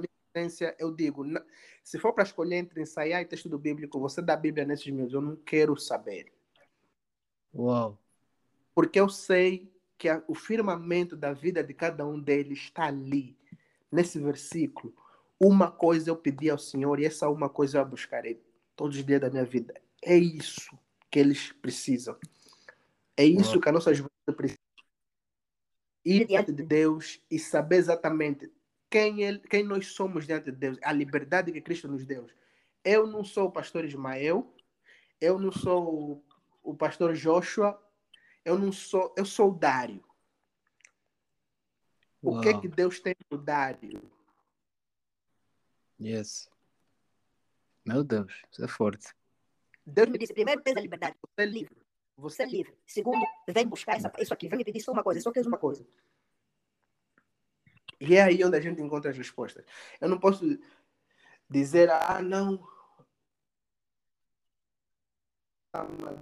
eu 0.79 0.91
digo, 0.91 1.25
se 1.83 1.99
for 1.99 2.13
para 2.13 2.25
escolher 2.25 2.57
entre 2.57 2.83
ensaiar 2.83 3.23
e 3.23 3.25
ter 3.25 3.37
estudo 3.37 3.59
bíblico, 3.59 4.01
você 4.01 4.21
dá 4.21 4.35
a 4.35 4.39
Bíblia 4.39 4.65
nesses 4.65 4.93
meus. 4.93 5.13
Eu 5.13 5.21
não 5.21 5.37
quero 5.37 5.77
saber. 5.77 6.33
Uau. 7.55 7.99
Porque 8.75 8.99
eu 8.99 9.09
sei 9.09 9.73
que 9.97 10.09
a, 10.09 10.23
o 10.27 10.35
firmamento 10.35 11.17
da 11.17 11.33
vida 11.33 11.63
de 11.63 11.73
cada 11.73 12.05
um 12.05 12.21
deles 12.21 12.59
está 12.59 12.87
ali, 12.87 13.37
nesse 13.91 14.19
versículo. 14.19 14.93
uma 15.39 15.71
coisa 15.71 16.11
eu 16.11 16.17
pedi 16.17 16.51
ao 16.51 16.59
Senhor 16.59 16.99
e 16.99 17.05
essa 17.05 17.29
uma 17.29 17.49
coisa 17.49 17.79
eu 17.79 17.87
buscarei 17.87 18.43
todos 18.75 18.97
os 18.97 19.05
dias 19.05 19.21
da 19.21 19.31
minha 19.31 19.45
vida. 19.45 19.75
É 20.03 20.17
isso 20.17 20.77
que 21.11 21.19
eles 21.19 21.53
precisam. 21.53 22.17
É 23.17 23.25
isso 23.25 23.61
que 23.61 23.69
a 23.69 23.73
nossa 23.73 23.95
juventude 23.95 24.37
precisa. 24.37 24.59
Ir 26.05 26.27
diante 26.27 26.53
de 26.53 26.63
Deus 26.63 27.21
e 27.31 27.39
saber 27.39 27.77
exatamente 27.77 28.51
quem, 28.95 29.23
ele, 29.23 29.41
quem 29.41 29.65
nós 29.65 29.89
somos 29.89 30.25
diante 30.25 30.53
de 30.53 30.57
Deus, 30.57 30.79
a 30.81 30.93
liberdade 30.93 31.51
que 31.51 31.61
Cristo 31.61 31.89
nos 31.89 32.07
deu. 32.07 32.29
Eu 32.85 33.09
não 33.09 33.25
sou 33.25 33.49
o 33.49 33.51
pastor 33.51 33.85
Ismael, 33.85 34.55
eu 35.21 35.37
não 35.37 35.51
sou 35.51 36.25
o 36.63 36.77
pastor 36.77 37.13
Joshua, 37.13 37.77
eu 38.45 38.57
não 38.57 38.71
sou, 38.71 39.13
eu 39.17 39.25
sou 39.25 39.51
o 39.51 39.53
Dário. 39.53 40.05
O 42.23 42.41
que 42.41 42.57
que 42.61 42.69
Deus 42.69 43.01
tem 43.01 43.17
para 43.29 43.37
o 43.37 43.43
Dário? 43.43 44.01
Yes. 46.01 46.49
Meu 47.85 48.05
Deus, 48.05 48.33
isso 48.49 48.65
é 48.65 48.69
forte. 48.69 49.13
Deus 49.85 50.09
me 50.09 50.19
disse, 50.19 50.33
primeiro, 50.33 50.63
tens 50.63 50.77
a 50.77 50.81
liberdade. 50.81 51.17
Você 51.21 51.43
é 51.43 51.47
livre. 51.47 51.77
Você 52.17 52.43
é 52.45 52.47
livre. 52.47 52.79
Segundo, 52.87 53.27
vem 53.49 53.67
buscar 53.67 53.97
essa, 53.97 54.13
isso 54.21 54.33
aqui. 54.33 54.47
Vem 54.47 54.59
me 54.59 54.65
pedir 54.65 54.81
só 54.81 54.93
uma 54.93 55.03
coisa. 55.03 55.21
Só 55.21 55.33
queres 55.33 55.49
uma 55.49 55.59
coisa. 55.59 55.85
E 58.01 58.17
é 58.17 58.23
aí 58.23 58.45
onde 58.45 58.57
a 58.57 58.61
gente 58.61 58.81
encontra 58.81 59.11
as 59.11 59.17
respostas. 59.17 59.65
Eu 60.01 60.09
não 60.09 60.19
posso 60.19 60.45
dizer, 61.49 61.91
ah, 61.91 62.21
não. 62.23 62.67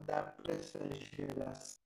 Dar 0.06 0.32
para 0.36 0.54
essa 0.54 0.78
geração. 0.94 1.82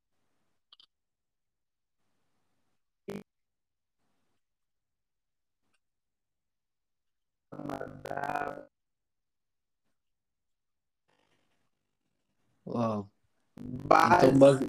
Uau. 12.66 13.10
Base 13.56 14.26
então, 14.26 14.38
base... 14.38 14.64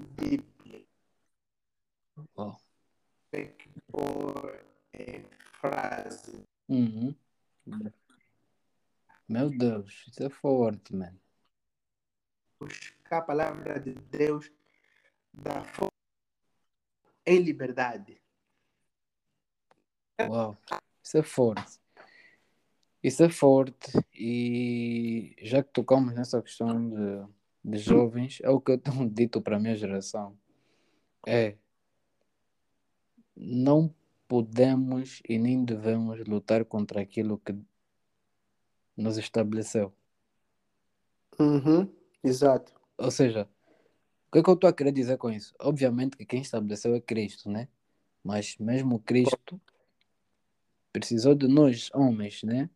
Uau. 2.36 2.58
Por 3.92 4.67
frase. 5.60 6.46
Uhum. 6.68 7.16
Meu 9.28 9.50
Deus, 9.50 10.06
isso 10.08 10.24
é 10.24 10.30
forte, 10.30 10.96
mano. 10.96 11.20
Buscar 12.60 13.18
a 13.18 13.22
palavra 13.22 13.80
de 13.80 13.94
Deus 13.94 14.52
da 15.34 15.64
forma 15.64 15.92
em 17.26 17.40
liberdade. 17.40 18.22
Uau, 20.22 20.58
isso 21.04 21.18
é 21.18 21.24
forte. 21.24 21.80
Isso 23.04 23.24
é 23.24 23.30
forte. 23.30 23.92
E 24.14 25.36
já 25.42 25.62
que 25.62 25.72
tocamos 25.72 26.14
nessa 26.16 26.42
questão 26.42 26.90
de 26.90 27.38
de 27.68 27.78
jovens, 27.80 28.40
é 28.42 28.50
o 28.50 28.62
que 28.62 28.72
eu 28.72 28.78
tenho 28.78 29.10
dito 29.10 29.42
para 29.42 29.58
a 29.58 29.60
minha 29.60 29.76
geração. 29.76 30.38
É 31.28 31.58
não 33.36 33.94
podemos 34.28 35.22
e 35.28 35.38
nem 35.38 35.64
devemos 35.64 36.26
lutar 36.28 36.66
contra 36.66 37.02
aquilo 37.02 37.38
que 37.38 37.56
nos 38.96 39.18
estabeleceu. 39.18 39.94
Uhum, 41.40 41.92
exato. 42.24 42.74
Ou 42.98 43.12
seja, 43.12 43.48
o 44.28 44.32
que 44.32 44.40
é 44.40 44.44
que 44.44 44.50
eu 44.50 44.56
estou 44.56 44.70
a 44.70 44.74
querer 44.74 44.92
dizer 44.92 45.18
com 45.18 45.30
isso? 45.30 45.54
Obviamente 45.60 46.18
que 46.18 46.26
quem 46.26 46.42
estabeleceu 46.42 46.96
é 46.96 47.00
Cristo, 47.00 47.50
né? 47.50 47.68
Mas 48.24 48.58
mesmo 48.58 49.00
Cristo 49.00 49.62
precisou 50.92 51.36
de 51.36 51.48
nós, 51.48 51.90
homens, 51.94 52.44
né? 52.44 52.70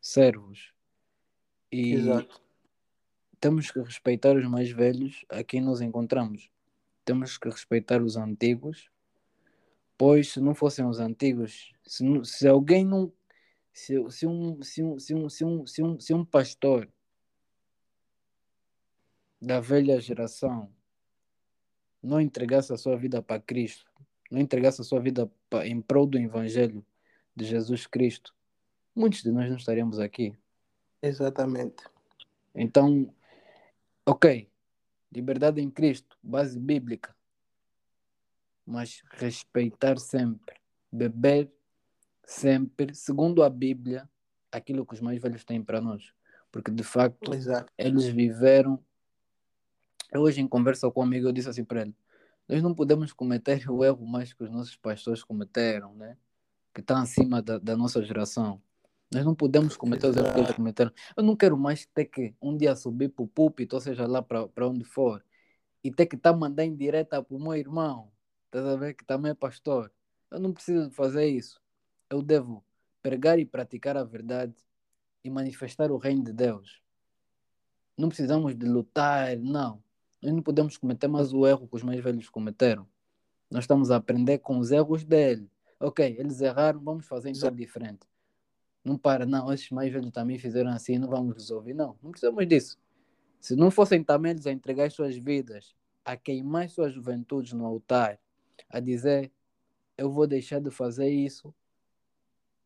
Servos. 0.00 0.72
E 1.70 1.92
Exato 1.92 2.46
temos 3.40 3.70
que 3.70 3.80
respeitar 3.80 4.36
os 4.36 4.44
mais 4.46 4.70
velhos 4.70 5.24
a 5.28 5.44
quem 5.44 5.60
nos 5.60 5.80
encontramos. 5.80 6.50
Temos 7.04 7.38
que 7.38 7.48
respeitar 7.48 8.02
os 8.02 8.16
antigos, 8.16 8.90
pois 9.96 10.32
se 10.32 10.40
não 10.40 10.54
fossem 10.54 10.84
os 10.86 10.98
antigos, 10.98 11.72
se, 11.84 12.04
se 12.24 12.48
alguém 12.48 12.84
não. 12.84 13.12
Se, 13.72 13.94
se, 14.10 14.26
um, 14.26 14.62
se, 14.62 14.82
um, 14.82 14.98
se, 14.98 15.14
um, 15.14 15.28
se, 15.28 15.44
um, 15.44 15.66
se, 15.66 15.82
um, 15.82 16.00
se 16.00 16.14
um 16.14 16.24
pastor 16.24 16.88
da 19.40 19.60
velha 19.60 20.00
geração 20.00 20.72
não 22.02 22.18
entregasse 22.20 22.72
a 22.72 22.76
sua 22.78 22.96
vida 22.96 23.20
para 23.20 23.40
Cristo, 23.40 23.84
não 24.30 24.40
entregasse 24.40 24.80
a 24.80 24.84
sua 24.84 24.98
vida 24.98 25.30
pra, 25.50 25.66
em 25.66 25.80
prol 25.82 26.06
do 26.06 26.18
Evangelho 26.18 26.84
de 27.34 27.44
Jesus 27.44 27.86
Cristo, 27.86 28.34
muitos 28.94 29.22
de 29.22 29.30
nós 29.30 29.50
não 29.50 29.58
estaríamos 29.58 29.98
aqui. 29.98 30.34
Exatamente. 31.02 31.84
Então, 32.54 33.12
Ok, 34.08 34.48
liberdade 35.10 35.60
em 35.60 35.68
Cristo, 35.68 36.16
base 36.22 36.60
bíblica. 36.60 37.15
Mas 38.66 39.02
respeitar 39.12 39.96
sempre, 39.98 40.56
beber 40.90 41.50
sempre, 42.26 42.92
segundo 42.94 43.42
a 43.42 43.48
Bíblia, 43.48 44.08
aquilo 44.50 44.84
que 44.84 44.94
os 44.94 45.00
mais 45.00 45.20
velhos 45.20 45.44
têm 45.44 45.62
para 45.62 45.80
nós. 45.80 46.12
Porque 46.50 46.70
de 46.70 46.82
facto, 46.82 47.32
Exato. 47.32 47.72
eles 47.78 48.06
viveram. 48.06 48.82
Eu 50.12 50.22
hoje, 50.22 50.40
em 50.40 50.48
conversa 50.48 50.90
com 50.90 51.00
um 51.00 51.04
amigo, 51.04 51.28
eu 51.28 51.32
disse 51.32 51.48
assim 51.48 51.64
para 51.64 51.82
ele: 51.82 51.94
Nós 52.48 52.62
não 52.62 52.74
podemos 52.74 53.12
cometer 53.12 53.70
o 53.70 53.84
erro 53.84 54.06
mais 54.06 54.32
que 54.32 54.42
os 54.42 54.50
nossos 54.50 54.76
pastores 54.76 55.22
cometeram, 55.22 55.94
né? 55.94 56.16
Que 56.74 56.80
estão 56.80 56.96
acima 56.96 57.40
da, 57.40 57.58
da 57.58 57.76
nossa 57.76 58.02
geração. 58.02 58.60
Nós 59.12 59.24
não 59.24 59.34
podemos 59.34 59.76
cometer 59.76 60.08
os 60.08 60.16
erros 60.16 60.32
que 60.32 60.40
eles 60.40 60.52
cometeram. 60.52 60.90
Eu 61.16 61.22
não 61.22 61.36
quero 61.36 61.56
mais 61.56 61.86
ter 61.86 62.06
que 62.06 62.34
um 62.42 62.56
dia 62.56 62.74
subir 62.74 63.08
para 63.08 63.24
o 63.24 63.28
púlpito, 63.28 63.76
ou 63.76 63.80
seja, 63.80 64.06
lá 64.06 64.20
para 64.20 64.68
onde 64.68 64.84
for, 64.84 65.24
e 65.82 65.92
ter 65.92 66.06
que 66.06 66.16
estar 66.16 66.32
tá 66.32 66.38
mandando 66.38 66.62
em 66.62 66.76
direta 66.76 67.22
para 67.22 67.36
o 67.36 67.40
meu 67.40 67.54
irmão, 67.54 68.10
estás 68.46 68.66
a 68.66 68.76
ver, 68.76 68.94
que 68.94 69.04
também 69.04 69.30
é 69.30 69.34
pastor. 69.34 69.92
Eu 70.30 70.40
não 70.40 70.52
preciso 70.52 70.90
fazer 70.90 71.26
isso. 71.26 71.60
Eu 72.10 72.22
devo 72.22 72.64
pregar 73.02 73.38
e 73.38 73.44
praticar 73.44 73.96
a 73.96 74.04
verdade 74.04 74.54
e 75.22 75.30
manifestar 75.30 75.90
o 75.90 75.96
reino 75.96 76.24
de 76.24 76.32
Deus. 76.32 76.80
Não 77.96 78.08
precisamos 78.08 78.54
de 78.54 78.66
lutar, 78.66 79.36
não. 79.36 79.82
Nós 80.22 80.32
não 80.32 80.42
podemos 80.42 80.76
cometer 80.76 81.08
mais 81.08 81.32
o 81.32 81.46
erro 81.46 81.68
que 81.68 81.76
os 81.76 81.82
mais 81.82 82.02
velhos 82.02 82.28
cometeram. 82.28 82.86
Nós 83.50 83.64
estamos 83.64 83.90
a 83.90 83.96
aprender 83.96 84.38
com 84.38 84.58
os 84.58 84.70
erros 84.70 85.04
dele. 85.04 85.48
Ok, 85.78 86.16
eles 86.18 86.40
erraram, 86.40 86.80
vamos 86.80 87.06
fazer 87.06 87.30
então 87.30 87.50
diferente. 87.54 88.06
Não 88.84 88.96
para, 88.96 89.26
não, 89.26 89.52
esses 89.52 89.70
mais 89.70 89.92
velhos 89.92 90.10
também 90.10 90.38
fizeram 90.38 90.70
assim, 90.70 90.98
não 90.98 91.08
vamos 91.08 91.34
resolver. 91.34 91.74
Não, 91.74 91.96
não 92.02 92.10
precisamos 92.10 92.46
disso. 92.46 92.78
Se 93.40 93.54
não 93.54 93.70
fossem 93.70 94.02
também 94.02 94.32
eles 94.32 94.46
a 94.46 94.52
entregar 94.52 94.90
suas 94.90 95.16
vidas, 95.16 95.74
a 96.04 96.16
queimar 96.16 96.68
suas 96.68 96.92
juventudes 96.92 97.52
no 97.52 97.64
altar, 97.64 98.18
a 98.68 98.80
dizer: 98.80 99.30
Eu 99.96 100.10
vou 100.10 100.26
deixar 100.26 100.60
de 100.60 100.70
fazer 100.70 101.08
isso 101.08 101.54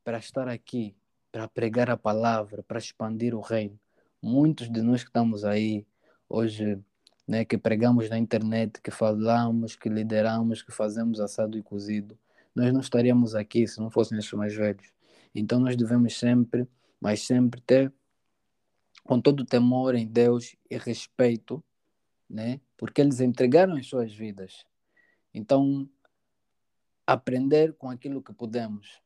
para 0.05 0.19
estar 0.19 0.49
aqui, 0.49 0.97
para 1.31 1.47
pregar 1.49 1.91
a 1.91 1.97
palavra, 1.97 2.63
para 2.63 2.79
expandir 2.79 3.35
o 3.35 3.41
reino. 3.41 3.79
Muitos 4.23 4.71
de 4.71 4.83
nós 4.83 5.03
que 5.03 5.09
estamos 5.09 5.45
aí 5.45 5.87
hoje, 6.29 6.79
né, 7.27 7.45
que 7.45 7.57
pregamos 7.57 8.09
na 8.09 8.19
internet, 8.19 8.81
que 8.83 8.91
falamos, 8.91 9.77
que 9.77 9.89
lideramos, 9.89 10.63
que 10.63 10.73
fazemos 10.73 11.21
assado 11.21 11.57
e 11.57 11.63
cozido, 11.63 12.19
nós 12.55 12.73
não 12.73 12.81
estaríamos 12.81 13.35
aqui 13.35 13.67
se 13.67 13.79
não 13.81 13.91
fossem 13.91 14.19
esses 14.19 14.33
mais 14.33 14.55
velhos. 14.55 14.93
Então 15.35 15.61
nós 15.61 15.77
devemos 15.77 16.19
sempre, 16.19 16.67
mas 17.01 17.23
sempre 17.23 17.61
ter 17.61 17.93
com 19.05 19.21
todo 19.21 19.45
temor 19.45 19.95
em 19.95 20.07
Deus 20.07 20.57
e 20.71 20.77
respeito, 20.77 21.63
né? 22.29 22.61
Porque 22.77 23.01
eles 23.01 23.21
entregaram 23.21 23.77
as 23.77 23.87
suas 23.87 24.13
vidas. 24.15 24.65
Então 25.33 25.89
aprender 27.07 27.73
com 27.75 27.91
aquilo 27.91 28.23
que 28.23 28.33
podemos, 28.33 29.01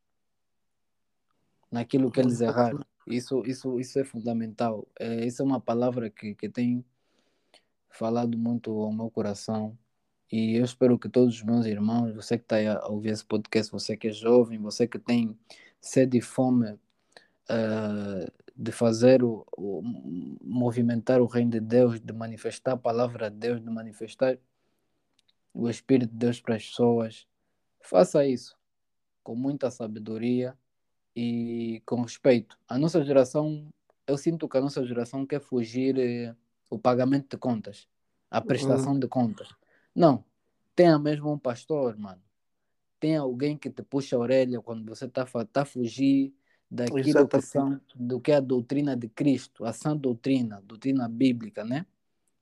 naquilo 1.70 2.10
que 2.10 2.20
eles 2.20 2.40
erraram. 2.40 2.84
Isso, 3.06 3.42
isso, 3.46 3.78
isso 3.80 3.98
é 3.98 4.04
fundamental. 4.04 4.86
É, 4.98 5.26
isso 5.26 5.42
é 5.42 5.44
uma 5.44 5.60
palavra 5.60 6.08
que, 6.10 6.34
que 6.34 6.48
tem 6.48 6.84
falado 7.90 8.36
muito 8.36 8.70
ao 8.70 8.92
meu 8.92 9.10
coração. 9.10 9.76
E 10.30 10.56
eu 10.56 10.64
espero 10.64 10.98
que 10.98 11.08
todos 11.08 11.34
os 11.36 11.42
meus 11.42 11.66
irmãos, 11.66 12.14
você 12.14 12.36
que 12.36 12.44
está 12.44 12.56
a 12.78 12.88
ouvir 12.88 13.10
esse 13.10 13.24
podcast, 13.24 13.70
você 13.70 13.96
que 13.96 14.08
é 14.08 14.12
jovem, 14.12 14.58
você 14.58 14.86
que 14.86 14.98
tem 14.98 15.38
sede 15.80 16.18
e 16.18 16.20
fome 16.20 16.72
uh, 16.72 18.32
de 18.56 18.72
fazer 18.72 19.22
o, 19.22 19.46
o, 19.56 19.82
movimentar 20.42 21.20
o 21.20 21.26
reino 21.26 21.52
de 21.52 21.60
Deus, 21.60 22.00
de 22.00 22.12
manifestar 22.12 22.72
a 22.72 22.76
palavra 22.76 23.30
de 23.30 23.36
Deus, 23.36 23.60
de 23.60 23.70
manifestar 23.70 24.38
o 25.54 25.70
Espírito 25.70 26.10
de 26.10 26.18
Deus 26.18 26.40
para 26.40 26.56
as 26.56 26.66
pessoas, 26.66 27.26
faça 27.80 28.26
isso 28.26 28.56
com 29.22 29.34
muita 29.34 29.70
sabedoria 29.70 30.54
e 31.16 31.80
com 31.86 32.02
respeito. 32.02 32.58
A 32.68 32.78
nossa 32.78 33.02
geração, 33.02 33.68
eu 34.06 34.18
sinto 34.18 34.48
que 34.48 34.58
a 34.58 34.60
nossa 34.60 34.84
geração 34.84 35.24
quer 35.24 35.40
fugir 35.40 35.98
eh, 35.98 36.34
o 36.68 36.78
pagamento 36.78 37.30
de 37.30 37.38
contas, 37.38 37.88
a 38.30 38.40
prestação 38.40 38.92
uhum. 38.94 38.98
de 38.98 39.08
contas. 39.08 39.48
Não, 39.94 40.24
tenha 40.74 40.98
mesmo 40.98 41.32
um 41.32 41.38
pastor, 41.38 41.96
mano 41.96 42.20
tem 43.04 43.16
alguém 43.16 43.54
que 43.54 43.68
te 43.68 43.82
puxa 43.82 44.16
a 44.16 44.18
orelha 44.18 44.62
quando 44.62 44.88
você 44.88 45.04
está 45.04 45.26
tá 45.26 45.60
a 45.60 45.64
fugir 45.66 46.32
daquilo 46.70 47.28
que 47.28 47.40
são, 47.42 47.78
do 47.94 48.18
que 48.18 48.32
é 48.32 48.36
a 48.36 48.40
doutrina 48.40 48.96
de 48.96 49.10
Cristo, 49.10 49.66
a 49.66 49.74
sã 49.74 49.94
doutrina, 49.94 50.62
doutrina 50.64 51.06
bíblica, 51.06 51.62
né? 51.66 51.84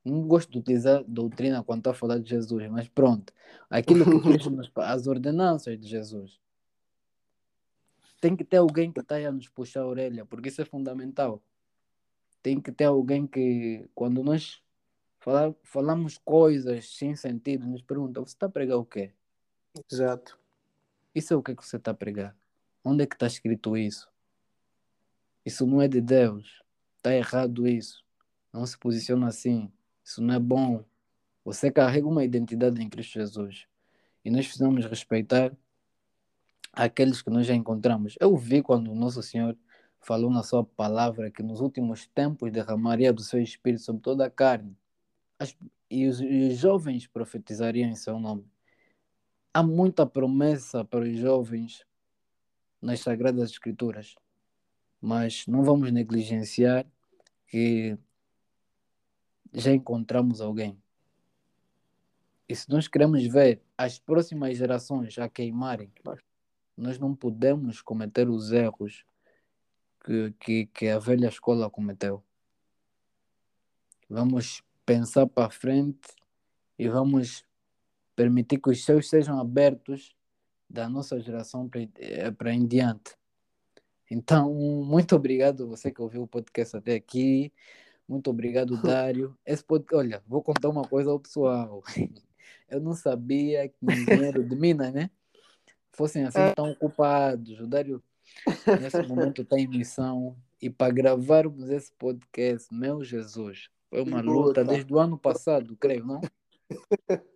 Não 0.05 0.26
gosto 0.26 0.50
de 0.50 0.59
utilizar 0.59 1.05
doutrina 1.05 1.62
quando 1.62 1.78
está 1.80 1.90
a 1.92 1.94
falar 1.94 2.18
de 2.18 2.28
Jesus, 2.28 2.68
mas 2.70 2.88
pronto. 2.88 3.32
Aquilo 3.70 4.05
que 4.05 4.20
Cristo 4.20 4.50
nos 4.50 4.70
as 4.76 5.07
ordenanças 5.07 5.78
de 5.78 5.86
Jesus. 5.86 6.40
Tem 8.20 8.36
que 8.36 8.44
ter 8.44 8.57
alguém 8.57 8.92
que 8.92 9.00
está 9.00 9.16
a 9.16 9.32
nos 9.32 9.48
puxar 9.48 9.82
a 9.82 9.86
orelha, 9.86 10.24
porque 10.24 10.48
isso 10.48 10.61
é 10.61 10.64
fundamental. 10.64 11.42
Tem 12.42 12.61
que 12.61 12.72
ter 12.72 12.84
alguém 12.84 13.26
que, 13.26 13.88
quando 13.94 14.22
nós 14.22 14.61
falar, 15.20 15.55
falamos 15.62 16.18
coisas 16.18 16.96
sem 16.96 17.14
sentido, 17.14 17.66
nos 17.66 17.82
pergunta: 17.82 18.20
você 18.20 18.34
está 18.34 18.46
a 18.46 18.50
pregar 18.50 18.78
o 18.78 18.84
quê? 18.84 19.12
Exato. 19.90 20.38
Isso 21.14 21.32
é 21.32 21.36
o 21.36 21.42
que, 21.42 21.53
é 21.53 21.55
que 21.55 21.64
você 21.64 21.76
está 21.76 21.92
a 21.92 21.94
pregar? 21.94 22.36
Onde 22.84 23.05
é 23.05 23.07
que 23.07 23.14
está 23.14 23.26
escrito 23.26 23.76
isso? 23.76 24.11
Isso 25.44 25.66
não 25.66 25.80
é 25.80 25.88
de 25.88 26.00
Deus. 26.00 26.62
Está 26.96 27.14
errado 27.14 27.66
isso. 27.66 28.05
Não 28.53 28.64
se 28.66 28.76
posiciona 28.78 29.28
assim. 29.28 29.72
Isso 30.05 30.22
não 30.22 30.34
é 30.34 30.38
bom. 30.38 30.84
Você 31.44 31.70
carrega 31.70 32.07
uma 32.07 32.24
identidade 32.24 32.82
em 32.82 32.88
Cristo 32.88 33.14
Jesus. 33.14 33.66
E 34.24 34.30
nós 34.30 34.46
precisamos 34.46 34.84
respeitar 34.86 35.53
aqueles 36.72 37.20
que 37.20 37.30
nós 37.30 37.46
já 37.46 37.55
encontramos. 37.55 38.16
Eu 38.20 38.36
vi 38.36 38.62
quando 38.62 38.90
o 38.90 38.94
nosso 38.94 39.22
Senhor 39.22 39.57
falou 40.00 40.30
na 40.30 40.42
sua 40.42 40.64
palavra 40.64 41.30
que 41.30 41.42
nos 41.42 41.61
últimos 41.61 42.07
tempos 42.07 42.50
derramaria 42.50 43.12
do 43.12 43.22
seu 43.22 43.40
Espírito 43.40 43.82
sobre 43.82 44.03
toda 44.03 44.26
a 44.26 44.30
carne. 44.30 44.76
As, 45.38 45.57
e, 45.90 46.07
os, 46.07 46.20
e 46.20 46.48
os 46.48 46.59
jovens 46.59 47.07
profetizariam 47.07 47.88
em 47.88 47.94
seu 47.94 48.18
nome. 48.18 48.44
Há 49.53 49.62
muita 49.62 50.07
promessa 50.07 50.84
para 50.84 51.00
os 51.00 51.16
jovens 51.18 51.84
nas 52.80 53.00
Sagradas 53.00 53.50
Escrituras, 53.50 54.16
mas 55.00 55.46
não 55.46 55.62
vamos 55.62 55.92
negligenciar 55.92 56.86
que 57.46 57.98
já 59.53 59.72
encontramos 59.72 60.40
alguém. 60.40 60.80
E 62.48 62.55
se 62.55 62.68
nós 62.68 62.88
queremos 62.88 63.24
ver 63.26 63.62
as 63.76 63.98
próximas 63.98 64.57
gerações 64.57 65.18
a 65.18 65.28
queimarem, 65.28 65.90
nós 66.76 66.98
não 66.98 67.14
podemos 67.14 67.80
cometer 67.80 68.28
os 68.28 68.53
erros 68.53 69.05
que, 70.05 70.34
que, 70.40 70.66
que 70.66 70.88
a 70.88 70.98
velha 70.98 71.28
escola 71.28 71.70
cometeu. 71.70 72.22
Vamos 74.09 74.62
pensar 74.84 75.26
para 75.26 75.50
frente 75.50 76.09
e 76.78 76.88
vamos 76.88 77.44
permitir 78.14 78.59
que 78.59 78.70
os 78.70 78.84
céus 78.84 79.09
sejam 79.09 79.40
abertos 79.40 80.14
da 80.68 80.88
nossa 80.88 81.20
geração 81.20 81.68
para 81.68 81.80
eh, 81.80 82.55
em 82.55 82.66
diante. 82.66 83.16
Então, 84.11 84.53
muito 84.53 85.16
obrigado 85.16 85.68
você 85.68 85.90
que 85.90 86.03
ouviu 86.03 86.22
o 86.22 86.28
podcast 86.28 86.76
até 86.76 86.94
aqui. 86.94 87.53
Muito 88.09 88.30
obrigado, 88.30 88.76
Dário. 88.82 89.36
Esse 89.44 89.64
pod... 89.64 89.84
Olha, 89.92 90.22
vou 90.26 90.42
contar 90.42 90.68
uma 90.68 90.82
coisa 90.82 91.11
ao 91.11 91.20
pessoal. 91.20 91.82
Eu 92.68 92.80
não 92.80 92.94
sabia 92.94 93.68
que 93.68 93.76
engenheiro 93.82 94.42
de 94.42 94.57
Minas, 94.57 94.92
né? 94.92 95.11
Fossem 95.92 96.24
assim 96.24 96.40
é. 96.40 96.55
tão 96.55 96.70
ocupados. 96.70 97.61
O 97.61 97.66
Dário, 97.66 98.03
nesse 98.80 99.03
momento, 99.03 99.42
está 99.42 99.59
em 99.59 99.68
missão. 99.68 100.34
E 100.61 100.70
para 100.70 100.92
gravarmos 100.92 101.68
esse 101.68 101.92
podcast, 101.92 102.72
meu 102.72 103.05
Jesus, 103.05 103.68
foi 103.90 104.00
uma 104.03 104.22
luta 104.22 104.64
desde 104.64 104.90
o 104.90 104.98
ano 104.98 105.18
passado, 105.18 105.76
creio, 105.76 106.07
não? 106.07 106.20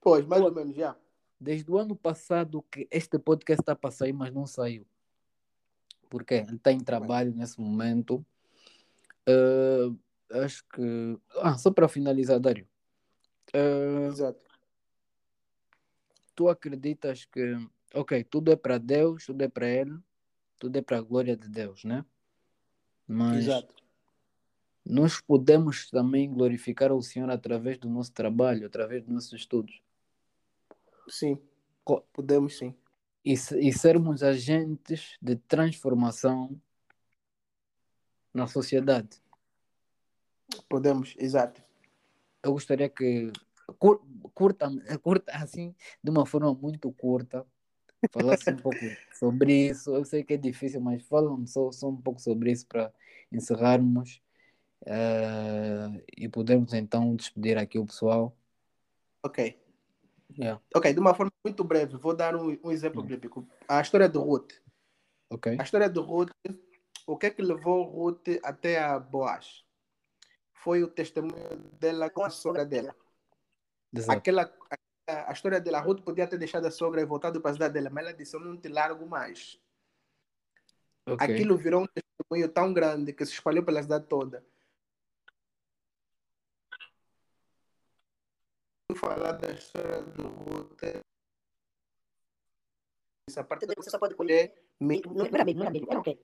Pois, 0.00 0.24
mais 0.24 0.42
ou 0.42 0.52
menos, 0.52 0.74
já. 0.74 0.96
Desde 1.38 1.70
o 1.70 1.78
ano 1.78 1.94
passado 1.94 2.64
que 2.70 2.88
este 2.90 3.18
podcast 3.18 3.60
está 3.60 3.76
para 3.76 3.90
sair, 3.90 4.14
mas 4.14 4.32
não 4.32 4.46
saiu. 4.46 4.86
Porque 6.08 6.34
ele 6.34 6.56
está 6.56 6.72
em 6.72 6.80
trabalho 6.80 7.32
nesse 7.34 7.60
momento. 7.60 8.24
Uh, 9.28 9.96
acho 10.30 10.64
que. 10.72 11.18
Ah, 11.36 11.56
só 11.58 11.70
para 11.70 11.88
finalizar, 11.88 12.38
Dário. 12.38 12.66
Uh, 13.54 14.08
Exato. 14.08 14.40
Tu 16.34 16.48
acreditas 16.48 17.24
que, 17.26 17.56
ok, 17.94 18.24
tudo 18.24 18.52
é 18.52 18.56
para 18.56 18.78
Deus, 18.78 19.26
tudo 19.26 19.42
é 19.42 19.48
para 19.48 19.68
Ele, 19.68 19.98
tudo 20.58 20.76
é 20.76 20.82
para 20.82 20.98
a 20.98 21.02
glória 21.02 21.36
de 21.36 21.48
Deus, 21.48 21.84
né? 21.84 22.04
Mas 23.06 23.44
Exato. 23.44 23.74
nós 24.86 25.20
podemos 25.20 25.90
também 25.90 26.32
glorificar 26.32 26.92
o 26.92 27.02
Senhor 27.02 27.28
através 27.28 27.76
do 27.78 27.90
nosso 27.90 28.12
trabalho, 28.12 28.66
através 28.66 29.02
dos 29.02 29.12
nossos 29.12 29.32
estudos. 29.32 29.82
Sim, 31.08 31.38
podemos 32.12 32.56
sim. 32.56 32.74
E, 33.24 33.32
e 33.32 33.72
sermos 33.72 34.22
agentes 34.22 35.18
de 35.20 35.36
transformação 35.36 36.58
na 38.32 38.46
sociedade. 38.46 39.20
Podemos, 40.68 41.14
exato. 41.18 41.62
Eu 42.42 42.52
gostaria 42.52 42.88
que 42.88 43.32
cur, 43.78 44.00
curta, 44.34 44.68
curta 45.02 45.32
assim, 45.32 45.74
de 46.02 46.10
uma 46.10 46.26
forma 46.26 46.52
muito 46.54 46.90
curta, 46.92 47.46
falasse 48.10 48.50
um 48.50 48.56
pouco 48.56 48.78
sobre 49.12 49.68
isso. 49.68 49.94
Eu 49.94 50.04
sei 50.04 50.24
que 50.24 50.34
é 50.34 50.36
difícil, 50.36 50.80
mas 50.80 51.02
falam 51.02 51.46
só, 51.46 51.70
só 51.70 51.88
um 51.88 51.96
pouco 51.96 52.20
sobre 52.20 52.50
isso 52.50 52.66
para 52.66 52.92
encerrarmos 53.30 54.22
uh, 54.82 56.02
e 56.16 56.28
podermos 56.28 56.72
então 56.72 57.14
despedir 57.14 57.58
aqui 57.58 57.78
o 57.78 57.86
pessoal. 57.86 58.36
Ok. 59.22 59.58
Yeah. 60.38 60.60
Ok, 60.74 60.92
de 60.94 61.00
uma 61.00 61.12
forma 61.12 61.32
muito 61.44 61.64
breve, 61.64 61.96
vou 61.96 62.14
dar 62.14 62.36
um, 62.36 62.56
um 62.62 62.70
exemplo 62.70 63.00
yeah. 63.00 63.16
bíblico. 63.16 63.46
A 63.68 63.80
história 63.80 64.08
de 64.08 64.16
Ruth. 64.16 64.52
Ok. 65.28 65.56
A 65.58 65.62
história 65.62 65.88
de 65.88 65.98
Ruth, 65.98 66.30
o 67.06 67.16
que 67.16 67.26
é 67.26 67.30
que 67.30 67.42
levou 67.42 67.82
Ruth 67.82 68.28
até 68.42 68.80
a 68.80 68.98
Boaz? 68.98 69.64
Foi 70.62 70.82
o 70.82 70.88
testemunho 70.88 71.56
dela 71.80 72.10
com 72.10 72.22
a 72.22 72.30
sogra 72.30 72.66
dela. 72.66 72.94
Exato. 73.94 74.18
Aquela, 74.18 74.42
a, 75.08 75.30
a 75.30 75.32
história 75.32 75.60
dela, 75.60 75.80
Ruth 75.80 76.02
podia 76.02 76.26
ter 76.26 76.38
deixado 76.38 76.66
a 76.66 76.70
sogra 76.70 77.00
e 77.00 77.06
voltado 77.06 77.40
para 77.40 77.50
a 77.50 77.54
cidade 77.54 77.74
dela, 77.74 77.88
mas 77.90 78.04
ela 78.04 78.14
disse: 78.14 78.36
Eu 78.36 78.40
não 78.40 78.56
te 78.56 78.68
largo 78.68 79.06
mais. 79.06 79.58
Okay. 81.06 81.34
Aquilo 81.34 81.56
virou 81.56 81.82
um 81.82 81.86
testemunho 81.86 82.48
tão 82.52 82.74
grande 82.74 83.12
que 83.14 83.24
se 83.24 83.32
espalhou 83.32 83.64
pela 83.64 83.82
cidade 83.82 84.06
toda. 84.06 84.44
falar 88.94 89.32
da 89.32 89.50
história 89.52 90.02
do 90.02 90.28
Ruth. 90.28 90.82
Essa 93.28 93.44
parte 93.44 93.66
você 93.74 93.88
só 93.88 93.98
pode 93.98 94.14
colher. 94.14 94.52
Não 94.78 95.24
era 95.24 95.44
bem, 95.44 95.54
não 95.54 95.62
era 95.62 95.70
bem, 95.70 95.86
era 95.88 96.00
o 96.00 96.02
quê? 96.02 96.18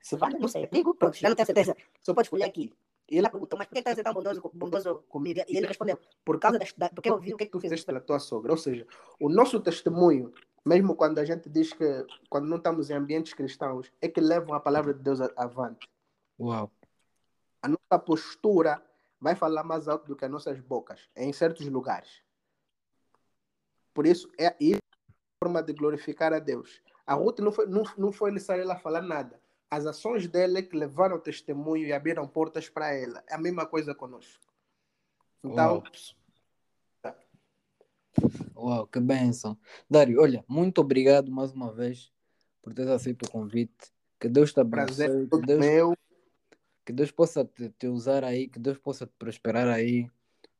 Se 0.00 0.16
vale, 0.16 0.38
não 0.38 0.46
sei. 0.46 0.68
Digo, 0.70 0.94
pronto, 0.94 1.16
já 1.16 1.28
não 1.28 1.34
tenho 1.34 1.46
certeza. 1.46 1.76
Só 2.00 2.14
pode 2.14 2.26
escolher 2.26 2.44
aqui. 2.44 2.72
E 3.10 3.18
ela 3.18 3.28
perguntou, 3.28 3.58
mas 3.58 3.68
por 3.68 3.74
que 3.74 3.80
está 3.80 3.94
sendo 3.94 4.04
tão 4.04 4.14
bondoso, 4.14 4.50
bondoso 4.54 5.04
comigo? 5.08 5.40
E 5.46 5.56
ele 5.56 5.66
respondeu, 5.66 5.98
por 6.24 6.38
causa 6.38 6.58
da, 6.58 6.66
da 6.76 6.88
porque 6.88 7.10
eu 7.10 7.18
vi 7.18 7.34
o 7.34 7.36
que, 7.36 7.44
é 7.44 7.46
que 7.46 7.52
tu 7.52 7.60
fizeste 7.60 7.84
pela 7.84 8.00
tua 8.00 8.18
sogra. 8.18 8.50
Ou 8.50 8.56
seja, 8.56 8.86
o 9.20 9.28
nosso 9.28 9.60
testemunho, 9.60 10.32
mesmo 10.64 10.96
quando 10.96 11.18
a 11.18 11.24
gente 11.24 11.50
diz 11.50 11.72
que, 11.72 12.06
quando 12.30 12.46
não 12.46 12.56
estamos 12.56 12.88
em 12.88 12.94
ambientes 12.94 13.34
cristãos, 13.34 13.92
é 14.00 14.08
que 14.08 14.20
levam 14.20 14.54
a 14.54 14.60
palavra 14.60 14.94
de 14.94 15.02
Deus 15.02 15.20
avante. 15.36 15.86
Uau. 16.40 16.70
A 17.60 17.68
nossa 17.68 18.02
postura 18.02 18.82
vai 19.20 19.34
falar 19.34 19.64
mais 19.64 19.86
alto 19.86 20.06
do 20.06 20.16
que 20.16 20.24
as 20.24 20.30
nossas 20.30 20.58
bocas, 20.60 21.08
em 21.14 21.32
certos 21.32 21.66
lugares. 21.66 22.22
Por 23.92 24.06
isso, 24.06 24.30
é 24.38 24.56
isso 24.58 24.80
a 25.08 25.44
forma 25.44 25.62
de 25.62 25.74
glorificar 25.74 26.32
a 26.32 26.38
Deus. 26.38 26.82
A 27.06 27.14
Ruth 27.14 27.40
não 27.40 27.52
foi, 27.52 27.66
não, 27.66 27.82
não 27.98 28.12
foi 28.12 28.30
necessário 28.30 28.62
ela 28.62 28.76
falar 28.76 29.02
nada 29.02 29.43
as 29.74 29.86
ações 29.86 30.28
dela 30.28 30.58
é 30.58 30.62
que 30.62 30.76
levaram 30.76 31.18
testemunho 31.18 31.86
e 31.86 31.92
abriram 31.92 32.28
portas 32.28 32.68
para 32.68 32.94
ela. 32.94 33.22
É 33.28 33.34
a 33.34 33.38
mesma 33.38 33.66
coisa 33.66 33.94
conosco. 33.94 34.40
Então. 35.42 35.82
Uau, 35.82 35.84
Uau 38.56 38.86
que 38.86 39.00
bênção. 39.00 39.58
Dário, 39.90 40.20
olha, 40.20 40.44
muito 40.46 40.80
obrigado 40.80 41.30
mais 41.30 41.50
uma 41.50 41.72
vez 41.72 42.12
por 42.62 42.72
ter 42.72 42.88
aceito 42.88 43.24
o 43.24 43.30
convite. 43.30 43.92
Que 44.20 44.28
Deus 44.28 44.52
te 44.52 44.60
abençoe. 44.60 44.86
Prazer, 44.86 45.28
que 45.28 45.40
Deus, 45.40 45.60
meu. 45.60 45.96
que 46.86 46.92
Deus 46.92 47.10
possa 47.10 47.44
te, 47.44 47.68
te, 47.70 47.88
usar 47.88 48.22
aí, 48.22 48.48
que 48.48 48.60
Deus 48.60 48.78
possa 48.78 49.06
te 49.06 49.12
prosperar 49.18 49.66
aí. 49.68 50.08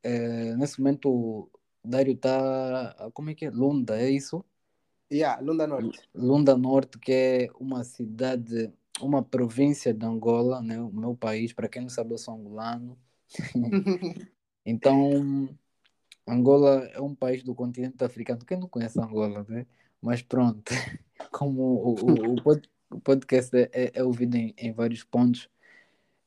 É, 0.03 0.57
nesse 0.57 0.81
momento, 0.81 1.09
o 1.09 1.51
Dário 1.85 2.15
está. 2.15 3.11
Como 3.15 3.31
é 3.31 3.35
que 3.35 3.47
é? 3.47 3.51
Lunda, 3.51 3.97
é 3.97 4.11
isso? 4.11 4.45
Yeah, 5.11 5.41
Lunda 5.41 5.67
Norte. 5.69 6.01
Lunda 6.13 6.57
Norte, 6.57 6.99
que 6.99 7.13
é 7.13 7.49
uma 7.61 7.85
cidade 7.85 8.73
uma 9.01 9.23
província 9.23 9.93
de 9.93 10.05
Angola, 10.05 10.63
né? 10.63 10.81
o 10.81 10.93
meu 10.93 11.17
país, 11.17 11.53
para 11.53 11.69
quem 11.69 11.83
não 11.83 11.89
sabe, 11.89 12.13
eu 12.13 12.19
sou 12.19 12.35
angolano. 12.35 12.99
então, 14.65 15.49
Angola 16.27 16.89
é 16.93 17.01
um 17.01 17.15
país 17.15 17.43
do 17.43 17.55
continente 17.55 18.03
africano. 18.05 18.45
Quem 18.45 18.59
não 18.59 18.69
conhece 18.69 19.01
Angola, 19.01 19.45
né? 19.49 19.67
Mas 20.01 20.23
pronto, 20.23 20.63
como 21.33 21.63
o, 21.63 21.95
o, 21.95 22.53
o 22.91 23.01
podcast 23.01 23.57
é, 23.57 23.71
é, 23.73 23.93
é 23.95 24.05
ouvido 24.05 24.37
em, 24.37 24.55
em, 24.57 24.73
vários 24.73 25.03
pontos, 25.03 25.49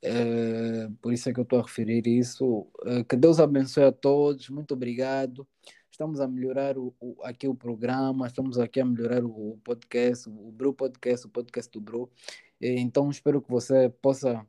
é, 0.02 0.90
por 1.02 1.14
isso 1.14 1.30
é 1.30 1.34
que 1.34 1.40
eu 1.40 1.44
estou 1.44 1.60
a 1.60 1.64
referir 1.64 2.06
isso. 2.08 2.68
É, 2.86 3.04
que 3.04 3.16
Deus 3.16 3.40
abençoe 3.40 3.84
a 3.84 3.92
todos, 3.92 4.50
muito 4.50 4.74
obrigado. 4.74 5.48
Estamos 5.92 6.20
a 6.20 6.28
melhorar 6.28 6.78
o, 6.78 6.94
o, 7.00 7.18
aqui 7.24 7.48
o 7.48 7.56
programa, 7.56 8.28
estamos 8.28 8.60
aqui 8.60 8.80
a 8.80 8.86
melhorar 8.86 9.24
o, 9.24 9.54
o 9.54 9.58
podcast, 9.64 10.30
o 10.30 10.52
Bro 10.52 10.74
Podcast, 10.74 11.26
o 11.26 11.30
podcast 11.30 11.72
do 11.72 11.82
Bro. 11.82 12.12
Então 12.60 13.10
espero 13.10 13.42
que 13.42 13.50
você 13.50 13.90
possa 14.02 14.46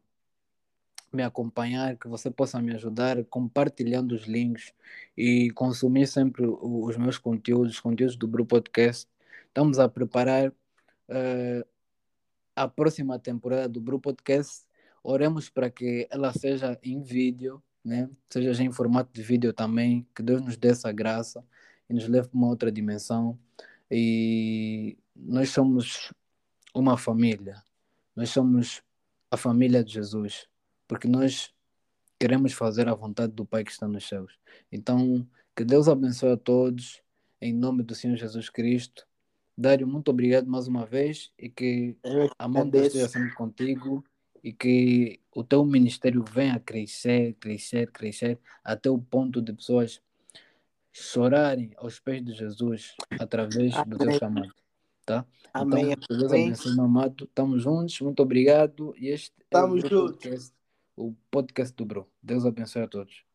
me 1.13 1.23
acompanhar, 1.23 1.97
que 1.97 2.09
você 2.09 2.31
possa 2.31 2.61
me 2.61 2.75
ajudar 2.75 3.25
compartilhando 3.25 4.13
os 4.13 4.27
links 4.27 4.73
e 5.17 5.51
consumir 5.53 6.07
sempre 6.07 6.47
os 6.47 6.97
meus 6.97 7.19
conteúdos, 7.19 7.75
os 7.75 7.81
conteúdos 7.81 8.17
do 8.17 8.29
Bru 8.29 8.45
Podcast. 8.45 9.09
Estamos 9.47 9.79
a 9.79 9.89
preparar 9.89 10.51
uh, 10.51 11.67
a 12.55 12.69
próxima 12.69 13.19
temporada 13.19 13.69
do 13.69 13.81
Bru 13.81 13.99
Podcast. 13.99 14.67
Oremos 15.03 15.49
para 15.49 15.71
que 15.71 16.07
ela 16.11 16.33
seja 16.33 16.79
em 16.83 17.03
vídeo, 17.03 17.63
né? 17.85 18.11
seja 18.29 18.53
já 18.53 18.63
em 18.63 18.73
formato 18.73 19.11
de 19.13 19.23
vídeo 19.23 19.53
também, 19.53 20.07
que 20.15 20.23
Deus 20.23 20.43
nos 20.43 20.57
dê 20.57 20.69
essa 20.69 20.93
graça 20.93 21.45
e 21.89 21.95
nos 21.95 22.07
leve 22.09 22.29
para 22.29 22.37
uma 22.37 22.49
outra 22.49 22.71
dimensão. 22.71 23.39
E 23.91 24.99
nós 25.17 25.51
somos 25.51 26.13
uma 26.75 26.99
família, 26.99 27.63
nós 28.19 28.31
somos 28.31 28.83
a 29.31 29.37
família 29.37 29.85
de 29.85 29.93
Jesus 29.93 30.49
porque 30.89 31.07
nós 31.07 31.55
queremos 32.19 32.53
fazer 32.53 32.89
a 32.89 32.95
vontade 32.95 33.33
do 33.33 33.47
Pai 33.47 33.63
que 33.63 33.71
está 33.71 33.87
nos 33.87 34.09
céus. 34.09 34.37
Então, 34.73 35.25
que 35.55 35.65
Deus 35.65 35.87
abençoe 35.87 36.33
a 36.33 36.37
todos, 36.37 37.01
em 37.41 37.53
nome 37.53 37.85
do 37.85 37.95
Senhor 37.95 38.17
Jesus 38.17 38.51
Cristo. 38.51 39.07
Dário, 39.57 39.87
muito 39.87 40.11
obrigado 40.11 40.49
mais 40.49 40.67
uma 40.67 40.85
vez 40.85 41.31
e 41.39 41.49
que 41.49 41.97
a 42.37 42.49
mão 42.49 42.65
de 42.65 42.73
Deus 42.73 42.87
esteja 42.89 43.09
sempre 43.09 43.33
contigo 43.37 44.05
e 44.43 44.53
que 44.53 45.21
o 45.33 45.45
teu 45.45 45.65
ministério 45.65 46.25
venha 46.25 46.59
crescer, 46.59 47.35
crescer, 47.35 47.89
crescer 47.93 48.37
até 48.65 48.91
o 48.91 48.99
ponto 48.99 49.41
de 49.41 49.53
pessoas 49.53 50.03
chorarem 50.91 51.71
aos 51.77 52.01
pés 52.01 52.25
de 52.25 52.33
Jesus 52.33 52.97
através 53.21 53.75
do 53.87 53.97
teu 53.97 54.11
chamado. 54.19 54.53
Tá? 55.09 55.27
Amém. 55.55 55.93
Então, 55.93 56.19
Deus 56.19 56.31
abençoe, 56.31 56.79
amado. 56.79 57.25
Estamos 57.25 57.63
juntos, 57.63 57.99
muito 58.03 58.23
obrigado. 58.23 58.95
E 58.99 59.09
este 59.09 59.33
Estamos 59.41 59.83
é 59.83 59.89
juntos 59.89 60.53
o 60.95 61.15
podcast 61.31 61.75
do 61.75 61.87
Bro. 61.87 62.07
Deus 62.23 62.45
abençoe 62.45 62.83
a 62.83 62.89
todos. 62.89 63.28